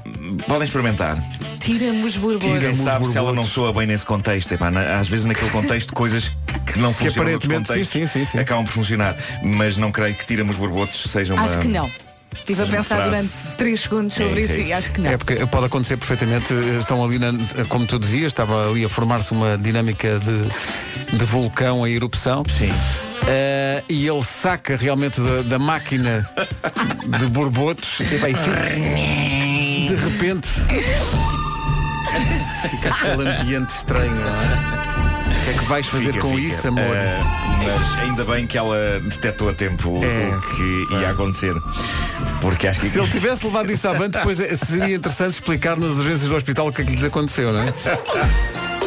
podem 0.47 0.65
experimentar. 0.65 1.21
Tira-me 1.59 2.05
os 2.05 2.17
borbotos. 2.17 2.49
Os 2.49 2.77
sabe 2.79 3.07
se 3.07 3.17
ela 3.19 3.29
não 3.29 3.35
borbotos. 3.43 3.51
soa 3.53 3.73
bem 3.73 3.87
nesse 3.87 4.07
contexto. 4.07 4.53
Epá, 4.53 4.71
na- 4.71 4.99
às 5.01 5.09
vezes 5.09 5.27
naquele 5.27 5.51
contexto 5.51 5.93
coisas 5.93 6.31
que 6.67 6.79
não 6.79 6.93
funcionam 6.95 7.31
noutros 7.33 7.51
aparentemente, 7.51 7.85
sim, 7.89 8.07
sim, 8.07 8.07
sim, 8.07 8.25
sim. 8.25 8.39
acabam 8.39 8.65
por 8.65 8.73
funcionar. 8.73 9.17
Mas 9.43 9.77
não 9.77 9.91
creio 9.93 10.15
que 10.15 10.25
tira-me 10.33 10.51
os 10.51 10.57
borbotos 10.57 11.03
seja 11.11 11.35
uma. 11.35 11.43
Acho 11.43 11.59
que 11.59 11.69
não. 11.69 11.91
Estive 12.35 12.63
a 12.63 12.67
pensar 12.67 12.97
frase. 12.97 13.11
durante 13.11 13.57
3 13.59 13.81
segundos 13.81 14.15
sobre 14.15 14.41
É 14.41 14.45
isso, 14.45 14.53
isso, 14.53 14.53
é 14.53 14.57
e 14.57 14.63
isso. 14.63 14.75
acho 14.75 14.91
que 14.93 15.01
não. 15.03 15.11
É 15.11 15.17
porque 15.19 15.47
pode 15.47 15.67
acontecer 15.67 15.97
perfeitamente, 15.99 16.53
estão 16.81 17.05
ali, 17.05 17.19
na, 17.19 17.33
como 17.69 17.87
tu 17.87 17.99
dizias, 17.99 18.33
estava 18.33 18.71
ali 18.71 18.83
a 18.85 18.89
formar-se 18.89 19.31
uma 19.33 19.59
dinâmica 19.59 20.19
de, 20.19 21.19
de 21.19 21.25
vulcão 21.27 21.87
em 21.87 21.93
erupção. 21.93 22.43
Sim. 22.49 22.73
Eh, 23.29 23.83
e 23.91 24.09
ele 24.09 24.25
saca 24.25 24.77
realmente 24.77 25.21
da, 25.21 25.43
da 25.43 25.59
máquina 25.59 26.29
de 27.19 27.27
borbotos 27.27 28.01
e 28.01 28.17
vai 28.17 28.33
de 29.87 29.95
repente 29.95 30.49
fica 32.71 32.89
aquele 32.89 33.29
ambiente 33.29 33.69
estranho, 33.71 34.15
não 34.15 34.27
é? 34.27 34.82
O 35.43 35.45
que 35.45 35.51
é 35.51 35.55
que 35.55 35.65
vais 35.65 35.87
fazer 35.89 36.07
Fica, 36.13 36.21
com 36.21 36.37
fica. 36.37 36.55
isso, 36.55 36.69
amor? 36.69 36.97
Ah, 36.97 37.59
mas 37.65 37.99
ainda 37.99 38.25
bem 38.25 38.47
que 38.47 38.57
ela 38.57 38.77
detectou 39.03 39.49
a 39.49 39.53
tempo 39.53 39.89
o- 39.99 40.05
É. 40.05 40.37
o 40.37 40.41
que 40.41 40.95
ia 40.95 41.11
acontecer. 41.11 41.53
Porque 42.41 42.69
acho 42.69 42.79
que. 42.81 42.89
Se 42.91 42.99
ele 43.01 43.11
tivesse 43.11 43.45
levado 43.47 43.71
isso 43.73 43.89
avante, 43.89 44.11
depois 44.19 44.39
eh, 44.39 44.57
seria 44.57 44.95
interessante 44.95 45.35
explicar 45.35 45.77
nas 45.77 45.97
urgências 45.97 46.29
do 46.29 46.37
hospital 46.37 46.69
o 46.69 46.73
que 46.73 46.83
é 46.83 46.85
que 46.85 46.93
lhes 46.93 47.03
aconteceu, 47.05 47.53
não 47.53 47.63
é? 47.63 47.75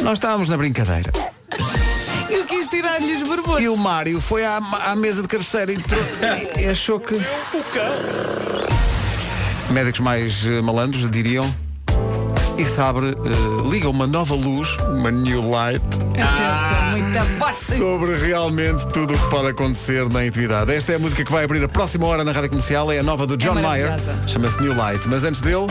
Nós 0.02 0.14
estávamos 0.14 0.48
na 0.50 0.56
brincadeira. 0.58 1.12
Eu 2.30 2.46
quis 2.46 2.68
tirar-lhe 2.68 3.14
os 3.16 3.24
borbotos. 3.28 3.62
E 3.62 3.68
o 3.68 3.76
Mário 3.76 4.22
foi 4.22 4.46
à, 4.46 4.58
à 4.58 4.96
mesa 4.96 5.22
de 5.22 5.28
cabeceira 5.28 5.74
e, 5.74 5.78
trou- 5.78 6.04
e 6.58 6.66
achou 6.68 7.00
que. 7.02 7.16
Médicos 9.72 10.00
mais 10.00 10.46
eh, 10.46 10.62
malandros 10.62 11.10
diriam. 11.10 11.54
E 12.58 12.64
sabe, 12.64 13.10
eh, 13.10 13.70
liga 13.70 13.90
uma 13.90 14.08
nova 14.08 14.34
luz, 14.34 14.78
uma 14.90 15.12
new 15.12 15.50
light, 15.50 15.84
sobre 17.78 18.18
realmente 18.18 18.88
tudo 18.88 19.14
o 19.14 19.18
que 19.18 19.30
pode 19.30 19.50
acontecer 19.50 20.08
na 20.10 20.26
intimidade. 20.26 20.74
Esta 20.74 20.94
é 20.94 20.96
a 20.96 21.00
música 21.00 21.26
que 21.26 21.32
vai 21.32 21.44
abrir 21.44 21.62
a 21.64 21.68
próxima 21.68 22.06
hora 22.08 22.24
na 22.24 22.32
rádio 22.32 22.50
comercial, 22.50 22.90
é 22.92 23.00
a 23.00 23.04
nova 23.04 23.28
do 23.28 23.36
John 23.36 23.56
Mayer, 23.56 23.90
maravilhosa. 23.90 24.28
chama-se 24.28 24.62
New 24.62 24.76
Light. 24.76 25.06
Mas 25.08 25.26
antes 25.26 25.42
dele. 25.42 25.68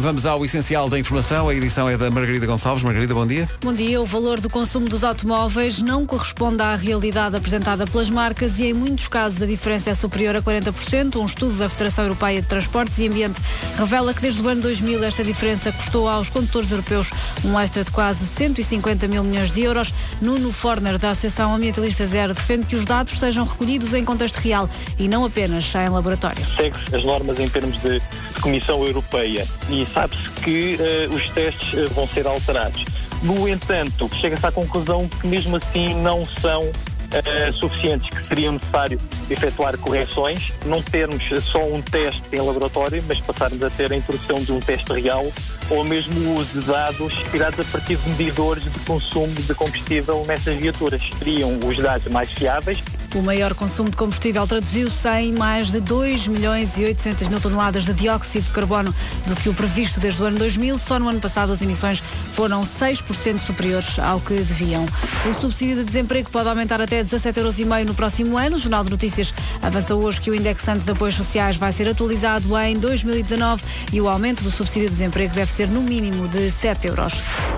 Vamos 0.00 0.26
ao 0.26 0.44
essencial 0.44 0.88
da 0.88 0.96
informação. 0.96 1.48
A 1.48 1.54
edição 1.54 1.88
é 1.88 1.96
da 1.96 2.08
Margarida 2.08 2.46
Gonçalves. 2.46 2.84
Margarida, 2.84 3.12
bom 3.12 3.26
dia. 3.26 3.48
Bom 3.60 3.72
dia. 3.72 4.00
O 4.00 4.06
valor 4.06 4.38
do 4.38 4.48
consumo 4.48 4.88
dos 4.88 5.02
automóveis 5.02 5.82
não 5.82 6.06
corresponde 6.06 6.62
à 6.62 6.76
realidade 6.76 7.34
apresentada 7.34 7.84
pelas 7.84 8.08
marcas 8.08 8.60
e 8.60 8.66
em 8.66 8.72
muitos 8.72 9.08
casos 9.08 9.42
a 9.42 9.46
diferença 9.46 9.90
é 9.90 9.94
superior 9.96 10.36
a 10.36 10.40
40%. 10.40 11.16
Um 11.16 11.26
estudo 11.26 11.58
da 11.58 11.68
Federação 11.68 12.04
Europeia 12.04 12.40
de 12.40 12.46
Transportes 12.46 12.96
e 13.00 13.08
Ambiente 13.08 13.40
revela 13.76 14.14
que 14.14 14.20
desde 14.20 14.40
o 14.40 14.46
ano 14.46 14.62
2000 14.62 15.02
esta 15.02 15.24
diferença 15.24 15.72
custou 15.72 16.08
aos 16.08 16.28
condutores 16.28 16.70
europeus 16.70 17.10
um 17.44 17.58
extra 17.58 17.82
de 17.82 17.90
quase 17.90 18.24
150 18.24 19.08
mil 19.08 19.24
milhões 19.24 19.50
de 19.50 19.62
euros. 19.62 19.92
Nuno 20.22 20.52
Forner, 20.52 20.96
da 20.96 21.10
Associação 21.10 21.52
Ambientalista 21.52 22.06
Zero, 22.06 22.34
defende 22.34 22.66
que 22.66 22.76
os 22.76 22.84
dados 22.84 23.18
sejam 23.18 23.44
recolhidos 23.44 23.92
em 23.94 24.04
contexto 24.04 24.36
real 24.36 24.70
e 24.96 25.08
não 25.08 25.24
apenas 25.24 25.74
em 25.74 25.88
laboratório. 25.88 26.46
segue-se 26.56 26.94
as 26.94 27.02
normas 27.02 27.40
em 27.40 27.48
termos 27.48 27.76
de 27.80 28.00
Comissão 28.40 28.86
Europeia 28.86 29.44
e 29.68 29.87
sabe-se 29.88 30.28
que 30.42 30.76
eh, 30.80 31.08
os 31.12 31.28
testes 31.30 31.74
eh, 31.74 31.86
vão 31.94 32.06
ser 32.06 32.26
alterados. 32.26 32.84
No 33.22 33.48
entanto, 33.48 34.08
chega-se 34.20 34.46
à 34.46 34.52
conclusão 34.52 35.08
que 35.08 35.26
mesmo 35.26 35.56
assim 35.56 35.94
não 35.94 36.24
são 36.26 36.70
eh, 37.10 37.52
suficientes, 37.52 38.10
que 38.10 38.28
seria 38.28 38.52
necessário 38.52 39.00
efetuar 39.30 39.76
correções, 39.78 40.52
não 40.66 40.82
termos 40.82 41.24
só 41.42 41.60
um 41.64 41.80
teste 41.80 42.22
em 42.32 42.40
laboratório, 42.40 43.02
mas 43.08 43.18
passarmos 43.20 43.62
a 43.62 43.70
ter 43.70 43.92
a 43.92 43.96
introdução 43.96 44.42
de 44.42 44.52
um 44.52 44.60
teste 44.60 44.92
real 44.92 45.26
ou 45.70 45.84
mesmo 45.84 46.14
o 46.20 46.36
uso 46.36 46.60
de 46.60 46.66
dados 46.66 47.14
tirados 47.30 47.60
a 47.60 47.64
partir 47.64 47.96
de 47.96 48.08
medidores 48.10 48.64
de 48.64 48.78
consumo 48.80 49.34
de 49.34 49.54
combustível 49.54 50.24
nessas 50.26 50.56
viaturas. 50.56 51.02
Seriam 51.18 51.58
os 51.66 51.76
dados 51.78 52.10
mais 52.12 52.30
fiáveis 52.30 52.78
O 53.14 53.22
maior 53.22 53.54
consumo 53.54 53.88
de 53.88 53.96
combustível 53.96 54.46
traduziu-se 54.46 55.08
em 55.08 55.32
mais 55.32 55.70
de 55.70 55.80
2 55.80 56.28
milhões 56.28 56.76
e 56.76 56.84
800 56.84 57.28
mil 57.28 57.40
toneladas 57.40 57.86
de 57.86 57.94
dióxido 57.94 58.44
de 58.44 58.50
carbono 58.50 58.94
do 59.26 59.34
que 59.34 59.48
o 59.48 59.54
previsto 59.54 59.98
desde 59.98 60.22
o 60.22 60.26
ano 60.26 60.38
2000. 60.38 60.76
Só 60.78 60.98
no 60.98 61.08
ano 61.08 61.18
passado 61.18 61.50
as 61.50 61.62
emissões 61.62 62.02
foram 62.32 62.60
6% 62.60 63.38
superiores 63.38 63.98
ao 63.98 64.20
que 64.20 64.34
deviam. 64.34 64.84
O 65.24 65.40
subsídio 65.40 65.76
de 65.76 65.84
desemprego 65.84 66.28
pode 66.30 66.50
aumentar 66.50 66.82
até 66.82 67.02
17,5 67.02 67.38
euros 67.38 67.86
no 67.86 67.94
próximo 67.94 68.36
ano. 68.36 68.56
O 68.56 68.58
Jornal 68.58 68.84
de 68.84 68.90
Notícias 68.90 69.32
avança 69.62 69.94
hoje 69.94 70.20
que 70.20 70.30
o 70.30 70.34
indexante 70.34 70.84
de 70.84 70.90
apoios 70.90 71.14
sociais 71.14 71.56
vai 71.56 71.72
ser 71.72 71.88
atualizado 71.88 72.56
em 72.58 72.76
2019 72.78 73.62
e 73.90 74.00
o 74.02 74.08
aumento 74.08 74.44
do 74.44 74.50
subsídio 74.50 74.90
de 74.90 74.96
desemprego 74.96 75.34
deve 75.34 75.50
ser 75.50 75.68
no 75.68 75.80
mínimo 75.80 76.28
de 76.28 76.50
7 76.50 76.88
euros. 76.88 77.14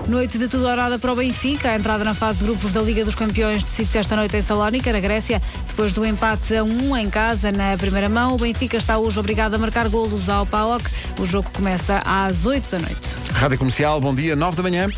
Noite 0.06 0.38
de 0.38 0.46
tudo 0.46 0.66
orada 0.66 0.98
para 0.98 1.12
o 1.12 1.16
Benfica. 1.16 1.70
A 1.70 1.76
entrada 1.76 2.04
na 2.04 2.14
fase 2.14 2.38
de 2.38 2.44
grupos 2.44 2.72
da 2.72 2.80
Liga 2.80 3.04
dos 3.04 3.16
Campeões 3.16 3.64
decide-se 3.64 3.98
esta 3.98 4.14
noite 4.14 4.36
em 4.36 4.42
Salónica, 4.42 4.92
na 4.92 5.00
Grécia. 5.00 5.39
Depois 5.68 5.92
do 5.92 6.04
empate 6.04 6.54
a 6.56 6.64
1 6.64 6.96
em 6.96 7.10
casa 7.10 7.50
na 7.52 7.76
primeira 7.76 8.08
mão, 8.08 8.34
o 8.34 8.38
Benfica 8.38 8.76
está 8.76 8.98
hoje 8.98 9.18
obrigado 9.18 9.54
a 9.54 9.58
marcar 9.58 9.88
golos 9.88 10.28
ao 10.28 10.44
PAOK. 10.46 10.84
O 11.18 11.24
jogo 11.24 11.50
começa 11.50 12.02
às 12.04 12.44
8 12.44 12.70
da 12.70 12.78
noite. 12.78 13.08
Rádio 13.32 13.58
Comercial, 13.58 14.00
bom 14.00 14.14
dia, 14.14 14.36
9 14.36 14.56
da 14.56 14.62
manhã. 14.62 14.88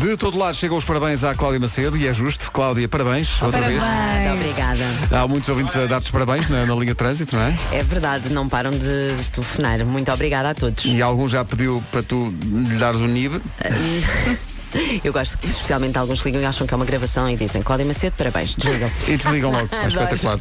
De 0.00 0.16
todo 0.16 0.38
lado 0.38 0.56
chegam 0.56 0.78
os 0.78 0.84
parabéns 0.84 1.22
à 1.24 1.34
Cláudia 1.34 1.60
Macedo 1.60 1.94
e 1.94 2.06
é 2.06 2.14
justo. 2.14 2.50
Cláudia, 2.50 2.88
parabéns. 2.88 3.30
Outra 3.42 3.60
vez. 3.60 3.82
Muito 3.82 4.32
obrigada. 4.32 4.84
Há 5.10 5.28
muitos 5.28 5.48
ouvintes 5.50 5.76
a 5.76 5.84
dar-te 5.84 6.06
os 6.06 6.10
parabéns 6.10 6.48
na, 6.48 6.64
na 6.64 6.74
linha 6.74 6.86
de 6.86 6.94
trânsito, 6.94 7.36
não 7.36 7.42
é? 7.42 7.54
É 7.72 7.82
verdade, 7.82 8.30
não 8.30 8.48
param 8.48 8.70
de 8.70 9.14
telefonar. 9.30 9.84
Muito 9.84 10.10
obrigada 10.10 10.50
a 10.50 10.54
todos. 10.54 10.86
E 10.86 11.02
alguns 11.02 11.32
já 11.32 11.44
pediu 11.44 11.84
para 11.92 12.02
tu 12.02 12.32
lhe 12.42 12.76
dares 12.76 12.98
o 13.00 13.06
NIB. 13.06 13.42
Eu 15.04 15.12
gosto 15.12 15.36
que 15.38 15.46
especialmente 15.46 15.96
alguns 15.98 16.20
ligam 16.20 16.40
e 16.40 16.44
acham 16.44 16.66
que 16.66 16.74
é 16.74 16.76
uma 16.76 16.84
gravação 16.84 17.28
e 17.28 17.36
dizem 17.36 17.62
Cláudia 17.62 17.86
Macedo, 17.86 18.14
parabéns, 18.16 18.54
desligam. 18.54 18.90
E 19.08 19.16
desligam 19.16 19.50
logo. 19.50 19.68
É 19.72 19.86
espetacular. 19.88 20.38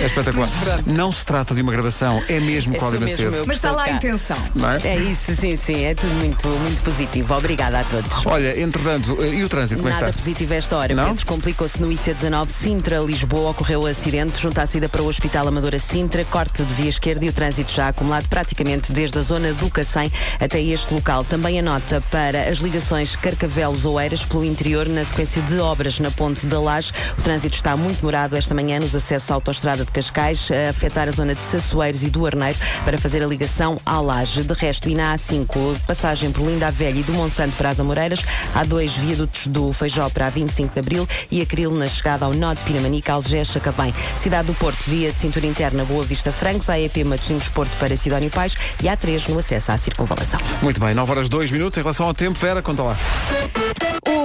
É 0.00 0.06
espetacular. 0.06 0.48
Não 0.86 1.12
se 1.12 1.24
trata 1.24 1.54
de 1.54 1.62
uma 1.62 1.72
gravação, 1.72 2.22
é 2.28 2.38
mesmo 2.40 2.74
É 2.74 2.78
Cláudia 2.78 3.00
mesmo 3.00 3.24
Macedo. 3.24 3.44
Mas 3.46 3.56
está 3.56 3.72
lá 3.72 3.84
a 3.84 3.90
intenção. 3.92 4.36
Não 4.54 4.70
é? 4.70 4.80
É 4.84 4.96
isso, 4.98 5.34
sim, 5.34 5.56
sim, 5.56 5.84
é 5.84 5.94
tudo 5.94 6.12
muito, 6.14 6.46
muito 6.48 6.82
positivo. 6.82 7.34
Obrigada 7.34 7.80
a 7.80 7.84
todos. 7.84 8.26
Olha, 8.26 8.60
entretanto, 8.60 9.16
eh, 9.20 9.34
e 9.34 9.44
o 9.44 9.48
trânsito, 9.48 9.82
como 9.82 9.88
é 9.88 9.92
que 9.92 10.00
Nada 10.00 10.10
está? 10.10 10.22
positivo 10.22 10.52
a 10.52 10.56
esta 10.56 10.76
hora. 10.76 10.94
Não? 10.94 11.08
Pedro 11.08 11.26
complicou-se 11.26 11.80
no 11.80 11.88
IC19 11.88 12.48
Sintra-Lisboa. 12.48 13.50
Ocorreu 13.50 13.80
o 13.82 13.86
acidente 13.86 14.40
junto 14.40 14.60
à 14.60 14.66
saída 14.66 14.88
para 14.88 15.02
o 15.02 15.06
Hospital 15.06 15.48
Amadora 15.48 15.78
Sintra. 15.78 16.24
Corte 16.24 16.62
de 16.62 16.74
via 16.74 16.90
esquerda 16.90 17.24
e 17.24 17.28
o 17.28 17.32
trânsito 17.32 17.72
já 17.72 17.88
acumulado 17.88 18.28
praticamente 18.28 18.92
desde 18.92 19.18
a 19.18 19.22
zona 19.22 19.52
do 19.54 19.70
Cacém 19.70 20.10
até 20.40 20.60
este 20.60 20.92
local. 20.92 21.24
Também 21.24 21.58
a 21.58 21.62
nota 21.62 22.02
para 22.10 22.48
as 22.48 22.58
ligações 22.58 23.16
Carcavel 23.16 23.61
Odivelos 23.62 23.86
Oeiras 23.86 24.24
pelo 24.24 24.44
interior 24.44 24.88
na 24.88 25.04
sequência 25.04 25.40
de 25.42 25.60
obras 25.60 26.00
na 26.00 26.10
ponte 26.10 26.44
da 26.46 26.60
Laje. 26.60 26.90
O 27.16 27.22
trânsito 27.22 27.54
está 27.54 27.76
muito 27.76 28.00
demorado 28.00 28.34
esta 28.34 28.52
manhã 28.54 28.80
nos 28.80 28.92
acessos 28.92 29.30
à 29.30 29.34
autoestrada 29.34 29.84
de 29.84 29.90
Cascais, 29.92 30.50
a 30.50 30.70
afetar 30.70 31.06
a 31.06 31.12
zona 31.12 31.32
de 31.32 31.40
Sassoeiros 31.40 32.02
e 32.02 32.10
do 32.10 32.26
Arneiro 32.26 32.58
para 32.84 32.98
fazer 32.98 33.22
a 33.22 33.26
ligação 33.26 33.78
à 33.86 34.00
Laje. 34.00 34.42
De 34.42 34.52
resto, 34.52 34.88
e 34.88 34.96
na 34.96 35.14
A5, 35.14 35.78
passagem 35.86 36.32
por 36.32 36.44
Linda 36.44 36.72
Velha 36.72 36.98
e 36.98 37.02
do 37.04 37.12
Monsanto 37.12 37.52
para 37.56 37.68
as 37.68 37.78
Amoreiras, 37.78 38.20
há 38.52 38.64
dois 38.64 38.96
viadutos 38.96 39.46
do 39.46 39.72
Feijó 39.72 40.08
para 40.10 40.26
a 40.26 40.30
25 40.30 40.74
de 40.74 40.80
Abril 40.80 41.08
e 41.30 41.40
Acril 41.40 41.70
na 41.70 41.86
chegada 41.86 42.24
ao 42.24 42.34
Nó 42.34 42.54
de 42.54 42.64
Pinamanica, 42.64 43.12
Algés, 43.12 43.46
Chacavém. 43.46 43.94
Cidade 44.20 44.48
do 44.48 44.54
Porto, 44.54 44.82
via 44.88 45.12
de 45.12 45.18
cintura 45.18 45.46
interna 45.46 45.84
Boa 45.84 46.02
Vista 46.02 46.32
Francos, 46.32 46.68
a 46.68 46.80
EP 46.80 46.96
Matosinhos 47.04 47.48
Porto 47.48 47.70
para 47.78 47.96
Sidónio 47.96 48.30
Pais 48.30 48.56
e 48.82 48.88
há 48.88 48.96
três 48.96 49.28
no 49.28 49.38
acesso 49.38 49.70
à 49.70 49.78
circunvalação. 49.78 50.40
Muito 50.60 50.80
bem, 50.80 50.94
9 50.94 51.12
horas 51.12 51.28
2 51.28 51.52
minutos 51.52 51.78
em 51.78 51.82
relação 51.82 52.06
ao 52.06 52.14
tempo. 52.14 52.36
Vera, 52.40 52.60
conta 52.60 52.82
lá. 52.82 52.96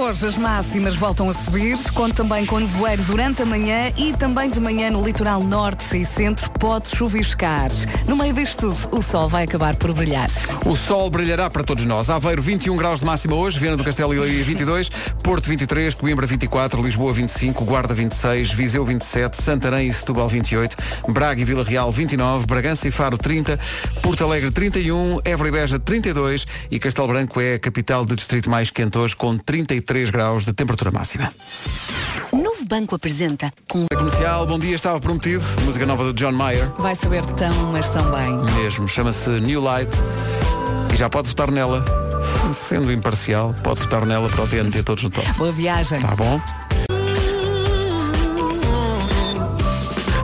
Hoje 0.08 0.26
as 0.26 0.36
máximas 0.38 0.94
voltam 0.94 1.28
a 1.28 1.34
subir, 1.34 1.78
conto 1.92 2.14
também 2.14 2.46
com 2.46 2.58
nevoeiro 2.58 3.02
durante 3.02 3.42
a 3.42 3.44
manhã 3.46 3.92
e 3.94 4.12
também 4.14 4.48
de 4.48 4.58
manhã 4.58 4.90
no 4.90 5.04
litoral 5.04 5.42
norte 5.42 6.00
e 6.00 6.06
centro 6.06 6.48
pode 6.52 6.88
chuviscar. 6.88 7.68
No 8.06 8.16
meio 8.16 8.32
disto 8.32 8.72
tudo, 8.72 8.96
o 8.96 9.02
sol 9.02 9.28
vai 9.28 9.44
acabar 9.44 9.76
por 9.76 9.92
brilhar. 9.92 10.28
O 10.64 10.74
sol 10.74 11.10
brilhará 11.10 11.50
para 11.50 11.62
todos 11.62 11.84
nós. 11.84 12.08
Aveiro 12.08 12.40
21 12.40 12.74
graus 12.76 13.00
de 13.00 13.06
máxima 13.06 13.34
hoje, 13.34 13.58
Viana 13.58 13.76
do 13.76 13.84
Castelo 13.84 14.14
e 14.14 14.18
Leiria 14.18 14.42
22, 14.44 14.88
Porto 15.22 15.46
23, 15.46 15.94
Coimbra 15.94 16.26
24, 16.26 16.80
Lisboa 16.80 17.12
25, 17.12 17.64
Guarda 17.66 17.92
26, 17.92 18.52
Viseu 18.52 18.84
27, 18.86 19.42
Santarém 19.42 19.88
e 19.88 19.92
Setúbal 19.92 20.28
28, 20.28 20.74
Braga 21.08 21.42
e 21.42 21.44
Vila 21.44 21.64
Real 21.64 21.92
29, 21.92 22.46
Bragança 22.46 22.88
e 22.88 22.90
Faro 22.90 23.18
30, 23.18 23.58
Porto 24.02 24.24
Alegre 24.24 24.50
31, 24.50 25.20
Évora 25.22 25.48
e 25.50 25.52
Beja 25.52 25.78
32 25.78 26.46
e 26.70 26.78
Castelo 26.78 27.08
Branco 27.08 27.40
é 27.40 27.54
a 27.54 27.58
capital 27.58 28.06
de 28.06 28.16
distrito 28.16 28.48
mais 28.48 28.70
quente 28.70 28.96
hoje 28.96 29.14
com 29.18 29.36
33 29.36 30.08
graus 30.10 30.44
de 30.44 30.52
temperatura 30.52 30.90
máxima. 30.90 31.30
Novo 32.32 32.64
Banco 32.66 32.94
apresenta 32.94 33.52
com 33.68 33.84
Comercial, 33.92 34.46
bom 34.46 34.58
dia, 34.58 34.76
estava 34.76 35.00
prometido. 35.00 35.44
Música 35.64 35.84
nova 35.84 36.04
do 36.04 36.12
John 36.14 36.32
Mayer. 36.32 36.70
Vai 36.78 36.94
saber 36.94 37.24
tão, 37.24 37.72
mas 37.72 37.90
tão 37.90 38.10
bem. 38.10 38.54
Mesmo, 38.62 38.86
chama-se 38.86 39.28
New 39.40 39.60
Light 39.60 39.90
e 40.92 40.96
já 40.96 41.10
pode 41.10 41.28
votar 41.28 41.50
nela. 41.50 41.84
Sendo 42.52 42.92
imparcial, 42.92 43.54
pode 43.62 43.80
votar 43.80 44.06
nela 44.06 44.28
para 44.28 44.42
o 44.42 44.48
TNT 44.48 44.82
todos 44.82 45.04
no 45.04 45.10
top. 45.10 45.26
Boa 45.36 45.52
viagem. 45.52 46.00
Tá 46.00 46.14
bom? 46.14 46.40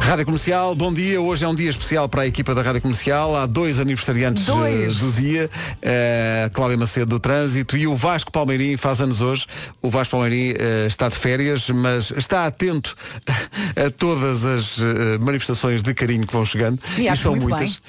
Rádio 0.05 0.27
Comercial, 0.27 0.75
bom 0.75 0.93
dia. 0.93 1.19
Hoje 1.19 1.47
é 1.47 1.49
um 1.49 1.55
dia 1.55 1.71
especial 1.71 2.07
para 2.11 2.23
a 2.23 2.27
equipa 2.27 2.55
da 2.55 2.61
Rádio 2.61 2.83
Comercial. 2.83 3.35
Há 3.35 3.47
dois 3.47 3.81
aniversariantes 3.81 4.45
Dois. 4.45 4.97
eh, 4.97 5.01
do 5.01 5.13
dia. 5.13 5.51
Eh, 5.81 6.51
Cláudia 6.53 6.77
Macedo 6.77 7.07
do 7.07 7.19
Trânsito 7.19 7.75
e 7.75 7.87
o 7.87 7.97
Vasco 7.97 8.31
Palmeirim 8.31 8.77
faz 8.77 9.01
anos 9.01 9.23
hoje. 9.23 9.47
O 9.81 9.89
Vasco 9.89 10.11
Palmeirim 10.15 10.57
eh, 10.59 10.85
está 10.87 11.09
de 11.09 11.17
férias, 11.17 11.71
mas 11.71 12.11
está 12.11 12.45
atento 12.45 12.95
a 13.83 13.91
todas 13.91 14.45
as 14.45 14.79
eh, 14.79 15.17
manifestações 15.19 15.83
de 15.83 15.95
carinho 15.95 16.27
que 16.27 16.33
vão 16.35 16.45
chegando. 16.45 16.79
E 16.99 17.09
acho 17.09 17.23
são 17.23 17.35
muitas. 17.35 17.81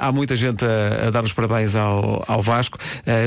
há 0.00 0.12
muita 0.12 0.36
gente 0.36 0.66
a, 0.66 1.08
a 1.08 1.10
dar 1.10 1.24
os 1.24 1.32
parabéns 1.32 1.74
ao, 1.74 2.22
ao 2.28 2.42
Vasco. 2.42 2.76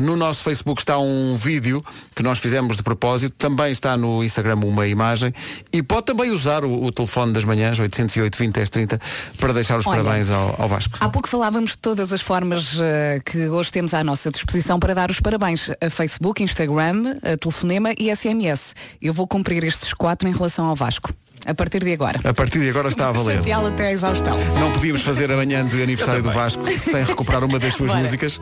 No 0.04 0.16
nosso 0.16 0.44
Facebook 0.44 0.80
está 0.80 1.00
um 1.00 1.36
vídeo 1.36 1.84
que 2.16 2.22
nós 2.22 2.38
fizemos 2.38 2.78
de 2.78 2.84
propósito. 2.84 3.34
Também 3.36 3.72
está 3.72 3.98
no 3.98 4.24
Instagram 4.24 4.58
uma 4.58 4.86
imagem. 4.86 5.34
E 5.74 5.82
pode 5.82 6.06
também 6.06 6.30
usar 6.30 6.64
o, 6.64 6.84
o 6.84 6.92
telefone 6.92 7.34
das 7.34 7.44
manhãs, 7.44 7.80
808 8.20 8.38
20 8.38 8.54
10 8.54 8.70
30, 8.70 9.02
para 9.38 9.54
deixar 9.54 9.80
os 9.80 9.88
Olha, 9.88 10.04
parabéns 10.04 10.30
ao, 10.32 10.56
ao 10.62 10.68
Vasco. 10.68 10.98
Há 11.00 11.10
pouco 11.10 11.28
falávamos 11.28 11.72
de 11.72 11.78
todas 11.78 12.12
as 12.12 12.22
formas 12.22 12.78
eh, 12.80 13.22
que 13.26 13.48
hoje 13.50 13.72
temos 13.72 13.94
à 13.94 14.04
nossa 14.04 14.30
disposição 14.32 14.80
para 14.80 14.94
dar 14.94 15.10
os 15.10 15.20
parabéns. 15.20 15.70
A 15.82 15.90
Facebook, 15.90 16.44
Instagram, 16.44 17.16
a 17.24 17.38
telefonema 17.38 17.94
e 17.98 18.14
SMS. 18.16 18.76
Eu 19.02 19.14
vou 19.14 19.28
cumprir 19.28 19.64
estes 19.64 19.94
quatro 19.94 20.28
em 20.28 20.32
relação 20.34 20.66
ao 20.66 20.76
Vasco. 20.76 21.14
A 21.46 21.54
partir 21.56 21.84
de 21.84 21.92
agora. 21.92 22.20
A 22.24 22.34
partir 22.34 22.60
de 22.60 22.70
agora 22.70 22.90
está 22.90 23.10
a 23.10 23.12
valer. 23.12 23.40
Até 23.40 23.86
à 23.86 23.92
exaustão. 23.92 24.38
Não 24.60 24.72
podíamos 24.74 25.02
fazer 25.02 25.32
amanhã 25.32 25.66
de 25.66 25.82
aniversário 25.82 26.22
do 26.22 26.32
Vasco 26.32 26.64
sem 26.78 27.04
recuperar 27.04 27.44
uma 27.44 27.58
das 27.58 27.74
suas 27.74 27.90
Bora. 27.92 28.02
músicas. 28.02 28.40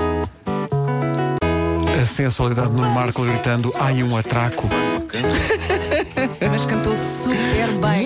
A 2.02 2.06
sensualidade 2.06 2.72
no 2.72 2.90
Marco 2.90 3.24
gritando 3.24 3.74
Ai 3.80 4.04
um 4.04 4.18
atraco. 4.18 4.70
Mas 6.52 6.66
cantou 6.66 6.96
super 6.96 7.08
bem. 7.08 7.09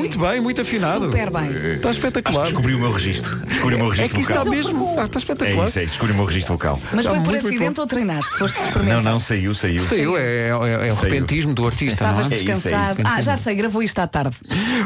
Muito 0.03 0.19
bem, 0.19 0.41
muito 0.41 0.61
afinado. 0.61 1.05
Super 1.05 1.29
bem. 1.31 1.73
Está 1.75 1.91
espetacular. 1.91 2.43
Descobri 2.43 2.75
o 2.75 2.79
meu 2.79 2.91
registro. 2.91 3.35
Descobri 3.45 3.75
o 3.75 3.77
meu 3.77 3.87
É 3.87 3.89
registro 3.95 4.15
que 4.15 4.21
está 4.21 4.33
vocal. 4.43 4.51
mesmo. 4.53 4.89
Está, 4.89 5.03
está 5.05 5.17
É 5.17 5.21
espetacular. 5.21 5.67
isso, 5.67 5.79
é 5.79 5.83
isso. 5.83 5.91
Descobri 5.93 6.13
o 6.13 6.15
meu 6.17 6.25
registro 6.25 6.53
vocal. 6.53 6.79
Mas 6.91 6.99
Está 7.05 7.09
foi 7.11 7.19
por 7.19 7.29
muito, 7.31 7.43
muito 7.43 7.55
acidente 7.55 7.79
ou 7.79 7.87
treinaste? 7.87 8.37
Foste 8.37 8.59
experimentar? 8.59 9.03
Não, 9.03 9.11
não, 9.13 9.19
saiu, 9.19 9.53
saiu. 9.55 9.83
Saiu, 9.85 10.17
é, 10.17 10.21
é, 10.21 10.47
é 10.49 10.53
o 10.91 10.95
repentismo 10.95 11.53
do 11.53 11.65
artista, 11.65 11.93
Estavas 12.03 12.29
não 12.29 12.35
é? 12.35 12.39
É 12.39 12.41
isso, 12.43 12.49
é 12.51 12.53
descansado. 12.53 12.99
isso. 13.01 13.09
ah, 13.09 13.21
já 13.21 13.37
sei, 13.37 13.55
gravou 13.55 13.81
isto 13.81 13.99
à 13.99 14.07
tarde. 14.07 14.35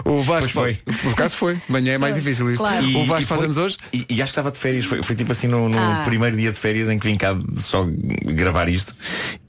O 0.05 0.21
Vasco 0.21 0.51
Pois 0.53 0.77
Por 0.77 1.11
acaso 1.13 1.35
foi. 1.35 1.57
Manhã 1.67 1.93
é 1.93 1.97
mais 1.97 2.15
difícil 2.15 2.49
isto. 2.51 2.59
Claro. 2.59 2.85
O 2.97 3.05
Vasco 3.05 3.27
faz 3.27 3.39
foi- 3.39 3.45
anos 3.45 3.57
hoje. 3.57 3.77
E, 3.91 4.05
e 4.09 4.13
acho 4.21 4.31
que 4.31 4.39
estava 4.39 4.51
de 4.51 4.57
férias. 4.57 4.85
Foi, 4.85 5.01
foi 5.01 5.15
tipo 5.15 5.31
assim 5.31 5.47
no, 5.47 5.67
no 5.67 5.77
Ah. 5.77 6.03
primeiro 6.05 6.37
dia 6.37 6.51
de 6.51 6.57
férias 6.59 6.89
em 6.89 6.99
que 6.99 7.07
vim 7.07 7.15
cá 7.15 7.33
de 7.33 7.61
só 7.61 7.85
gravar 8.23 8.69
isto. 8.69 8.93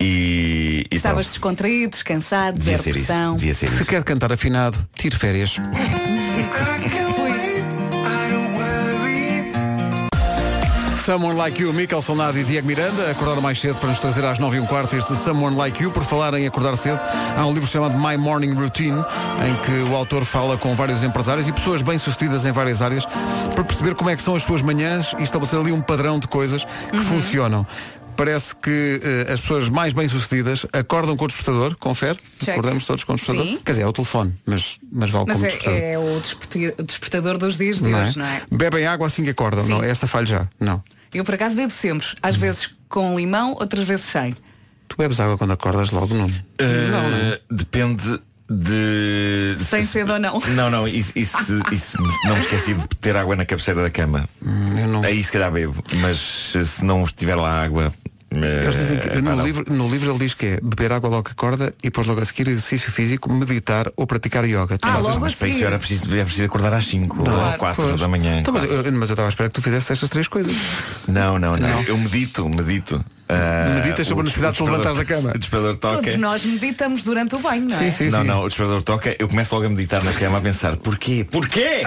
E 0.00 0.37
Estavas 0.98 1.26
pronto. 1.26 1.32
descontraído, 1.34 1.90
descansado, 1.90 2.58
Devia 2.58 2.74
isso. 2.74 2.90
pressão. 2.90 3.36
Devia 3.36 3.54
ser 3.54 3.68
Se 3.68 3.76
isso. 3.76 3.86
quer 3.86 4.04
cantar 4.04 4.32
afinado, 4.32 4.78
tire 4.94 5.16
férias. 5.16 5.56
Someone 11.04 11.38
Like 11.38 11.62
You, 11.62 11.72
Michael 11.72 12.02
Solnado 12.02 12.38
e 12.38 12.44
Diego 12.44 12.66
Miranda 12.66 13.10
acordaram 13.10 13.40
mais 13.40 13.58
cedo 13.58 13.76
para 13.76 13.88
nos 13.88 13.98
trazer 13.98 14.22
às 14.26 14.38
9 14.38 14.58
e 14.58 14.60
um 14.60 14.66
quarto 14.66 14.94
este 14.94 15.16
Someone 15.16 15.56
Like 15.56 15.82
You. 15.82 15.90
Por 15.90 16.02
falar 16.04 16.34
em 16.34 16.46
acordar 16.46 16.76
cedo, 16.76 17.00
há 17.34 17.46
um 17.46 17.52
livro 17.54 17.66
chamado 17.66 17.96
My 17.98 18.18
Morning 18.18 18.52
Routine, 18.52 19.02
em 19.48 19.54
que 19.62 19.90
o 19.90 19.96
autor 19.96 20.26
fala 20.26 20.58
com 20.58 20.76
vários 20.76 21.02
empresários 21.02 21.48
e 21.48 21.52
pessoas 21.52 21.80
bem-sucedidas 21.80 22.44
em 22.44 22.52
várias 22.52 22.82
áreas 22.82 23.06
para 23.54 23.64
perceber 23.64 23.94
como 23.94 24.10
é 24.10 24.16
que 24.16 24.22
são 24.22 24.36
as 24.36 24.42
suas 24.42 24.60
manhãs 24.60 25.14
e 25.18 25.22
estabelecer 25.22 25.58
ali 25.58 25.72
um 25.72 25.80
padrão 25.80 26.18
de 26.18 26.28
coisas 26.28 26.66
que 26.90 26.98
funcionam. 26.98 27.66
Parece 28.18 28.52
que 28.56 29.00
eh, 29.00 29.32
as 29.32 29.40
pessoas 29.40 29.68
mais 29.68 29.92
bem-sucedidas 29.92 30.66
acordam 30.72 31.16
com 31.16 31.24
o 31.24 31.28
despertador, 31.28 31.76
confere? 31.76 32.18
Check. 32.40 32.48
Acordamos 32.50 32.84
todos 32.84 33.04
com 33.04 33.12
o 33.12 33.16
despertador? 33.16 33.48
Sim. 33.48 33.60
Quer 33.64 33.70
dizer, 33.72 33.82
é 33.84 33.86
o 33.86 33.92
telefone, 33.92 34.34
mas, 34.44 34.80
mas 34.90 35.08
vale 35.10 35.26
Mas 35.28 35.36
como 35.36 35.46
é, 35.46 35.50
despertador. 35.50 35.80
é 35.80 35.98
o 35.98 36.82
despertador 36.84 37.38
dos 37.38 37.56
dias 37.56 37.76
de 37.78 37.88
Não 37.88 37.96
é? 37.98 38.02
hoje, 38.04 38.18
não 38.18 38.26
é? 38.26 38.42
Bebem 38.50 38.86
água 38.88 39.06
assim 39.06 39.22
que 39.22 39.30
acordam. 39.30 39.64
Sim. 39.64 39.70
Não, 39.70 39.84
esta 39.84 40.08
falha 40.08 40.26
já. 40.26 40.48
Não. 40.58 40.82
Eu 41.14 41.24
por 41.24 41.34
acaso 41.36 41.54
bebo 41.54 41.70
sempre. 41.72 42.08
Às 42.20 42.34
vezes 42.34 42.70
com 42.88 43.16
limão, 43.16 43.52
outras 43.52 43.86
vezes 43.86 44.06
sem. 44.06 44.34
Tu 44.88 44.96
bebes 44.98 45.20
água 45.20 45.38
quando 45.38 45.52
acordas 45.52 45.90
logo, 45.92 46.12
não? 46.12 46.26
Uh, 46.26 46.30
Não, 46.90 47.10
não. 47.10 47.38
Depende 47.48 48.20
de. 48.50 49.56
Sem 49.64 49.82
cedo 49.82 50.14
ou 50.14 50.18
não. 50.18 50.40
Não, 50.56 50.70
não, 50.70 50.88
isso, 50.88 51.12
isso, 51.14 51.36
isso 51.70 51.98
não 52.24 52.34
me 52.34 52.40
esqueci 52.40 52.72
de 52.72 52.86
ter 52.88 53.14
água 53.14 53.36
na 53.36 53.44
cabeceira 53.44 53.82
da 53.82 53.90
cama. 53.90 54.26
Hum, 54.42 54.78
Eu 54.78 54.88
não. 54.88 55.02
Aí 55.04 55.22
se 55.22 55.30
calhar 55.30 55.52
bebo, 55.52 55.84
mas 56.00 56.52
eh, 56.56 56.64
se 56.64 56.82
não 56.84 57.04
estiver 57.04 57.34
lá 57.36 57.62
água. 57.62 57.92
Eh, 58.30 58.62
Eles 58.64 58.76
dizem 58.76 58.98
que 58.98 59.08
pá, 59.08 59.20
no 59.20 59.42
livro, 59.42 59.64
no 59.72 59.88
livro 59.88 60.10
ele 60.10 60.18
diz 60.18 60.34
que 60.34 60.46
é 60.46 60.60
beber 60.60 60.92
água 60.92 61.08
logo 61.08 61.24
que 61.24 61.32
acorda 61.32 61.74
e 61.82 61.84
depois 61.88 62.06
logo 62.06 62.20
a 62.20 62.24
seguir 62.24 62.48
exercício 62.48 62.90
físico, 62.92 63.32
meditar 63.32 63.90
ou 63.96 64.06
praticar 64.06 64.44
yoga. 64.44 64.78
Tu 64.78 64.86
Ah, 64.88 64.98
logo 64.98 65.20
Mas 65.20 65.32
a 65.32 65.36
para 65.36 65.48
isso 65.48 65.64
era 65.64 65.78
preciso, 65.78 66.12
era 66.12 66.24
preciso 66.24 66.46
acordar 66.46 66.72
às 66.74 66.86
5 66.86 67.20
ou 67.22 67.52
4 67.58 67.82
Pois. 67.84 68.00
da 68.00 68.08
manhã. 68.08 68.40
Então, 68.40 68.52
mas, 68.54 68.64
eu, 68.64 68.92
mas 68.92 69.08
eu 69.08 69.14
estava 69.14 69.28
a 69.28 69.30
esperar 69.30 69.48
que 69.48 69.54
tu 69.54 69.62
fizesse 69.62 69.92
estas 69.92 70.10
três 70.10 70.28
coisas. 70.28 70.54
Não, 71.06 71.38
não, 71.38 71.56
não, 71.56 71.68
Não. 71.68 71.82
Eu 71.82 71.96
medito, 71.96 72.48
medito. 72.48 73.04
Ah, 73.28 73.74
Meditas 73.76 74.06
sobre 74.06 74.22
a 74.22 74.24
necessidade 74.24 74.56
de 74.56 74.62
levantares 74.64 74.98
da 74.98 75.04
cama. 75.04 75.32
O 75.34 75.38
despertador 75.38 75.76
toca. 75.76 75.96
Todos 76.02 76.16
nós 76.16 76.44
meditamos 76.44 77.02
durante 77.02 77.34
o 77.34 77.38
banho, 77.38 77.66
não 77.68 77.76
é? 77.76 77.78
Sim, 77.78 77.90
sim, 77.90 78.10
não, 78.10 78.20
sim. 78.22 78.26
não, 78.26 78.42
o 78.44 78.48
despertador 78.48 78.82
toca, 78.82 79.16
eu 79.18 79.28
começo 79.28 79.54
logo 79.54 79.66
a 79.66 79.68
meditar 79.68 80.02
na 80.02 80.12
cama 80.12 80.38
a 80.38 80.40
pensar 80.40 80.76
porquê? 80.76 81.26
Porquê? 81.30 81.82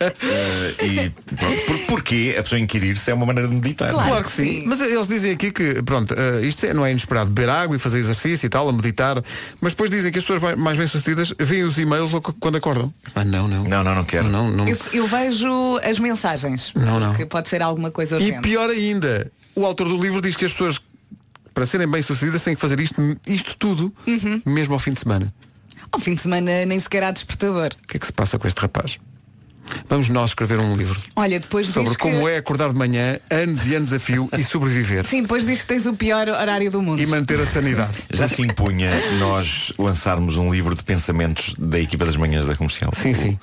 Eh, 0.00 0.74
e 0.84 1.10
pronto, 1.34 1.60
por, 1.66 1.78
porquê 1.86 2.36
a 2.38 2.42
pessoa 2.42 2.58
inquirir-se 2.58 3.10
é 3.10 3.14
uma 3.14 3.26
maneira 3.26 3.48
de 3.48 3.54
meditar. 3.54 3.90
Claro. 3.90 4.08
Claro 4.08 4.24
que 4.24 4.30
sim. 4.32 4.46
Sim. 4.60 4.64
Mas 4.66 4.80
eles 4.80 5.08
dizem 5.08 5.32
aqui 5.32 5.50
que, 5.50 5.82
pronto, 5.82 6.14
eh, 6.16 6.42
isto 6.46 6.64
é- 6.66 6.74
não 6.74 6.84
é 6.86 6.90
inesperado 6.90 7.30
beber 7.30 7.48
água 7.50 7.74
e 7.76 7.78
fazer 7.78 7.98
exercício 7.98 8.46
e 8.46 8.48
tal, 8.48 8.68
a 8.68 8.72
meditar, 8.72 9.22
mas 9.60 9.72
depois 9.72 9.90
dizem 9.90 10.12
que 10.12 10.18
as 10.18 10.24
pessoas 10.24 10.40
mai- 10.40 10.56
mais 10.56 10.76
bem-sucedidas 10.78 11.32
veem 11.38 11.64
os 11.64 11.78
e-mails 11.78 12.12
quando 12.40 12.56
acordam. 12.56 12.92
Ah, 13.14 13.24
não, 13.24 13.48
não. 13.48 13.64
Não, 13.64 13.82
não, 13.84 13.94
não 13.94 14.04
quero. 14.04 14.28
Não, 14.28 14.50
não. 14.50 14.68
Eu, 14.68 14.76
eu 14.92 15.06
vejo 15.06 15.78
as 15.82 15.98
mensagens. 15.98 16.72
Não, 16.74 17.00
não. 17.00 17.14
Que 17.14 17.26
pode 17.26 17.48
ser 17.48 17.62
alguma 17.62 17.90
coisa 17.90 18.16
E 18.16 18.26
urgente. 18.26 18.40
pior 18.42 18.70
ainda, 18.70 19.30
o 19.56 19.64
autor 19.66 19.88
do 19.88 20.00
livro 20.00 20.20
diz 20.20 20.36
que 20.36 20.44
as 20.44 20.52
pessoas, 20.52 20.80
para 21.52 21.66
serem 21.66 21.88
bem-sucedidas, 21.88 22.42
têm 22.44 22.54
que 22.54 22.60
fazer 22.60 22.78
isto, 22.80 23.00
isto 23.26 23.56
tudo, 23.56 23.92
Uhum. 24.06 24.40
mesmo 24.46 24.74
ao 24.74 24.78
fim 24.78 24.92
de 24.92 25.00
semana. 25.00 25.32
Ao 25.90 25.98
fim 25.98 26.14
de 26.14 26.22
semana 26.22 26.64
nem 26.66 26.78
sequer 26.78 27.02
há 27.02 27.10
despertador. 27.10 27.70
O 27.82 27.86
que 27.88 27.96
é 27.96 28.00
que 28.00 28.06
se 28.06 28.12
passa 28.12 28.38
com 28.38 28.46
este 28.46 28.58
rapaz? 28.60 28.98
Vamos 29.88 30.08
nós 30.08 30.30
escrever 30.30 30.60
um 30.60 30.76
livro 30.76 30.96
Olha, 31.16 31.40
depois 31.40 31.66
sobre 31.66 31.88
diz 31.88 31.96
como 31.96 32.20
que... 32.20 32.28
é 32.28 32.36
acordar 32.36 32.68
de 32.72 32.78
manhã, 32.78 33.18
anos 33.28 33.66
e 33.66 33.74
anos 33.74 33.92
a 33.92 33.98
fio 33.98 34.28
e 34.38 34.44
sobreviver. 34.44 35.04
Sim, 35.10 35.22
depois 35.22 35.44
diz 35.44 35.62
que 35.62 35.66
tens 35.66 35.86
o 35.86 35.94
pior 35.94 36.28
horário 36.28 36.70
do 36.70 36.80
mundo. 36.80 37.00
E 37.02 37.06
manter 37.06 37.40
a 37.40 37.46
sanidade. 37.46 37.92
Já 38.12 38.28
se 38.28 38.42
impunha 38.42 38.92
nós 39.18 39.72
lançarmos 39.76 40.36
um 40.36 40.52
livro 40.52 40.74
de 40.76 40.84
pensamentos 40.84 41.52
da 41.58 41.80
equipa 41.80 42.04
das 42.04 42.16
manhãs 42.16 42.46
da 42.46 42.54
comercial. 42.54 42.92
Sim, 42.94 43.12
sim. 43.12 43.38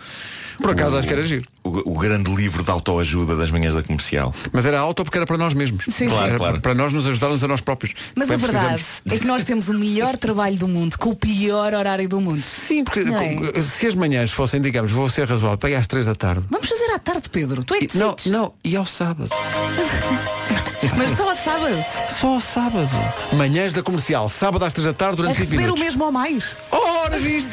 Por 0.62 0.72
acaso 0.72 0.98
acho 0.98 1.08
que 1.08 1.14
era 1.14 1.26
giro. 1.26 1.44
O, 1.64 1.94
o 1.96 1.98
grande 2.00 2.30
livro 2.34 2.62
de 2.64 2.70
autoajuda 2.70 3.36
das 3.36 3.50
manhãs 3.50 3.74
da 3.74 3.82
comercial. 3.84 4.34
Mas 4.52 4.66
era 4.66 4.80
auto 4.80 5.04
porque 5.04 5.18
era 5.18 5.26
para 5.26 5.38
nós 5.38 5.54
mesmos. 5.54 5.86
Sim, 5.90 6.08
Claro, 6.10 6.28
Era 6.28 6.38
claro. 6.38 6.62
Para 6.62 6.74
nós 6.74 6.92
nos 6.94 7.08
ajudarmos 7.08 7.44
a 7.44 7.48
nós 7.48 7.62
próprios. 7.62 7.94
Mas 8.16 8.30
a 8.30 8.38
Bem, 8.38 8.46
verdade 8.46 8.74
precisamos. 8.76 9.02
é 9.14 9.20
que 9.20 9.26
nós 9.28 9.44
temos 9.44 9.70
o 9.70 9.74
melhor 9.74 10.18
trabalho 10.18 10.56
do 10.58 10.68
mundo 10.68 10.98
com 10.98 11.10
o 11.12 11.16
pior 11.16 11.74
horário 11.74 12.08
do 12.10 12.20
mundo. 12.22 12.42
Sim, 12.44 12.84
porque 12.84 13.00
é? 13.02 13.62
se 13.62 13.88
as 13.88 13.96
manhãs 13.96 14.32
fossem, 14.32 14.62
digamos, 14.62 14.92
vou 14.92 15.10
ser 15.10 15.28
razoável, 15.28 15.58
para 15.58 15.70
ir 15.70 15.76
às 15.76 15.88
três 15.88 16.06
da 16.06 16.16
tarde. 16.16 16.44
Vamos 16.50 16.68
fazer 16.68 16.92
à 16.94 17.00
tarde, 17.00 17.30
Pedro. 17.30 17.64
Tu 17.64 17.76
é 17.76 17.80
que 17.80 17.98
Não, 17.98 18.16
não, 18.28 18.54
e 18.64 18.76
ao 18.76 18.86
sábado. 18.86 19.30
Mas 20.98 21.18
só 21.18 21.30
ao 21.30 21.36
sábado. 21.36 21.86
Só 22.20 22.28
ao 22.28 22.42
sábado. 22.42 22.90
Manhãs 23.34 23.72
da 23.74 23.82
comercial, 23.82 24.28
sábado 24.28 24.66
às 24.66 24.74
três 24.74 24.86
da 24.86 24.94
tarde 24.94 25.14
A 25.14 25.18
durante 25.18 25.38
20 25.38 25.46
receber 25.46 25.58
o 25.62 25.66
minutos. 25.66 25.84
mesmo 25.84 26.04
ou 26.06 26.12
mais. 26.12 26.58
Ora, 26.72 27.18
viste? 27.20 27.50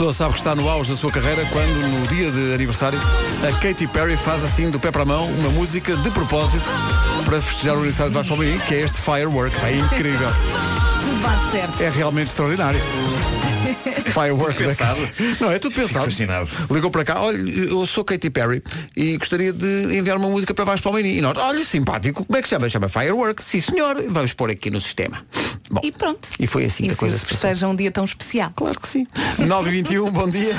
Pessoa 0.00 0.14
sabe 0.14 0.32
que 0.32 0.40
está 0.40 0.54
no 0.54 0.66
auge 0.66 0.90
da 0.90 0.96
sua 0.96 1.12
carreira 1.12 1.44
quando, 1.52 1.68
no 1.68 2.06
dia 2.06 2.30
de 2.30 2.54
aniversário, 2.54 2.98
a 3.46 3.52
Katy 3.60 3.86
Perry 3.88 4.16
faz 4.16 4.42
assim, 4.42 4.70
do 4.70 4.80
pé 4.80 4.90
para 4.90 5.02
a 5.02 5.04
mão, 5.04 5.26
uma 5.26 5.50
música 5.50 5.94
de 5.94 6.10
propósito 6.10 6.64
para 7.26 7.38
festejar 7.42 7.74
o 7.74 7.80
aniversário 7.80 8.10
de 8.10 8.16
Vasco 8.16 8.34
Palmeirim, 8.34 8.58
que 8.60 8.76
é 8.76 8.80
este 8.80 8.98
Firework. 8.98 9.54
É 9.62 9.76
incrível. 9.76 10.30
Tudo 11.00 11.22
bate 11.22 11.50
certo. 11.50 11.82
É 11.82 11.90
realmente 11.90 12.28
extraordinário. 12.28 12.80
Firework. 14.12 14.54
Tudo 14.54 14.66
pensado. 14.68 15.00
Não, 15.40 15.50
é 15.50 15.58
tudo 15.58 15.74
pensado. 15.74 16.04
fascinado. 16.04 16.48
Ligou 16.70 16.90
para 16.90 17.04
cá, 17.04 17.20
olha, 17.20 17.38
eu 17.38 17.84
sou 17.86 18.04
Katy 18.04 18.30
Perry 18.30 18.62
e 18.96 19.16
gostaria 19.16 19.52
de 19.52 19.96
enviar 19.96 20.16
uma 20.16 20.28
música 20.28 20.52
para 20.54 20.64
Vasco 20.64 20.84
Palmeirim. 20.84 21.10
E 21.16 21.20
nós, 21.20 21.36
olha, 21.36 21.64
simpático, 21.64 22.24
como 22.24 22.38
é 22.38 22.42
que 22.42 22.48
se 22.48 22.54
chama? 22.54 22.68
Chama 22.68 22.88
Firework. 22.88 23.42
Sim, 23.42 23.60
senhor, 23.60 24.02
vamos 24.08 24.32
pôr 24.32 24.50
aqui 24.50 24.70
no 24.70 24.80
sistema. 24.80 25.24
Bom, 25.70 25.80
E 25.84 25.92
pronto. 25.92 26.28
e 26.38 26.46
foi 26.46 26.64
assim 26.64 26.84
que 26.84 26.90
E 26.90 26.92
a 26.92 26.96
coisa 26.96 27.16
se 27.18 27.24
passou. 27.24 27.38
festeja 27.38 27.68
um 27.68 27.76
dia 27.76 27.90
tão 27.92 28.04
especial. 28.04 28.50
Claro 28.56 28.80
que 28.80 28.88
sim. 28.88 29.06
9 29.38 29.68
e 29.68 29.72
21 29.72 30.10
bom 30.10 30.28
dia. 30.28 30.54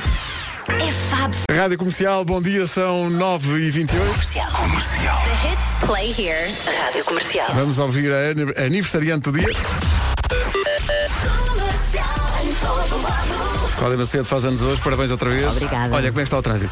É 0.67 0.91
Fab. 1.09 1.33
Rádio 1.51 1.77
Comercial, 1.77 2.23
bom 2.23 2.41
dia, 2.41 2.65
são 2.65 3.09
9 3.09 3.59
e 3.61 3.71
28 3.71 4.05
Comercial. 4.05 4.51
The 4.53 5.49
hits 5.51 5.85
play 5.85 6.09
here. 6.17 6.53
Rádio 6.81 7.03
Comercial. 7.03 7.47
Vamos 7.53 7.77
ouvir 7.79 8.11
a 8.13 8.29
ani- 8.29 8.53
aniversariante 8.67 9.29
do 9.31 9.37
dia. 9.37 9.47
Cláudia 13.81 13.97
Macedo 13.97 14.25
faz 14.25 14.45
anos 14.45 14.61
hoje, 14.61 14.79
parabéns 14.79 15.09
outra 15.09 15.27
vez. 15.31 15.43
Obrigada. 15.43 15.95
Olha, 15.95 16.11
como 16.11 16.19
é 16.19 16.23
que 16.23 16.27
está 16.27 16.37
o 16.37 16.41
trânsito? 16.43 16.71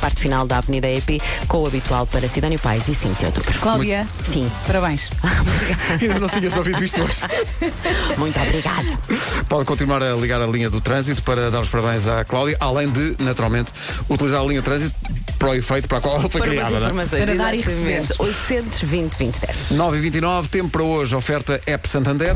Parte 0.00 0.20
final 0.20 0.44
da 0.44 0.58
Avenida 0.58 0.88
EP, 0.88 1.22
com 1.46 1.58
o 1.58 1.66
habitual 1.68 2.04
para 2.04 2.28
Sidónio 2.28 2.58
Pais 2.58 2.88
e 2.88 2.96
Cintia 2.96 3.28
Outubro. 3.28 3.56
Cláudia, 3.60 4.04
Sim. 4.24 4.50
parabéns. 4.66 5.08
Ainda 6.02 6.18
não 6.18 6.28
tinhas 6.28 6.56
ouvido 6.56 6.84
isto 6.84 7.00
hoje. 7.00 7.20
Muito 8.18 8.36
obrigada. 8.40 8.98
Pode 9.48 9.66
continuar 9.66 10.02
a 10.02 10.16
ligar 10.16 10.42
a 10.42 10.48
linha 10.48 10.68
do 10.68 10.80
trânsito 10.80 11.22
para 11.22 11.48
dar 11.48 11.60
os 11.60 11.68
parabéns 11.68 12.08
à 12.08 12.24
Cláudia, 12.24 12.56
além 12.58 12.90
de, 12.90 13.14
naturalmente, 13.20 13.72
utilizar 14.10 14.40
a 14.40 14.44
linha 14.44 14.58
de 14.60 14.64
trânsito 14.64 14.96
para 15.38 15.50
o 15.50 15.54
efeito 15.54 15.86
para 15.86 15.98
a 15.98 16.00
qual 16.00 16.18
ela 16.18 16.28
foi 16.28 16.40
Para 16.40 16.50
criada. 16.50 16.80
não 16.80 17.00
é? 17.00 17.06
Para 17.06 17.34
dar 17.36 17.54
e 17.54 17.60
receber. 17.60 18.02
820 18.18 19.10
2010. 19.12 19.70
9 19.70 19.96
e 19.96 20.00
29 20.00 20.48
tempo 20.48 20.70
para 20.70 20.82
hoje, 20.82 21.14
oferta 21.14 21.60
App 21.64 21.88
Santander. 21.88 22.34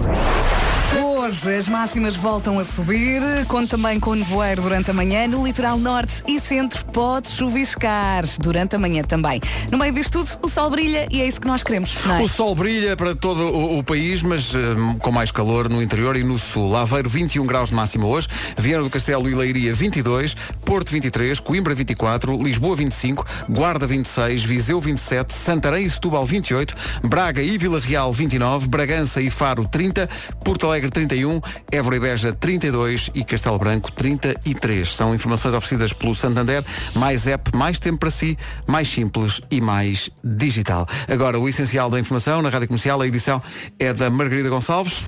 Hoje 1.22 1.54
as 1.54 1.68
máximas 1.68 2.16
voltam 2.16 2.58
a 2.58 2.64
subir, 2.64 3.22
conto 3.46 3.68
também 3.68 4.00
com 4.00 4.12
nevoeiro 4.12 4.60
durante 4.60 4.90
a 4.90 4.92
manhã. 4.92 5.28
No 5.28 5.46
litoral 5.46 5.78
norte 5.78 6.14
e 6.26 6.40
centro 6.40 6.84
pode 6.86 7.28
chuviscar 7.28 8.24
durante 8.40 8.74
a 8.74 8.78
manhã 8.78 9.04
também. 9.04 9.40
No 9.70 9.78
meio 9.78 9.92
disto 9.92 10.18
tudo, 10.18 10.40
o 10.42 10.48
sol 10.48 10.68
brilha 10.68 11.06
e 11.12 11.20
é 11.20 11.28
isso 11.28 11.40
que 11.40 11.46
nós 11.46 11.62
queremos. 11.62 11.94
É? 12.18 12.20
O 12.20 12.26
sol 12.26 12.56
brilha 12.56 12.96
para 12.96 13.14
todo 13.14 13.40
o, 13.40 13.78
o 13.78 13.84
país, 13.84 14.20
mas 14.20 14.52
hum, 14.52 14.98
com 14.98 15.12
mais 15.12 15.30
calor 15.30 15.68
no 15.68 15.80
interior 15.80 16.16
e 16.16 16.24
no 16.24 16.40
sul. 16.40 16.76
Aveiro 16.76 17.08
21 17.08 17.46
graus 17.46 17.68
de 17.68 17.76
máxima 17.76 18.04
hoje, 18.04 18.26
Viana 18.58 18.82
do 18.82 18.90
Castelo 18.90 19.30
e 19.30 19.34
Leiria 19.34 19.72
22, 19.72 20.34
Porto 20.64 20.90
23, 20.90 21.38
Coimbra 21.38 21.72
24, 21.72 22.36
Lisboa 22.36 22.74
25, 22.74 23.24
Guarda 23.48 23.86
26, 23.86 24.42
Viseu 24.42 24.80
27, 24.80 25.32
Santarém 25.32 25.84
e 25.84 25.90
Setúbal 25.90 26.26
28, 26.26 26.74
Braga 27.04 27.40
e 27.40 27.56
Vila 27.56 27.78
Real 27.78 28.10
29, 28.10 28.66
Bragança 28.66 29.20
e 29.20 29.30
Faro 29.30 29.68
30, 29.68 30.10
Porto 30.44 30.66
Alegre 30.66 30.90
31, 31.12 31.40
Évora 31.70 31.96
e 31.96 32.00
Beja 32.00 32.32
32 32.32 33.10
e 33.14 33.22
Castelo 33.22 33.58
Branco 33.58 33.92
33. 33.92 34.88
São 34.88 35.14
informações 35.14 35.52
oferecidas 35.52 35.92
pelo 35.92 36.14
Santander, 36.14 36.64
mais 36.94 37.26
app, 37.26 37.54
mais 37.54 37.78
tempo 37.78 37.98
para 37.98 38.10
si, 38.10 38.38
mais 38.66 38.88
simples 38.88 39.42
e 39.50 39.60
mais 39.60 40.08
digital. 40.24 40.88
Agora, 41.06 41.38
o 41.38 41.46
essencial 41.46 41.90
da 41.90 42.00
informação 42.00 42.40
na 42.40 42.48
Rádio 42.48 42.68
Comercial, 42.68 42.98
a 43.00 43.06
edição 43.06 43.42
é 43.78 43.92
da 43.92 44.08
Margarida 44.08 44.48
Gonçalves. 44.48 45.02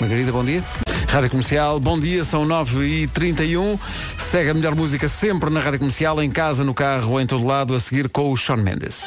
Margarida, 0.00 0.32
bom 0.32 0.44
dia. 0.44 0.64
Rádio 1.08 1.30
Comercial, 1.30 1.78
bom 1.78 2.00
dia, 2.00 2.24
são 2.24 2.46
9h31. 2.46 3.78
Segue 4.16 4.50
a 4.50 4.54
melhor 4.54 4.74
música 4.74 5.06
sempre 5.06 5.50
na 5.50 5.60
Rádio 5.60 5.80
Comercial, 5.80 6.22
em 6.22 6.30
casa, 6.30 6.64
no 6.64 6.72
carro 6.72 7.20
em 7.20 7.26
todo 7.26 7.44
lado, 7.44 7.74
a 7.74 7.80
seguir 7.80 8.08
com 8.08 8.32
o 8.32 8.36
Sean 8.38 8.56
Mendes. 8.56 9.04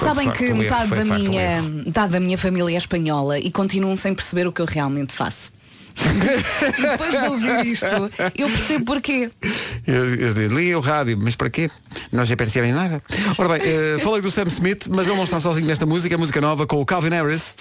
Sabem 0.00 0.30
que 0.30 0.52
metade 0.52 0.90
da, 0.90 1.04
minha, 1.04 1.62
metade 1.62 2.12
da 2.12 2.20
minha 2.20 2.38
família 2.38 2.74
é 2.74 2.78
espanhola 2.78 3.38
e 3.38 3.50
continuam 3.50 3.96
sem 3.96 4.14
perceber 4.14 4.46
o 4.46 4.52
que 4.52 4.60
eu 4.60 4.66
realmente 4.66 5.12
faço. 5.12 5.52
e 6.00 6.82
depois 6.82 7.10
de 7.10 7.28
ouvir 7.28 7.66
isto, 7.66 7.86
eu 8.36 8.48
percebo 8.48 8.84
porquê. 8.84 9.30
Eles 9.86 10.34
dizem, 10.34 10.48
liga 10.48 10.78
o 10.78 10.80
rádio, 10.80 11.18
mas 11.20 11.36
para 11.36 11.50
quê? 11.50 11.70
Não 12.10 12.24
já 12.24 12.36
percebem 12.36 12.72
nada. 12.72 13.02
Ora 13.36 13.58
bem, 13.58 13.60
eh, 13.62 13.98
falei 14.02 14.22
do 14.22 14.30
Sam 14.30 14.48
Smith, 14.48 14.86
mas 14.88 15.06
ele 15.06 15.16
não 15.16 15.24
está 15.24 15.40
sozinho 15.40 15.66
nesta 15.66 15.84
música, 15.84 16.14
é 16.14 16.18
música 16.18 16.40
nova 16.40 16.66
com 16.66 16.80
o 16.80 16.86
Calvin 16.86 17.10
Harris. 17.10 17.54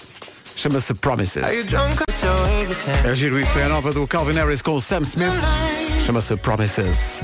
Chama-se 0.55 0.93
Promises. 0.93 1.43
É 3.05 3.15
giro 3.15 3.39
isto, 3.39 3.57
é 3.57 3.63
a 3.63 3.69
nova 3.69 3.93
do 3.93 4.05
Calvin 4.05 4.33
Harris 4.33 4.61
com 4.61 4.75
o 4.75 4.81
Sam 4.81 5.03
Smith. 5.03 5.31
Chama-se 6.05 6.35
Promises. 6.35 7.21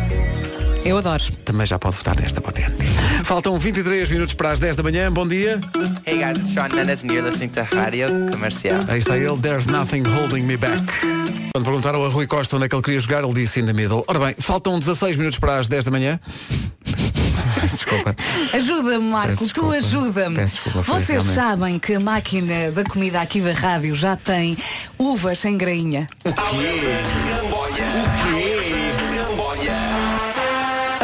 Eu 0.86 1.00
adoro. 1.00 1.24
Também 1.44 1.66
já 1.66 1.80
pode 1.80 1.98
votar 1.98 2.16
nesta 2.16 2.40
potente. 2.40 2.76
Faltam 3.24 3.58
23 3.58 4.08
minutos 4.08 4.36
para 4.36 4.52
as 4.52 4.60
10 4.60 4.76
da 4.76 4.84
manhã. 4.84 5.12
Bom 5.12 5.28
dia. 5.28 5.60
Hey 6.06 6.20
guys, 6.20 6.38
it's 6.38 6.54
Sean 6.54 6.70
Mendes 6.76 7.04
and 7.04 7.12
you're 7.12 7.28
listening 7.28 7.50
to 7.54 7.64
Radio 7.76 8.08
Comercial. 8.32 8.80
Aí 8.88 9.00
está 9.00 9.18
ele, 9.18 9.36
There's 9.42 9.66
Nothing 9.66 10.04
Holding 10.08 10.44
Me 10.44 10.56
Back. 10.56 10.84
Quando 11.54 11.66
perguntaram 11.66 12.06
a 12.06 12.10
Rui 12.10 12.28
Costa 12.28 12.56
onde 12.56 12.66
é 12.66 12.70
que 12.70 12.76
ele 12.76 12.84
queria 12.84 13.00
jogar, 13.00 13.24
ele 13.24 13.34
disse 13.34 13.60
in 13.60 13.66
the 13.66 13.74
middle. 13.74 14.04
Ora 14.08 14.20
bem, 14.20 14.36
faltam 14.38 14.78
16 14.78 15.18
minutos 15.18 15.40
para 15.40 15.58
as 15.58 15.68
10 15.68 15.86
da 15.86 15.92
manhã. 15.92 16.20
Desculpa. 17.66 18.16
Ajuda-me, 18.54 19.00
Marco, 19.00 19.48
tu 19.50 19.72
ajuda-me. 19.72 20.36
Vocês 20.36 21.08
realmente. 21.08 21.34
sabem 21.34 21.80
que 21.80 21.96
a 21.96 22.00
máquina 22.00 22.72
da 22.72 22.84
comida 22.84 23.22
aqui 23.22 23.42
da 23.42 23.54
rádio 23.54 23.96
já 23.96 24.16
tem 24.16 24.56
uvas 25.00 25.40
sem 25.40 25.58
grainha. 25.58 26.06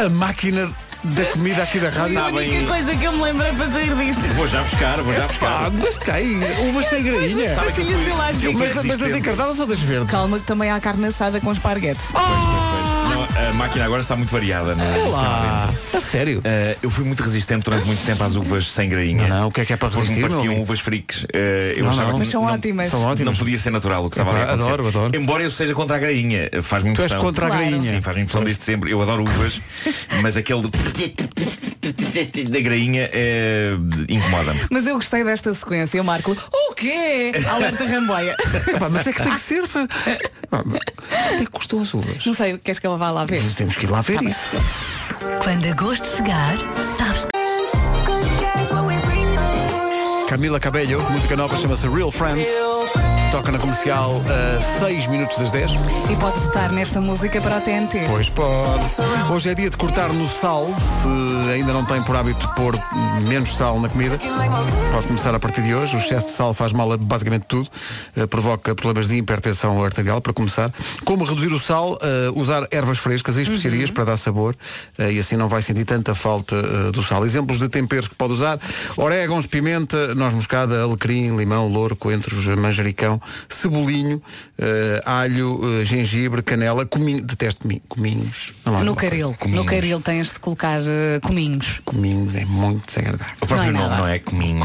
A 0.04 0.08
máquina 0.08 0.68
da 1.04 1.24
comida 1.26 1.62
aqui 1.62 1.78
da 1.78 1.88
rádio. 1.88 2.14
Sabem- 2.14 2.66
coisa 2.66 2.96
que 2.96 3.04
eu 3.04 3.12
me 3.12 3.22
lembrei 3.22 3.52
para 3.52 3.68
sair 3.70 3.94
disto. 3.94 4.20
Vou 4.34 4.46
já 4.48 4.62
buscar, 4.62 5.00
vou 5.02 5.14
já 5.14 5.26
buscar. 5.28 5.66
Ah, 5.66 5.70
mas 5.70 5.96
tem, 5.96 6.38
uvas 6.68 6.86
sem 6.88 7.02
grainha. 7.04 7.54
Mas, 8.54 8.74
mas 8.84 8.98
das 8.98 9.14
encardadas 9.16 9.60
ou 9.60 9.66
das 9.66 9.80
verdes? 9.80 10.10
Calma 10.10 10.38
que 10.40 10.44
também 10.44 10.70
há 10.70 10.80
carne 10.80 11.06
assada 11.06 11.40
com 11.40 11.52
esparguete. 11.52 12.02
Não, 12.12 12.61
a 13.48 13.52
máquina 13.54 13.84
agora 13.84 14.00
está 14.00 14.16
muito 14.16 14.30
variada. 14.30 14.74
Não, 14.74 14.84
é? 14.84 14.98
Olá. 14.98 15.70
A 15.94 16.00
sério? 16.00 16.40
Eh, 16.44 16.76
eu 16.82 16.90
fui 16.90 17.04
muito 17.04 17.22
resistente 17.22 17.64
durante 17.64 17.86
muito 17.86 18.04
tempo 18.04 18.22
às 18.22 18.36
uvas 18.36 18.66
sem 18.70 18.88
grainha. 18.88 19.28
Não, 19.28 19.40
não, 19.40 19.48
o 19.48 19.50
que 19.52 19.60
é 19.60 19.64
que 19.64 19.72
é 19.72 19.76
para 19.76 19.88
Porque 19.88 20.02
resistir, 20.02 20.22
me 20.22 20.28
meu 20.28 20.36
pareciam 20.38 20.62
uvas 20.62 20.80
freaks. 20.80 21.26
Eh, 21.32 21.74
eu 21.76 21.84
Não, 21.84 21.90
achava 21.90 22.06
não. 22.08 22.12
que 22.14 22.18
Mas 22.20 22.28
são 22.28 22.42
não, 22.44 22.52
ótimas. 22.52 22.88
São 22.90 23.02
ótimas. 23.04 23.32
Não 23.32 23.36
podia 23.38 23.58
ser 23.58 23.70
natural 23.70 24.04
o 24.04 24.10
que 24.10 24.16
estava 24.18 24.30
ali 24.36 24.48
a 24.48 24.52
adoro, 24.52 24.86
adoro. 24.88 25.16
Embora 25.16 25.42
eu 25.42 25.50
seja 25.50 25.74
contra 25.74 25.96
a 25.96 25.98
grainha. 25.98 26.48
Faz-me 26.62 26.92
Tu 26.94 27.02
és 27.02 27.10
impressão. 27.10 27.20
contra 27.26 27.46
a 27.46 27.48
Claro. 27.48 27.64
grainha. 27.66 27.90
Sim, 27.90 28.00
faz-me 28.00 28.22
impressão 28.22 28.44
desde 28.44 28.64
sempre. 28.64 28.90
Eu 28.90 29.02
adoro 29.02 29.22
uvas, 29.22 29.60
mas 30.22 30.36
aquele 30.36 30.62
de- 30.62 30.70
da 32.50 32.60
grainha 32.60 33.10
é... 33.12 33.72
incomoda-me. 34.08 34.60
Mas 34.70 34.86
eu 34.86 34.94
gostei 34.94 35.24
desta 35.24 35.52
sequência, 35.52 36.02
Marco. 36.02 36.36
O 36.52 36.74
quê? 36.74 37.32
Alerta 37.48 37.84
Ramboia. 37.84 38.36
Epá, 38.68 38.88
mas 38.88 39.06
é 39.06 39.12
que 39.12 39.22
tem 39.22 39.34
que 39.34 39.40
ser. 39.40 39.66
pá. 39.68 39.86
Quanto 40.62 40.76
é 40.76 41.38
que 41.38 41.46
custam 41.46 41.80
as 41.80 41.92
uvas? 41.92 42.24
Não 42.24 42.34
sei, 42.34 42.56
queres 42.58 42.78
que 42.78 42.86
ela 42.86 42.96
vá 42.96 43.10
lá 43.10 43.24
ver? 43.24 43.42
Temos 43.56 43.76
que 43.76 43.86
ir 43.86 43.90
lá 43.90 44.00
ver 44.00 44.22
isso. 44.22 44.40
Quando 45.42 45.66
agosto 45.66 46.06
chegar, 46.16 46.56
sabes 46.96 47.26
que... 47.26 47.32
Camila 50.28 50.58
Cabello, 50.58 50.98
música 51.10 51.36
nova 51.36 51.56
chama-se 51.58 51.86
Real 51.88 52.10
Friends. 52.10 52.48
Toca 53.32 53.50
na 53.50 53.58
comercial 53.58 54.20
a 54.28 54.60
6 54.78 55.06
minutos 55.06 55.38
das 55.38 55.50
10. 55.50 55.70
E 56.10 56.16
pode 56.16 56.38
votar 56.38 56.70
nesta 56.70 57.00
música 57.00 57.40
para 57.40 57.56
a 57.56 57.60
TNT. 57.62 58.04
Pois 58.06 58.28
pode. 58.28 58.84
Hoje 59.32 59.48
é 59.48 59.54
dia 59.54 59.70
de 59.70 59.76
cortar 59.78 60.12
no 60.12 60.28
sal. 60.28 60.68
Se 61.00 61.50
ainda 61.50 61.72
não 61.72 61.82
tem 61.82 62.02
por 62.02 62.14
hábito 62.14 62.46
pôr 62.54 62.74
menos 63.26 63.56
sal 63.56 63.80
na 63.80 63.88
comida, 63.88 64.18
pode 64.92 65.06
começar 65.06 65.34
a 65.34 65.40
partir 65.40 65.62
de 65.62 65.74
hoje. 65.74 65.96
O 65.96 65.98
excesso 65.98 66.26
de 66.26 66.32
sal 66.32 66.52
faz 66.52 66.74
mal 66.74 66.92
a 66.92 66.98
basicamente 66.98 67.46
tudo. 67.48 67.70
Eh, 68.14 68.26
provoca 68.26 68.74
problemas 68.74 69.08
de 69.08 69.16
hipertensão 69.16 69.82
arterial, 69.82 70.20
para 70.20 70.34
começar. 70.34 70.70
Como 71.02 71.24
reduzir 71.24 71.54
o 71.54 71.58
sal? 71.58 71.98
Eh, 72.02 72.30
usar 72.34 72.68
ervas 72.70 72.98
frescas 72.98 73.38
e 73.38 73.42
especiarias 73.42 73.90
para 73.90 74.04
dar 74.04 74.18
sabor. 74.18 74.54
eh, 74.98 75.12
e 75.12 75.18
assim 75.18 75.36
não 75.36 75.48
vai 75.48 75.62
sentir 75.62 75.86
tanta 75.86 76.14
falta 76.14 76.92
do 76.92 77.02
sal. 77.02 77.24
Exemplos 77.24 77.58
de 77.58 77.70
temperos 77.70 78.08
que 78.08 78.14
pode 78.14 78.34
usar. 78.34 78.58
Orégãos, 78.94 79.46
pimenta, 79.46 80.14
noz 80.14 80.34
moscada, 80.34 80.82
alecrim, 80.82 81.34
limão, 81.34 81.66
louro, 81.66 81.96
coentros, 81.96 82.46
manjericão. 82.46 83.21
Cebolinho, 83.48 84.22
eh, 84.58 85.02
alho, 85.04 85.60
eh, 85.80 85.84
gengibre, 85.84 86.42
canela, 86.42 86.84
cominho, 86.86 87.22
detesto 87.24 87.62
comi- 87.62 87.82
cominhos. 87.88 88.52
No 88.84 88.94
caril. 88.94 89.30
No 89.30 89.34
cominhos. 89.36 89.66
caril 89.66 90.00
tens 90.00 90.32
de 90.32 90.40
colocar 90.40 90.80
eh, 90.80 91.20
cominhos. 91.22 91.80
Cominhos 91.84 92.34
é 92.34 92.44
muito 92.44 92.86
desagradável. 92.86 93.34
O 93.40 93.46
próprio 93.46 93.72
Não 93.72 93.80
é 93.80 93.82
nome 93.88 93.96
não 93.96 94.08
é 94.08 94.18
cominho. 94.18 94.64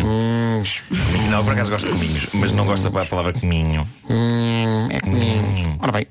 Não, 1.30 1.44
por 1.44 1.54
acaso 1.54 1.72
gosto 1.72 1.86
de 1.88 1.94
cominhos, 1.94 2.28
mas 2.34 2.52
não 2.52 2.66
gosto 2.66 2.90
da 2.90 3.06
palavra 3.06 3.34
cominho. 3.34 3.88
Hum, 4.10 4.88
é 4.90 5.00
cominho. 5.00 5.78
Ora 5.80 5.92
bem, 5.92 6.08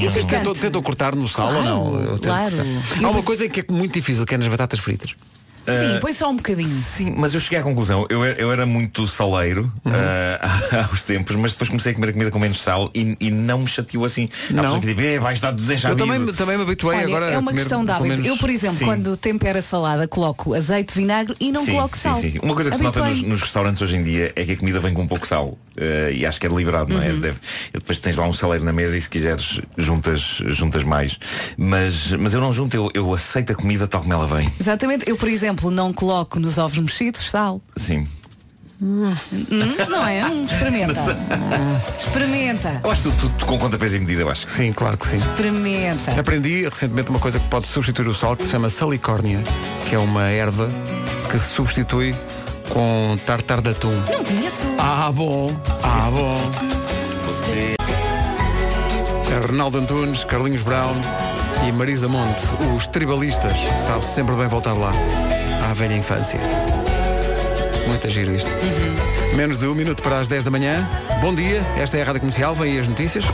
E 0.00 0.08
vocês 0.08 0.24
tentam, 0.24 0.52
tentam 0.54 0.82
cortar 0.82 1.14
no 1.14 1.28
sal 1.28 1.52
ou 1.54 1.62
não? 1.62 2.18
Claro, 2.18 2.56
claro. 2.56 2.56
Há 3.04 3.08
uma 3.08 3.22
coisa 3.22 3.48
que 3.48 3.60
é 3.60 3.64
muito 3.70 3.94
difícil, 3.94 4.24
que 4.24 4.34
é 4.34 4.38
nas 4.38 4.48
batatas 4.48 4.78
fritas. 4.80 5.14
Sim, 5.68 5.98
põe 6.00 6.12
só 6.12 6.30
um 6.30 6.36
bocadinho. 6.36 6.68
Sim, 6.68 7.14
mas 7.16 7.34
eu 7.34 7.40
cheguei 7.40 7.58
à 7.58 7.62
conclusão, 7.62 8.06
eu, 8.08 8.24
era- 8.24 8.40
eu 8.40 8.52
era 8.52 8.64
muito 8.66 9.06
saleiro 9.06 9.70
Uhum. 9.84 9.92
ah, 9.94 10.86
aos 10.90 11.02
tempos, 11.02 11.34
mas 11.36 11.52
depois 11.52 11.68
comecei 11.68 11.92
a 11.92 11.94
comer 11.94 12.08
a 12.08 12.12
comida 12.12 12.30
com 12.30 12.38
menos 12.38 12.60
sal 12.60 12.90
e, 12.94 13.16
e 13.20 13.30
não 13.30 13.60
me 13.60 13.66
chateou 13.68 14.04
assim. 14.04 14.28
Há 14.50 14.52
Não? 14.52 14.62
pessoas 14.64 14.80
que 14.80 14.94
dizem, 14.94 15.06
"Eh, 15.14 15.18
vai 15.18 15.32
estar 15.32 15.48
Eu 15.48 15.54
desenchabido. 15.54 16.06
também, 16.06 16.32
também 16.34 16.56
me 16.56 16.62
habituei 16.62 16.96
Olha, 16.98 17.06
agora 17.06 17.26
é 17.26 17.34
a 17.34 17.38
uma 17.38 17.50
comer 17.50 17.60
questão 17.60 17.84
de 17.84 17.90
hábito. 17.90 18.08
menos- 18.08 18.26
Eu, 18.26 18.36
por 18.36 18.50
exemplo, 18.50 18.76
Sim. 18.78 18.84
quando 18.84 19.16
tempero 19.16 19.58
a 19.58 19.62
salada, 19.62 20.06
coloco 20.08 20.54
azeite, 20.54 20.94
vinagre 20.94 21.34
e 21.40 21.50
não 21.52 21.64
sim, 21.64 21.72
coloco 21.72 21.96
sim, 21.96 22.02
sal. 22.02 22.16
sim, 22.16 22.30
sim. 22.32 22.38
Uma 22.42 22.54
coisa 22.54 22.70
que 22.70 22.76
se 22.76 22.82
nota 22.82 23.04
nos, 23.04 23.22
nos 23.22 23.40
restaurantes 23.40 23.82
hoje 23.82 23.96
em 23.96 24.02
dia 24.02 24.32
é 24.36 24.44
que 24.44 24.52
a 24.52 24.56
comida 24.56 24.80
vem 24.80 24.94
com 24.94 25.06
pouco 25.06 25.26
sal. 25.26 25.58
eh, 25.80 26.10
e 26.12 26.26
acho 26.26 26.40
que 26.40 26.46
é 26.46 26.48
deliberado, 26.48 26.92
não 26.92 27.00
é? 27.00 27.10
Uhum. 27.12 27.20
Deve, 27.20 27.38
e 27.72 27.78
depois 27.78 27.98
tens 28.00 28.16
lá 28.16 28.26
um 28.26 28.32
saleiro 28.32 28.64
na 28.64 28.72
mesa 28.72 28.98
e 28.98 29.00
se 29.00 29.08
quiseres 29.08 29.60
juntas, 29.76 30.42
juntas 30.46 30.82
mais. 30.82 31.16
Mas, 31.56 32.12
mas 32.12 32.34
eu 32.34 32.40
não 32.40 32.52
junto, 32.52 32.76
eu, 32.76 32.90
eu 32.94 33.14
aceito 33.14 33.52
a 33.52 33.54
comida 33.54 33.86
tal 33.86 34.00
como 34.00 34.12
ela 34.12 34.26
vem. 34.26 34.52
Exatamente. 34.60 35.08
Eu, 35.08 35.16
por 35.16 35.28
exemplo, 35.28 35.57
não 35.64 35.92
coloco 35.92 36.38
nos 36.38 36.58
ovos 36.58 36.78
mexidos 36.78 37.30
sal. 37.30 37.60
Sim. 37.76 38.06
Hum, 38.80 39.12
não 39.88 40.06
é? 40.06 40.24
Hum, 40.24 40.44
experimenta. 40.44 41.16
Experimenta. 41.98 42.80
Eu 42.84 42.90
acho 42.90 43.02
que 43.02 43.10
tudo, 43.10 43.32
tudo 43.34 43.46
com 43.46 43.58
conta, 43.58 43.76
peso 43.76 43.96
e 43.96 43.98
medida, 43.98 44.22
eu 44.22 44.30
acho 44.30 44.46
que 44.46 44.52
Sim, 44.52 44.72
claro 44.72 44.96
que 44.96 45.08
sim. 45.08 45.16
Experimenta. 45.16 46.12
Aprendi 46.18 46.68
recentemente 46.68 47.10
uma 47.10 47.18
coisa 47.18 47.40
que 47.40 47.48
pode 47.48 47.66
substituir 47.66 48.06
o 48.08 48.14
sal 48.14 48.36
que 48.36 48.44
se 48.44 48.50
chama 48.50 48.70
salicórnia, 48.70 49.42
que 49.88 49.96
é 49.96 49.98
uma 49.98 50.28
erva 50.28 50.68
que 51.28 51.38
se 51.38 51.48
substitui 51.48 52.14
com 52.68 53.18
tartar 53.26 53.60
de 53.60 53.70
atum. 53.70 53.90
Não 53.90 54.24
conheço. 54.24 54.56
Ah, 54.78 55.10
bom. 55.12 55.54
Ah, 55.82 56.08
bom. 56.10 56.38
É 59.30 59.46
Ronaldo 59.46 59.78
Antunes, 59.78 60.24
Carlinhos 60.24 60.62
Brown 60.62 60.94
e 61.66 61.72
Marisa 61.72 62.08
Monte, 62.08 62.44
os 62.76 62.86
tribalistas. 62.86 63.52
Sabe 63.86 64.04
sempre 64.04 64.34
bem 64.34 64.48
voltar 64.48 64.72
lá, 64.72 64.92
à 65.68 65.74
velha 65.74 65.94
infância. 65.94 66.40
Muito 67.86 68.08
giro 68.08 68.34
isto. 68.34 68.48
Menos 69.36 69.58
de 69.58 69.66
um 69.66 69.74
minuto 69.74 70.02
para 70.02 70.18
as 70.18 70.26
10 70.26 70.44
da 70.44 70.50
manhã. 70.50 70.88
Bom 71.20 71.34
dia, 71.34 71.60
esta 71.76 71.98
é 71.98 72.02
a 72.02 72.06
Rádio 72.06 72.20
Comercial, 72.20 72.54
vem 72.54 72.72
aí 72.72 72.78
as 72.78 72.88
notícias. 72.88 73.24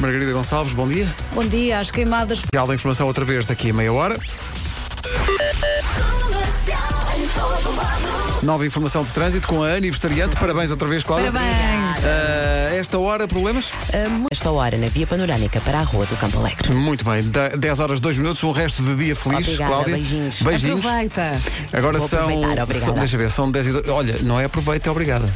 Margarida 0.00 0.32
Gonçalves, 0.32 0.72
bom 0.72 0.88
dia. 0.88 1.06
Bom 1.32 1.44
dia, 1.44 1.80
as 1.80 1.90
queimadas. 1.90 2.40
Final 2.50 2.66
da 2.66 2.74
informação 2.74 3.06
outra 3.06 3.24
vez 3.24 3.44
daqui 3.44 3.70
a 3.70 3.74
meia 3.74 3.92
hora. 3.92 4.18
Nova 8.42 8.64
informação 8.64 9.02
de 9.02 9.10
trânsito 9.10 9.48
com 9.48 9.62
a 9.64 9.72
aniversariante. 9.72 10.36
Parabéns 10.36 10.70
outra 10.70 10.86
vez, 10.86 11.02
Cláudia. 11.02 11.32
Parabéns. 11.32 12.04
Ah, 12.04 12.74
esta 12.76 12.96
hora, 12.98 13.26
problemas? 13.26 13.70
Esta 14.30 14.50
hora 14.52 14.76
na 14.76 14.86
Via 14.86 15.06
Panorâmica 15.06 15.60
para 15.60 15.80
a 15.80 15.82
Rua 15.82 16.06
do 16.06 16.16
Campo 16.16 16.38
Alegre. 16.38 16.72
Muito 16.72 17.04
bem. 17.04 17.22
Da- 17.28 17.48
10 17.48 17.80
horas, 17.80 17.98
2 18.00 18.16
minutos, 18.16 18.42
um 18.44 18.52
resto 18.52 18.80
de 18.82 18.94
dia 18.94 19.16
feliz, 19.16 19.40
Obrigada, 19.48 19.72
Cláudia. 19.72 19.94
beijinhos. 19.96 20.40
Beijinhos. 20.42 20.78
Aproveita. 20.84 21.40
Agora 21.72 21.98
Vou 21.98 22.08
são, 22.08 22.28
são- 22.80 22.94
Deixa 22.94 23.18
ver, 23.18 23.30
são 23.30 23.50
10 23.50 23.66
e 23.66 23.72
2. 23.72 23.88
Olha, 23.88 24.16
não 24.22 24.38
é 24.38 24.44
aproveita, 24.44 24.88
é 24.88 24.92
obrigada. 24.92 25.28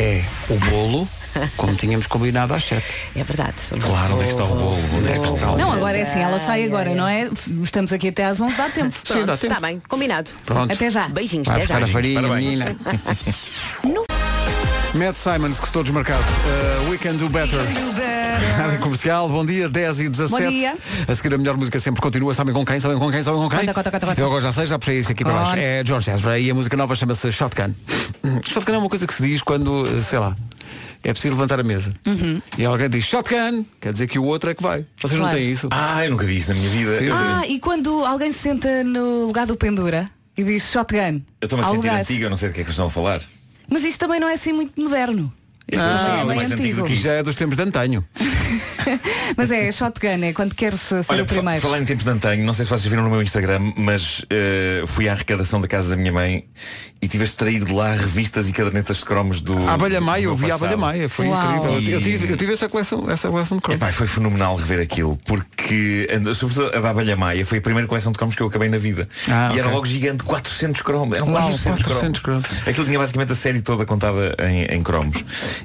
É 0.00 0.22
o 0.48 0.54
bolo, 0.70 1.08
como 1.56 1.74
tínhamos 1.74 2.06
combinado 2.06 2.54
às 2.54 2.62
7. 2.62 2.84
É 3.16 3.24
verdade. 3.24 3.54
Claro, 3.80 4.14
onde 4.14 4.22
é 4.22 4.26
que 4.26 4.30
está 4.30 4.44
o 4.44 4.46
bolo? 4.46 4.78
Onde 4.96 5.08
é 5.08 5.12
que 5.12 5.18
está 5.18 5.28
o 5.30 5.36
bolo? 5.36 5.58
Não, 5.58 5.72
agora 5.72 5.98
é 5.98 6.02
assim, 6.02 6.20
ela 6.20 6.38
sai 6.38 6.64
agora, 6.64 6.94
não 6.94 7.08
é? 7.08 7.28
Estamos 7.64 7.92
aqui 7.92 8.06
até 8.10 8.24
às 8.26 8.40
11, 8.40 8.54
dá 8.56 8.70
tempo. 8.70 8.94
Sim, 9.04 9.26
dá 9.26 9.36
tempo. 9.36 9.52
Está 9.54 9.60
bem, 9.60 9.82
combinado. 9.88 10.30
Pronto. 10.46 10.72
Até 10.72 10.88
já. 10.88 11.08
Beijinhos, 11.08 11.48
Vai 11.48 11.64
até 11.64 11.66
já. 11.66 11.84
a 11.84 11.86
farinha, 11.88 12.22
menina. 12.22 12.76
Matt 14.94 15.16
Simons, 15.16 15.58
que 15.58 15.66
estou 15.66 15.82
desmarcado. 15.82 16.22
Uh, 16.22 16.90
we 16.90 16.96
can 16.96 17.16
do 17.16 17.28
better. 17.28 17.60
Rádio 18.56 18.78
Comercial, 18.80 19.28
bom 19.28 19.44
dia, 19.44 19.68
10 19.68 20.00
e 20.00 20.08
17. 20.08 20.30
Bom 20.30 20.50
dia. 20.50 20.76
A 21.06 21.14
seguir 21.14 21.34
a 21.34 21.38
melhor 21.38 21.56
música 21.56 21.78
sempre 21.78 22.00
continua. 22.00 22.32
Sabem 22.34 22.54
com 22.54 22.64
quem? 22.64 22.80
Sabem 22.80 22.98
com 22.98 23.10
quem? 23.10 23.22
Sabem 23.22 23.40
com 23.40 23.48
quem? 23.48 23.58
Conta, 23.60 23.74
conta, 23.74 23.90
conta, 23.90 24.06
conta. 24.06 24.20
Eu 24.20 24.26
agora 24.26 24.40
já 24.40 24.52
sei, 24.52 24.66
já 24.66 24.78
puxei 24.78 25.00
isso 25.00 25.12
aqui 25.12 25.24
para 25.24 25.34
baixo. 25.34 25.56
É 25.56 25.82
George 25.84 26.10
Ezra 26.10 26.38
e 26.38 26.50
a 26.50 26.54
música 26.54 26.76
nova 26.76 26.94
chama-se 26.96 27.30
Shotgun. 27.30 27.74
Shotgun 28.44 28.74
é 28.74 28.78
uma 28.78 28.88
coisa 28.88 29.06
que 29.06 29.14
se 29.14 29.22
diz 29.22 29.42
quando, 29.42 29.86
sei 30.02 30.18
lá, 30.18 30.36
é 31.02 31.12
preciso 31.12 31.34
levantar 31.34 31.60
a 31.60 31.62
mesa. 31.62 31.94
Uhum. 32.06 32.40
E 32.56 32.64
alguém 32.64 32.88
diz 32.90 33.04
Shotgun, 33.04 33.64
quer 33.80 33.92
dizer 33.92 34.06
que 34.08 34.18
o 34.18 34.24
outro 34.24 34.50
é 34.50 34.54
que 34.54 34.62
vai. 34.62 34.84
Vocês 34.96 35.12
não 35.18 35.26
Claro. 35.28 35.38
têm 35.38 35.50
isso? 35.52 35.68
Ah, 35.70 36.04
eu 36.04 36.10
nunca 36.10 36.24
vi 36.26 36.36
isso 36.36 36.48
na 36.50 36.56
minha 36.56 36.70
vida. 36.70 36.98
Sim, 36.98 37.08
Ah, 37.12 37.46
e 37.46 37.58
quando 37.58 38.04
alguém 38.04 38.32
se 38.32 38.38
senta 38.40 38.82
no 38.84 39.26
lugar 39.26 39.46
do 39.46 39.56
pendura 39.56 40.08
e 40.36 40.44
diz 40.44 40.70
shotgun. 40.70 41.22
Eu 41.40 41.46
estou-me 41.46 41.64
a 41.64 41.66
há 41.66 41.70
sentir 41.70 41.76
lugares. 41.88 42.10
antiga, 42.10 42.26
eu 42.26 42.30
não 42.30 42.36
sei 42.36 42.48
do 42.48 42.54
que 42.54 42.60
é 42.60 42.64
que 42.64 42.68
eles 42.68 42.74
estão 42.74 42.86
a 42.86 42.90
falar. 42.90 43.20
Mas 43.70 43.84
isto 43.84 43.98
também 44.00 44.18
não 44.20 44.28
é 44.28 44.34
assim 44.34 44.52
muito 44.52 44.80
moderno. 44.80 45.32
Este 45.70 45.76
Não, 45.84 46.18
é 46.18 46.20
é 46.20 46.24
mais 46.36 46.52
antigo 46.52 46.82
antigo. 46.84 47.00
já 47.00 47.12
é 47.12 47.22
dos 47.22 47.36
tempos 47.36 47.56
de 47.56 47.62
antanho. 47.62 48.04
Mas 49.36 49.50
é 49.50 49.70
shotgun, 49.70 50.22
é 50.24 50.32
quando 50.32 50.54
queres 50.54 50.80
ser 50.80 51.04
Olha, 51.08 51.22
o 51.22 51.26
primeiro. 51.26 51.60
falar 51.60 51.78
em 51.78 51.84
tempos 51.84 52.04
de 52.04 52.10
antanho, 52.10 52.42
não 52.44 52.54
sei 52.54 52.64
se 52.64 52.70
vocês 52.70 52.86
viram 52.86 53.02
no 53.04 53.10
meu 53.10 53.22
Instagram, 53.22 53.72
mas 53.76 54.24
eh, 54.30 54.82
fui 54.86 55.06
à 55.08 55.12
arrecadação 55.12 55.60
da 55.60 55.68
casa 55.68 55.90
da 55.90 55.96
minha 55.96 56.10
mãe 56.10 56.44
e 57.00 57.06
tive 57.06 57.22
a 57.24 57.26
extrair 57.26 57.62
de 57.62 57.70
lá 57.72 57.92
revistas 57.92 58.48
e 58.48 58.52
cadernetas 58.52 58.96
de 58.96 59.04
cromos 59.04 59.42
do. 59.42 59.68
A 59.68 59.74
Abelha 59.74 60.00
Maia, 60.00 60.24
eu 60.24 60.34
vi 60.34 60.50
a. 60.50 60.54
Abelha 60.54 60.76
Maia, 60.78 61.08
foi 61.08 61.26
Uau. 61.28 61.44
incrível. 61.56 61.74
Eu, 61.74 61.80
eu 61.90 62.00
E- 62.00 62.02
tive, 62.02 62.32
eu 62.32 62.36
tive 62.38 62.54
essa 62.54 62.68
coleção, 62.68 63.10
essa 63.10 63.28
coleção 63.28 63.58
de 63.58 63.62
cromos. 63.62 63.80
Epá, 63.82 63.92
foi 63.92 64.06
fenomenal 64.06 64.56
rever 64.56 64.80
aquilo, 64.80 65.18
porque, 65.26 66.08
sobretudo 66.34 66.74
a 66.74 66.80
da 66.80 66.90
Abelha 66.90 67.14
Maia, 67.16 67.44
foi 67.44 67.58
a 67.58 67.60
primeira 67.60 67.86
coleção 67.86 68.10
de 68.10 68.16
cromos 68.18 68.34
que 68.34 68.42
eu 68.42 68.46
acabei 68.46 68.70
na 68.70 68.78
vida. 68.78 69.06
Ah, 69.28 69.50
e 69.54 69.58
era 69.58 69.66
ok. 69.68 69.72
logo 69.74 69.86
gigante, 69.86 70.24
400 70.24 70.80
cromos. 70.82 71.14
Eram 71.16 71.28
Uau, 71.28 71.42
400, 71.50 71.82
400 71.84 72.22
cromos. 72.22 72.46
Aquilo 72.66 72.86
tinha 72.86 72.98
basicamente 72.98 73.32
a 73.32 73.36
série 73.36 73.60
toda 73.60 73.84
contada 73.84 74.34
em, 74.48 74.64
em 74.64 74.82
cromos. 74.82 75.18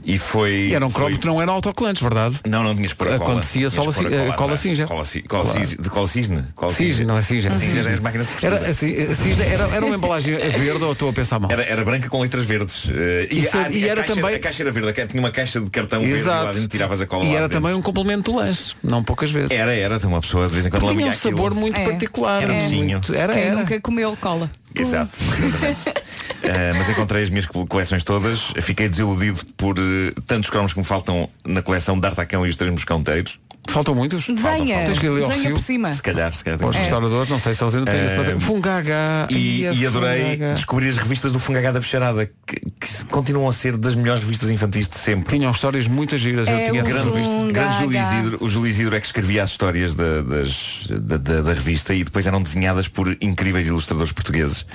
E 0.03 0.17
foi. 0.17 0.69
E 0.69 0.73
eram 0.75 0.89
foi- 0.89 1.01
cromos 1.03 1.17
que 1.19 1.25
não 1.27 1.41
eram 1.41 1.53
autocolantes, 1.53 2.01
verdade? 2.01 2.39
Não, 2.47 2.63
não 2.63 2.75
tinhas 2.75 2.91
que 2.93 2.97
pôr 2.97 3.07
a 3.09 3.17
cola. 3.19 3.31
Acontecia 3.31 3.69
só 3.69 3.81
a 3.81 3.83
pôr 3.85 3.93
ci- 3.93 4.05
eh, 4.13 4.31
cola 4.35 4.57
cinza. 4.57 4.85
Cola, 4.85 5.05
ci- 5.05 5.21
cola 5.23 5.43
Claro. 5.43 5.65
de 5.67 5.89
cola 5.89 6.07
cisne. 6.07 6.43
Cola 6.55 6.71
Cisne, 6.73 7.05
não 7.05 7.17
é 7.17 7.21
cisne. 7.21 7.51
Cisne 7.51 7.79
era 7.79 7.93
as 7.93 7.99
máquinas 7.99 8.27
de 8.27 8.33
costura. 8.33 8.55
Era, 8.57 8.69
assim, 8.69 8.93
assim, 9.03 9.31
era, 9.41 9.63
era 9.75 9.85
uma 9.85 9.95
embalagem 9.95 10.33
verde 10.35 10.83
ou 10.83 10.91
estou 10.93 11.09
a 11.09 11.13
pensar 11.13 11.39
mal? 11.39 11.51
Era, 11.51 11.63
era 11.63 11.83
branca 11.85 12.09
com 12.09 12.21
letras 12.21 12.43
verdes. 12.43 12.87
Eh, 12.89 13.27
E 13.31 13.43
sa- 13.43 13.63
ah, 13.67 13.71
e 13.71 13.83
a 13.83 13.87
era 13.91 14.01
caixa, 14.01 14.15
também- 14.15 14.35
A 14.35 14.39
caixa 14.39 14.63
era 14.63 14.71
verde, 14.71 15.01
a 15.01 15.07
tinha 15.07 15.19
uma 15.21 15.31
caixa 15.31 15.59
de 15.61 15.69
cartão 15.69 16.01
verde 16.01 16.19
e 16.21 16.23
lá 16.23 16.51
dentro 16.51 16.67
tiravas 16.67 17.01
a 17.01 17.05
cola 17.05 17.25
E 17.25 17.35
era 17.35 17.47
também 17.49 17.73
um 17.73 17.81
complemento 17.81 18.31
do 18.31 18.37
lanche, 18.37 18.73
não 18.83 19.03
poucas 19.03 19.31
vezes. 19.31 19.51
Era, 19.51 19.73
era, 19.73 19.97
uma 20.07 20.21
pessoa 20.21 20.47
de 20.47 20.53
vez 20.53 20.65
em 20.65 20.69
quando 20.69 20.89
Tinha 20.93 21.09
um 21.09 21.13
sabor 21.13 21.53
muito 21.55 21.75
É. 21.77 21.85
particular. 21.85 22.43
Era 22.43 22.53
muito- 22.53 22.63
docinho. 22.69 23.01
Era, 23.13 23.33
Quem 23.33 23.43
era. 23.43 23.55
nunca 23.55 23.81
comeu 23.81 24.17
cola? 24.19 24.49
Exato, 24.75 25.19
exatamente. 25.21 26.03
Eh, 26.45 26.73
mas 26.73 26.89
encontrei 26.89 27.23
as 27.23 27.29
minhas 27.29 27.45
cole- 27.45 27.65
coleções 27.67 28.03
todas. 28.03 28.51
Fiquei 28.61 28.89
desiludido 28.89 29.39
por 29.55 29.77
eh, 29.79 30.13
tantos 30.27 30.49
cromos 30.49 30.73
que 30.73 30.79
me 30.79 30.83
faltam 30.85 31.29
na 31.45 31.61
coleção 31.61 31.97
D'Artacão 31.97 32.45
e 32.45 32.49
os 32.49 32.55
Três 32.57 32.69
Moscanteiros. 32.71 33.39
Faltam 33.69 33.95
muitos? 33.95 34.27
Desenha, 34.27 34.85
Tens 34.85 34.99
que 34.99 35.05
ir 35.05 35.09
ali 35.09 35.23
ao 35.23 35.51
por 35.53 35.59
cima. 35.61 35.93
Se 35.93 36.03
calhar, 36.03 36.31
se 36.33 36.43
calhar. 36.43 36.63
Os 36.67 36.75
restauradores, 36.75 37.29
não 37.29 37.39
sei 37.39 37.55
se 37.55 37.63
eles 37.63 37.75
ainda 37.75 37.91
têm 37.91 38.05
esse 38.05 38.15
material. 38.15 38.39
Fungaga. 38.39 39.27
E, 39.31 39.61
e 39.63 39.87
adorei 39.87 40.21
Fungaga. 40.33 40.53
descobrir 40.53 40.89
as 40.89 40.97
revistas 40.97 41.31
do 41.31 41.39
Fungagá 41.39 41.71
da 41.71 41.79
Bicharada, 41.79 42.25
que, 42.45 42.55
que 42.79 43.05
continuam 43.05 43.47
a 43.49 43.53
ser 43.53 43.77
das 43.77 43.95
melhores 43.95 44.21
revistas 44.21 44.51
infantis 44.51 44.87
de 44.87 44.97
sempre. 44.97 45.35
Tinham 45.37 45.51
histórias 45.51 45.87
muito 45.87 46.17
giras. 46.17 46.47
É 46.47 46.67
eu 46.67 46.71
tinha 46.71 46.83
o 46.83 46.85
essa 46.85 46.93
Grande, 46.93 47.09
revista. 47.11 47.51
Grande 47.51 47.77
Júlio 47.79 48.01
Isidro, 48.01 48.37
o 48.41 48.49
Júlio 48.49 48.69
Isidro 48.69 48.95
é 48.95 48.99
que 48.99 49.05
escrevia 49.07 49.43
as 49.43 49.49
histórias 49.51 49.95
da, 49.95 50.21
das- 50.21 50.87
da, 50.89 51.17
da- 51.17 51.41
da 51.41 51.53
revista 51.53 51.93
e 51.93 52.03
depois 52.03 52.27
eram 52.27 52.41
desenhadas 52.43 52.87
por 52.87 53.15
incríveis 53.21 53.67
ilustradores 53.67 54.11
portugueses. 54.11 54.65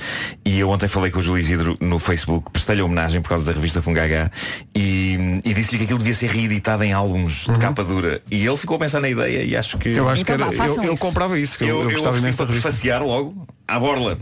E 0.45 0.59
eu 0.59 0.69
ontem 0.71 0.89
falei 0.89 1.11
com 1.11 1.21
o 1.21 1.23
Júlio 1.23 1.41
Isidro 1.41 1.77
no 1.81 1.99
Facebook, 1.99 2.51
prestei-lhe 2.51 2.83
homenagem 2.83 3.21
por 3.21 3.29
causa 3.29 3.45
da 3.45 3.53
revista 3.53 3.81
Fungagá 3.83 4.31
e, 4.75 5.41
e 5.45 5.55
disse-lhe 5.55 5.79
que 5.79 5.85
aquilo 5.85 5.99
devia 5.99 6.15
ser 6.15 6.31
reeditado 6.31 6.83
em 6.85 6.93
álbuns 6.93 7.47
de 7.47 7.59
capa 7.59 7.85
dura. 7.85 8.21
E 8.31 8.45
ele 8.47 8.57
ficou 8.57 8.78
a 8.79 8.85
pensar 8.87 9.01
na 9.01 9.09
ideia 9.09 9.43
e 9.45 9.57
acho 9.57 9.77
que. 9.79 9.91
Eu 9.91 10.09
acho 10.09 10.23
Então 10.23 10.37
que 10.37 10.43
era, 10.43 10.51
vá, 10.53 10.67
eu, 10.67 10.77
eu 10.83 10.93
isso. 10.95 10.97
comprava 11.03 11.39
isso, 11.39 11.59
que 11.59 11.65
eu, 11.65 11.69
Eu, 11.83 11.83
eu, 11.83 11.91
gostava 11.93 12.19
imenso 12.19 12.39
da 12.39 12.45
revista. 12.45 12.69
prefaciar 12.69 13.03
logo 13.03 13.47
à 13.67 13.79
borla. 13.79 14.19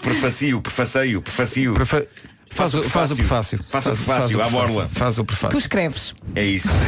Prefacio, 0.00 0.60
prefaceio, 0.60 1.22
prefacio. 1.22 1.74
Prefa- 1.74 2.06
Faz, 2.52 2.74
o, 2.74 2.82
faz 2.82 3.10
o 3.12 3.14
prefácio. 3.16 3.60
Faça 3.68 3.90
o 3.92 3.94
Faz- 3.94 4.04
prefácio, 4.04 4.38
faz 4.38 4.48
à 4.48 4.50
borla. 4.50 4.88
Faz 4.92 5.18
o 5.18 5.22
Tu 5.22 5.26
prefácio. 5.26 5.58
escreves. 5.58 6.14
É 6.34 6.44
isso. 6.44 6.68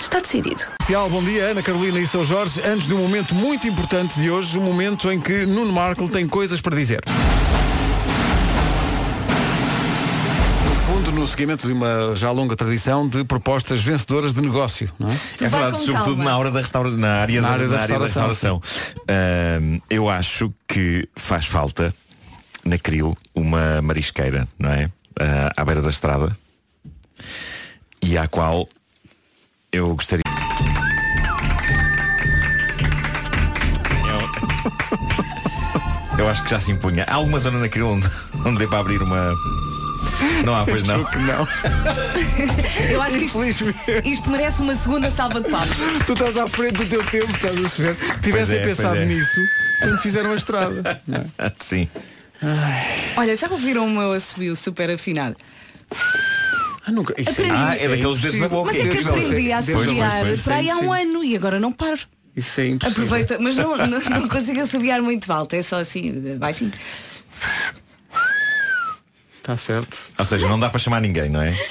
Está 0.00 0.18
decidido. 0.20 0.62
Especial, 0.80 1.08
bom 1.10 1.22
dia, 1.24 1.44
Ana 1.46 1.62
Carolina 1.62 1.98
e 1.98 2.06
São 2.06 2.24
Jorge. 2.24 2.60
Antes 2.64 2.86
de 2.86 2.94
um 2.94 2.98
momento 2.98 3.34
muito 3.34 3.66
importante 3.66 4.14
de 4.20 4.30
hoje, 4.30 4.58
um 4.58 4.62
momento 4.62 5.10
em 5.10 5.20
que 5.20 5.44
Nuno 5.46 5.72
Markle 5.72 6.08
tem 6.08 6.26
coisas 6.28 6.60
para 6.60 6.76
dizer. 6.76 7.00
No 11.12 11.26
seguimento 11.26 11.66
de 11.66 11.72
uma 11.72 12.14
já 12.16 12.30
longa 12.30 12.56
tradição 12.56 13.06
de 13.06 13.22
propostas 13.24 13.82
vencedoras 13.82 14.32
de 14.32 14.40
negócio, 14.40 14.90
não 14.98 15.08
é? 15.08 15.12
é 15.12 15.48
vai 15.48 15.60
verdade, 15.60 15.78
com 15.78 15.84
sobretudo 15.86 16.16
calma. 16.16 16.24
na 16.30 16.38
hora 16.38 16.50
da 16.50 16.60
restauração, 16.60 16.98
na 16.98 17.14
área 17.20 17.40
Na 17.40 17.48
da, 17.48 17.54
área 17.54 17.68
da 17.68 17.76
na 17.76 17.82
área 17.82 17.98
da 17.98 18.04
restauração, 18.06 18.58
restauração. 18.58 18.96
Ahm, 19.08 19.78
eu 19.90 20.08
acho 20.08 20.52
que 20.66 21.06
faz 21.14 21.44
falta 21.46 21.94
na 22.64 22.78
Cril 22.78 23.16
uma 23.34 23.82
marisqueira, 23.82 24.48
não 24.58 24.70
é? 24.70 24.90
Ah, 25.20 25.52
à 25.56 25.64
beira 25.64 25.82
da 25.82 25.90
estrada. 25.90 26.34
E 28.02 28.16
à 28.16 28.26
qual 28.26 28.66
eu 29.70 29.94
gostaria. 29.94 30.22
Eu, 36.18 36.24
eu 36.24 36.28
acho 36.28 36.42
que 36.44 36.50
já 36.50 36.58
se 36.60 36.72
impunha. 36.72 37.04
Há 37.04 37.14
alguma 37.14 37.38
zona 37.38 37.58
na 37.58 37.68
Cril 37.68 37.86
onde, 37.88 38.08
onde 38.46 38.58
dê 38.58 38.66
para 38.66 38.78
abrir 38.80 39.00
uma. 39.02 39.34
Não 40.44 40.54
há, 40.54 40.64
pois 40.64 40.82
não. 40.82 40.98
não. 40.98 41.48
Eu 42.90 43.02
acho 43.02 43.18
que 43.18 43.24
isto, 43.24 43.74
isto 44.04 44.30
merece 44.30 44.62
uma 44.62 44.74
segunda 44.74 45.10
salva 45.10 45.40
de 45.40 45.50
palmas. 45.50 45.70
Tu 46.06 46.12
estás 46.12 46.36
à 46.36 46.46
frente 46.46 46.78
do 46.78 46.86
teu 46.86 47.04
tempo, 47.04 47.32
estás 47.34 47.58
a 47.58 47.68
saber? 47.68 47.96
Tivessem 48.22 48.58
é, 48.58 48.64
pensado 48.64 48.96
é. 48.96 49.04
nisso 49.04 49.40
quando 49.80 49.98
fizeram 49.98 50.32
a 50.32 50.36
estrada. 50.36 51.02
não 51.06 51.20
é? 51.38 51.52
Sim. 51.58 51.88
Olha, 53.16 53.36
já 53.36 53.48
ouviram 53.48 53.86
o 53.86 53.90
meu 53.90 54.12
assobio 54.12 54.56
super 54.56 54.90
afinado? 54.90 55.36
Ah, 56.84 56.90
nunca. 56.90 57.14
Isso 57.20 57.30
Aprendi. 57.30 57.52
Ah, 57.52 57.76
é 57.76 57.88
daqueles 57.88 58.18
dedos 58.18 58.40
na 58.40 58.48
boca. 58.48 58.72
Mas 58.72 58.86
é 58.86 58.88
que 58.88 59.08
aprendi 59.08 59.52
a 59.52 59.58
assobiar 59.58 60.24
para 60.44 60.56
aí 60.56 60.70
há 60.70 60.76
um 60.78 60.92
ano 60.92 61.22
e 61.24 61.36
agora 61.36 61.60
não 61.60 61.72
paro. 61.72 62.00
Isso 62.34 62.60
é 62.60 62.66
impossível. 62.66 63.04
Aproveita, 63.04 63.38
mas 63.38 63.56
não, 63.56 63.76
não, 63.76 64.00
não 64.20 64.28
consigo 64.28 64.60
assobiar 64.60 65.02
muito 65.02 65.30
alto, 65.32 65.54
é 65.54 65.62
só 65.62 65.78
assim, 65.78 66.36
baixinho. 66.38 66.72
Está 69.42 69.56
certo. 69.56 69.98
Ou 70.18 70.24
seja, 70.24 70.46
não 70.48 70.58
dá 70.58 70.70
para 70.70 70.78
chamar 70.78 71.00
ninguém, 71.00 71.28
não 71.28 71.42
é? 71.42 71.52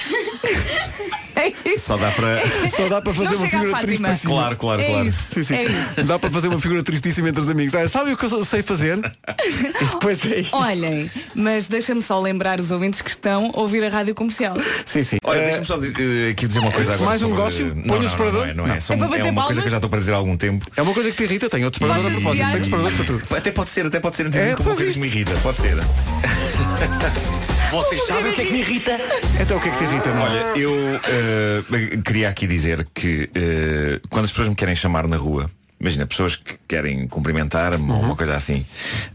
É 1.34 1.48
isso. 1.68 1.86
Só 1.86 1.96
dá 1.96 2.10
para. 2.12 2.40
Só 2.70 2.88
dá 2.88 3.00
para 3.02 3.14
fazer 3.14 3.30
Não 3.30 3.38
uma 3.38 3.48
figura 3.48 3.80
tristíssima. 3.80 4.34
Claro, 4.36 4.56
claro, 4.56 4.82
É 4.82 4.86
claro. 4.90 5.08
isso. 5.08 5.18
Sim, 5.32 5.42
sim. 5.44 5.54
É. 5.96 6.02
Dá 6.04 6.16
para 6.18 6.30
fazer 6.30 6.48
uma 6.48 6.60
figura 6.60 6.82
tristíssima 6.84 7.30
entre 7.30 7.40
os 7.40 7.48
amigos. 7.48 7.74
Ah, 7.74 7.88
sabe 7.88 8.12
o 8.12 8.16
que 8.16 8.24
eu 8.26 8.44
sei 8.44 8.62
fazer? 8.62 8.98
E 9.00 9.84
depois 9.86 10.24
é 10.26 10.40
isso. 10.40 10.54
Olhem, 10.54 11.10
mas 11.34 11.66
deixa-me 11.68 12.02
só 12.02 12.20
lembrar 12.20 12.60
os 12.60 12.70
ouvintes 12.70 13.00
que 13.00 13.10
estão 13.10 13.50
a 13.54 13.60
ouvir 13.60 13.82
a 13.82 13.88
rádio 13.88 14.14
comercial. 14.14 14.56
Sim, 14.86 15.02
sim. 15.02 15.16
Olha, 15.24 15.38
Eh, 15.38 15.44
deixa-me 15.46 15.66
só 15.66 15.78
dizer, 15.78 15.94
eh, 15.98 16.30
aqui 16.30 16.46
dizer 16.46 16.58
uma 16.60 16.70
coisa 16.70 16.92
agora. 16.94 17.08
mais 17.10 17.22
um 17.22 17.30
negócio? 17.30 17.74
Põe 17.88 18.06
o 18.06 18.10
separador? 18.10 18.40
Não, 18.44 18.50
é, 18.50 18.54
não 18.54 18.64
é. 18.66 18.68
Não. 18.74 18.80
Só 18.80 18.92
É 18.92 18.96
um- 18.96 18.98
para 19.00 19.06
é 19.06 19.10
bater 19.18 19.30
uma 19.30 19.44
coisa 19.46 19.60
que 19.62 19.66
eu 19.66 19.70
já 19.70 19.76
estou 19.78 19.90
para 19.90 19.98
dizer 19.98 20.12
há 20.12 20.16
algum 20.16 20.36
tempo. 20.36 20.66
É 20.76 20.82
uma 20.82 20.94
coisa 20.94 21.10
que 21.10 21.16
te 21.16 21.22
irrita, 21.24 21.48
tem 21.50 21.64
outro 21.64 21.80
separador 21.82 22.10
a 22.10 22.14
propósito. 22.14 22.50
Tem 22.52 22.62
separador 22.64 22.92
para 22.92 23.04
tudo. 23.06 23.36
Até 23.36 23.50
pode 23.50 23.70
ser, 23.70 23.86
até 23.86 23.98
pode 23.98 24.16
ser 24.16 24.26
entendido 24.26 24.52
É, 24.52 24.54
como 24.54 24.68
uma 24.68 24.76
coisa 24.76 24.92
que 24.92 25.00
me 25.00 25.06
irrita. 25.08 25.32
Pode 25.42 25.56
ser. 25.58 25.76
Vocês 27.72 28.06
sabem 28.06 28.32
o 28.32 28.34
que 28.34 28.42
é 28.42 28.44
que 28.44 28.52
me 28.52 28.58
irrita? 28.60 28.98
Então 29.40 29.56
o 29.56 29.60
que 29.60 29.70
é 29.70 29.72
que 29.72 29.78
te 29.78 29.84
irrita, 29.84 30.12
não? 30.12 30.24
Olha, 30.24 30.58
eu 30.58 30.70
eh, 31.04 31.96
queria 32.04 32.28
aqui 32.28 32.46
dizer 32.46 32.86
que 32.94 33.30
eh, 33.34 33.98
quando 34.10 34.26
as 34.26 34.30
pessoas 34.30 34.50
me 34.50 34.54
querem 34.54 34.76
chamar 34.76 35.08
na 35.08 35.16
rua, 35.16 35.50
imagina, 35.80 36.06
pessoas 36.06 36.36
que 36.36 36.58
querem 36.68 37.08
cumprimentar-me 37.08 37.90
ou 37.90 37.98
uma 37.98 38.14
coisa 38.14 38.36
assim, 38.36 38.62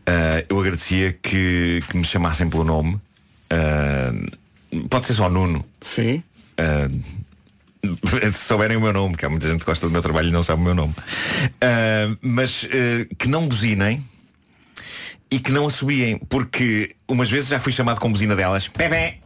eh, 0.08 0.44
eu 0.50 0.60
agradecia 0.60 1.14
que, 1.14 1.84
que 1.88 1.98
me 1.98 2.04
chamassem 2.04 2.50
pelo 2.50 2.64
nome. 2.64 3.00
Pode 4.90 5.06
ser 5.06 5.14
só 5.14 5.30
Nuno. 5.30 5.64
Sim. 5.80 6.24
Se 8.24 8.40
souberem 8.40 8.76
o 8.76 8.82
meu 8.82 8.92
nome, 8.92 9.16
que 9.16 9.24
há 9.24 9.30
muita 9.30 9.48
gente 9.48 9.60
que 9.60 9.66
gosta 9.68 9.86
do 9.86 9.92
meu 9.92 10.02
trabalho 10.02 10.30
e 10.30 10.32
não 10.32 10.42
sabe 10.42 10.60
o 10.64 10.66
meu 10.66 10.74
nome. 10.74 10.96
Mas 12.24 12.68
que 13.20 13.30
não 13.30 13.48
buzinem 13.48 14.04
e 15.32 15.40
que 15.40 15.52
não 15.52 15.68
assobiem, 15.68 16.18
porque 16.30 16.96
umas 17.08 17.30
vezes 17.30 17.50
já 17.50 17.60
fui 17.60 17.72
chamado 17.72 18.00
com 18.00 18.12
buzina 18.12 18.36
delas, 18.36 18.68
Pepe! 18.68 19.20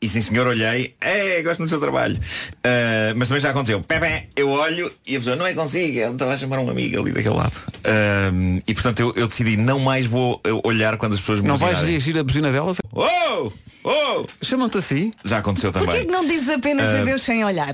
E 0.00 0.08
sim 0.10 0.20
senhor, 0.20 0.46
olhei, 0.46 0.94
é, 1.00 1.40
gosto 1.42 1.62
do 1.62 1.68
seu 1.70 1.80
trabalho. 1.80 2.18
Ah, 2.62 3.14
mas 3.16 3.28
também 3.28 3.40
já 3.40 3.50
aconteceu, 3.50 3.80
Pepe! 3.82 4.28
Eu 4.36 4.50
olho 4.50 4.92
e 5.06 5.16
a 5.16 5.18
pessoa, 5.18 5.36
não 5.36 5.46
é 5.46 5.54
consigo, 5.54 5.98
ele 5.98 6.12
estava 6.12 6.34
a 6.34 6.36
chamar 6.36 6.58
um 6.58 6.68
amigo 6.68 7.00
ali 7.00 7.12
daquele 7.12 7.34
lado. 7.34 7.54
Ah, 7.82 8.60
e 8.66 8.74
portanto 8.74 9.00
eu, 9.00 9.12
eu 9.16 9.26
decidi, 9.26 9.56
não 9.56 9.78
mais 9.78 10.04
vou 10.06 10.40
olhar 10.64 10.98
quando 10.98 11.14
as 11.14 11.20
pessoas 11.20 11.40
me 11.40 11.48
Não 11.48 11.56
vais 11.56 11.72
buzinarem. 11.74 11.92
reagir 11.92 12.18
a 12.18 12.22
buzina 12.22 12.52
delas? 12.52 12.76
Oh! 12.92 13.50
Oh! 13.84 14.26
Chamam-te 14.42 14.78
assim? 14.78 15.12
Já 15.24 15.38
aconteceu 15.38 15.72
Porquê 15.72 15.86
também. 15.86 16.06
que 16.06 16.12
não 16.12 16.26
dizes 16.26 16.48
apenas 16.50 16.88
Ah. 16.94 17.00
adeus 17.00 17.22
sem 17.22 17.42
olhar? 17.44 17.72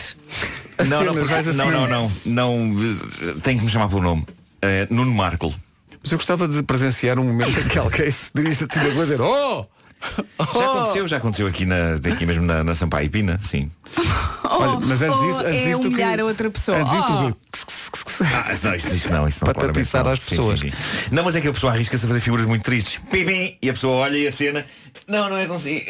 Não, 0.79 0.87
não, 0.87 0.99
Cenas, 0.99 1.15
porque- 1.15 1.29
vais 1.35 1.49
assim. 1.49 1.59
não, 1.59 1.71
não, 1.71 1.89
não, 1.89 2.13
não, 2.25 2.77
Tem 3.43 3.57
que 3.59 3.65
me 3.65 3.71
chamar 3.71 3.89
pelo 3.89 4.03
nome. 4.03 4.25
Eh, 4.61 4.87
Nuno 4.91 5.11
Marco. 5.13 5.53
Mas 6.03 6.13
eu 6.13 6.19
gostava 6.19 6.49
de 6.49 6.63
presenciar 6.63 7.19
um 7.19 7.25
momento 7.25 7.59
em 7.61 7.69
que 7.69 7.79
alguém 7.79 8.11
se 8.11 8.31
dirige 8.35 8.65
a 8.65 8.67
ti 8.69 8.77
na 8.79 8.85
rua 8.85 8.93
e 8.95 9.07
dizer 9.07 9.21
Oh! 9.21 9.67
Já 10.39 10.65
aconteceu, 10.67 11.09
já 11.09 11.17
aconteceu 11.19 11.47
aqui, 11.47 11.65
na, 11.65 11.95
aqui 11.95 12.27
mesmo 12.27 12.45
na, 12.45 12.65
na 12.65 12.75
Sampaio 12.75 13.09
Pina, 13.09 13.39
sim. 13.41 13.71
Olha, 14.43 14.81
mas 14.81 15.01
antes 15.01 15.21
disso, 15.21 15.39
antes 15.41 15.67
é 15.69 15.77
humilhar 15.77 16.15
que- 16.17 16.21
a 16.21 16.25
outra 16.25 16.51
pessoa. 16.51 16.79
Antes 16.79 16.93
disso, 16.93 17.07
Oh. 17.09 17.33
que- 17.33 17.63
Ah, 18.25 18.53
não, 18.63 18.75
isso, 18.75 18.89
isso 18.95 19.13
não, 19.13 19.29
isso 19.29 19.45
não. 19.45 19.53
Para 19.53 20.13
às 20.13 20.21
Sim, 20.21 20.37
pessoas. 20.37 20.61
sim, 20.61 20.71
sim. 20.71 20.77
Não, 21.13 21.23
mas 21.25 21.35
é 21.37 21.41
que 21.41 21.49
a 21.49 21.53
pessoa 21.53 21.73
arrisca-se 21.73 22.05
a 22.05 22.09
fazer 22.09 22.21
figuras 22.21 22.47
muito 22.47 22.63
tristes. 22.63 23.01
Pim, 23.11 23.25
pim, 23.25 23.57
e 23.63 23.71
a 23.71 23.73
pessoa 23.73 23.95
olha 23.97 24.17
e 24.17 24.27
a 24.27 24.33
cena. 24.33 24.65
Não, 25.09 25.29
não 25.31 25.37
é 25.37 25.47
consigo. 25.47 25.81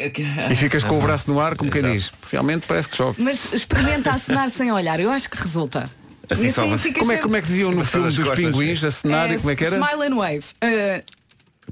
E 0.51 0.55
ficas 0.55 0.83
com 0.83 0.97
o 0.97 1.01
braço 1.01 1.29
no 1.31 1.39
ar 1.39 1.55
como 1.55 1.69
quem 1.71 1.79
Exato. 1.79 1.93
diz. 1.93 2.11
Realmente 2.31 2.65
parece 2.67 2.89
que 2.89 2.95
chove. 2.97 3.21
Mas 3.21 3.47
experimenta 3.53 4.11
acenar 4.11 4.49
sem 4.49 4.71
olhar, 4.71 4.99
eu 4.99 5.11
acho 5.11 5.29
que 5.29 5.37
resulta. 5.37 5.89
Assim 6.33 6.47
E 6.47 6.51
só, 6.51 6.77
ficas 6.77 6.99
Como 7.01 7.11
é, 7.11 7.17
como 7.17 7.35
é 7.35 7.41
que 7.41 7.47
diziam 7.47 7.71
no 7.71 7.85
filme 7.85 8.07
dos 8.07 8.19
as 8.19 8.27
costas. 8.27 8.45
pinguins, 8.45 8.83
a 8.83 8.91
cenário, 8.91 9.35
É, 9.35 9.37
como 9.37 9.51
é 9.51 9.55
que 9.55 9.65
era? 9.65 9.77
Smile 9.77 10.07
and 10.07 10.15
wave. 10.15 10.45
Uh, 10.63 11.03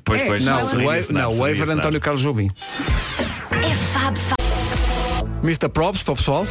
Pois, 0.05 0.21
É, 0.21 0.25
pois, 0.25 0.41
Não, 0.41 0.59
Smile 0.59 0.77
o 0.77 0.89
and 0.89 0.93
Wave, 0.93 1.13
não, 1.13 1.21
não, 1.21 1.37
Wave 1.37 1.61
era 1.61 1.65
não. 1.67 1.73
António 1.79 1.99
Carlos 1.99 2.21
Jobim. 2.21 2.47
É 3.51 3.75
fab, 3.93 4.17
fab. 4.17 5.29
Mr. 5.43 5.67
Props 5.69 6.01
para 6.03 6.13
o 6.13 6.15
pessoal. 6.15 6.47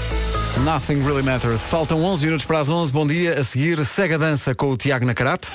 Nothing 0.65 1.03
really 1.05 1.23
matters. 1.23 1.63
Faltam 1.63 2.03
11 2.05 2.25
minutos 2.25 2.45
para 2.45 2.59
as 2.59 2.69
11. 2.69 2.93
Bom 2.93 3.07
dia. 3.07 3.41
A 3.41 3.45
seguir, 3.45 3.83
segue 3.85 4.15
a 4.15 4.19
dança 4.19 4.55
com 4.55 4.69
o 4.71 4.77
Tiago 4.77 5.07
Nacarate. 5.07 5.49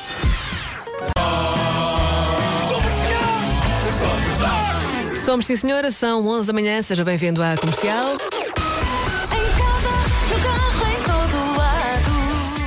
Somos 5.25 5.45
sim 5.47 5.55
senhora, 5.55 5.91
são 5.91 6.25
11 6.27 6.47
da 6.47 6.53
manhã, 6.53 6.81
seja 6.81 7.03
bem-vindo 7.03 7.41
à 7.41 7.57
comercial. 7.57 8.17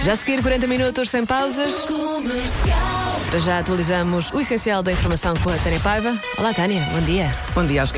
Já 0.08 0.14
a 0.14 0.16
seguir 0.16 0.40
40 0.40 0.66
minutos 0.66 1.10
sem 1.10 1.26
pausas. 1.26 1.86
Para 3.26 3.38
já 3.38 3.58
atualizamos 3.58 4.32
o 4.32 4.40
essencial 4.40 4.82
da 4.82 4.90
informação 4.90 5.34
com 5.44 5.50
a 5.50 5.56
Tânia 5.58 5.78
Paiva. 5.80 6.18
Olá 6.38 6.54
Tânia, 6.54 6.82
bom 6.94 7.00
dia. 7.02 7.30
Bom 7.54 7.66
dia, 7.66 7.82
acho 7.82 7.92
que 7.92 7.96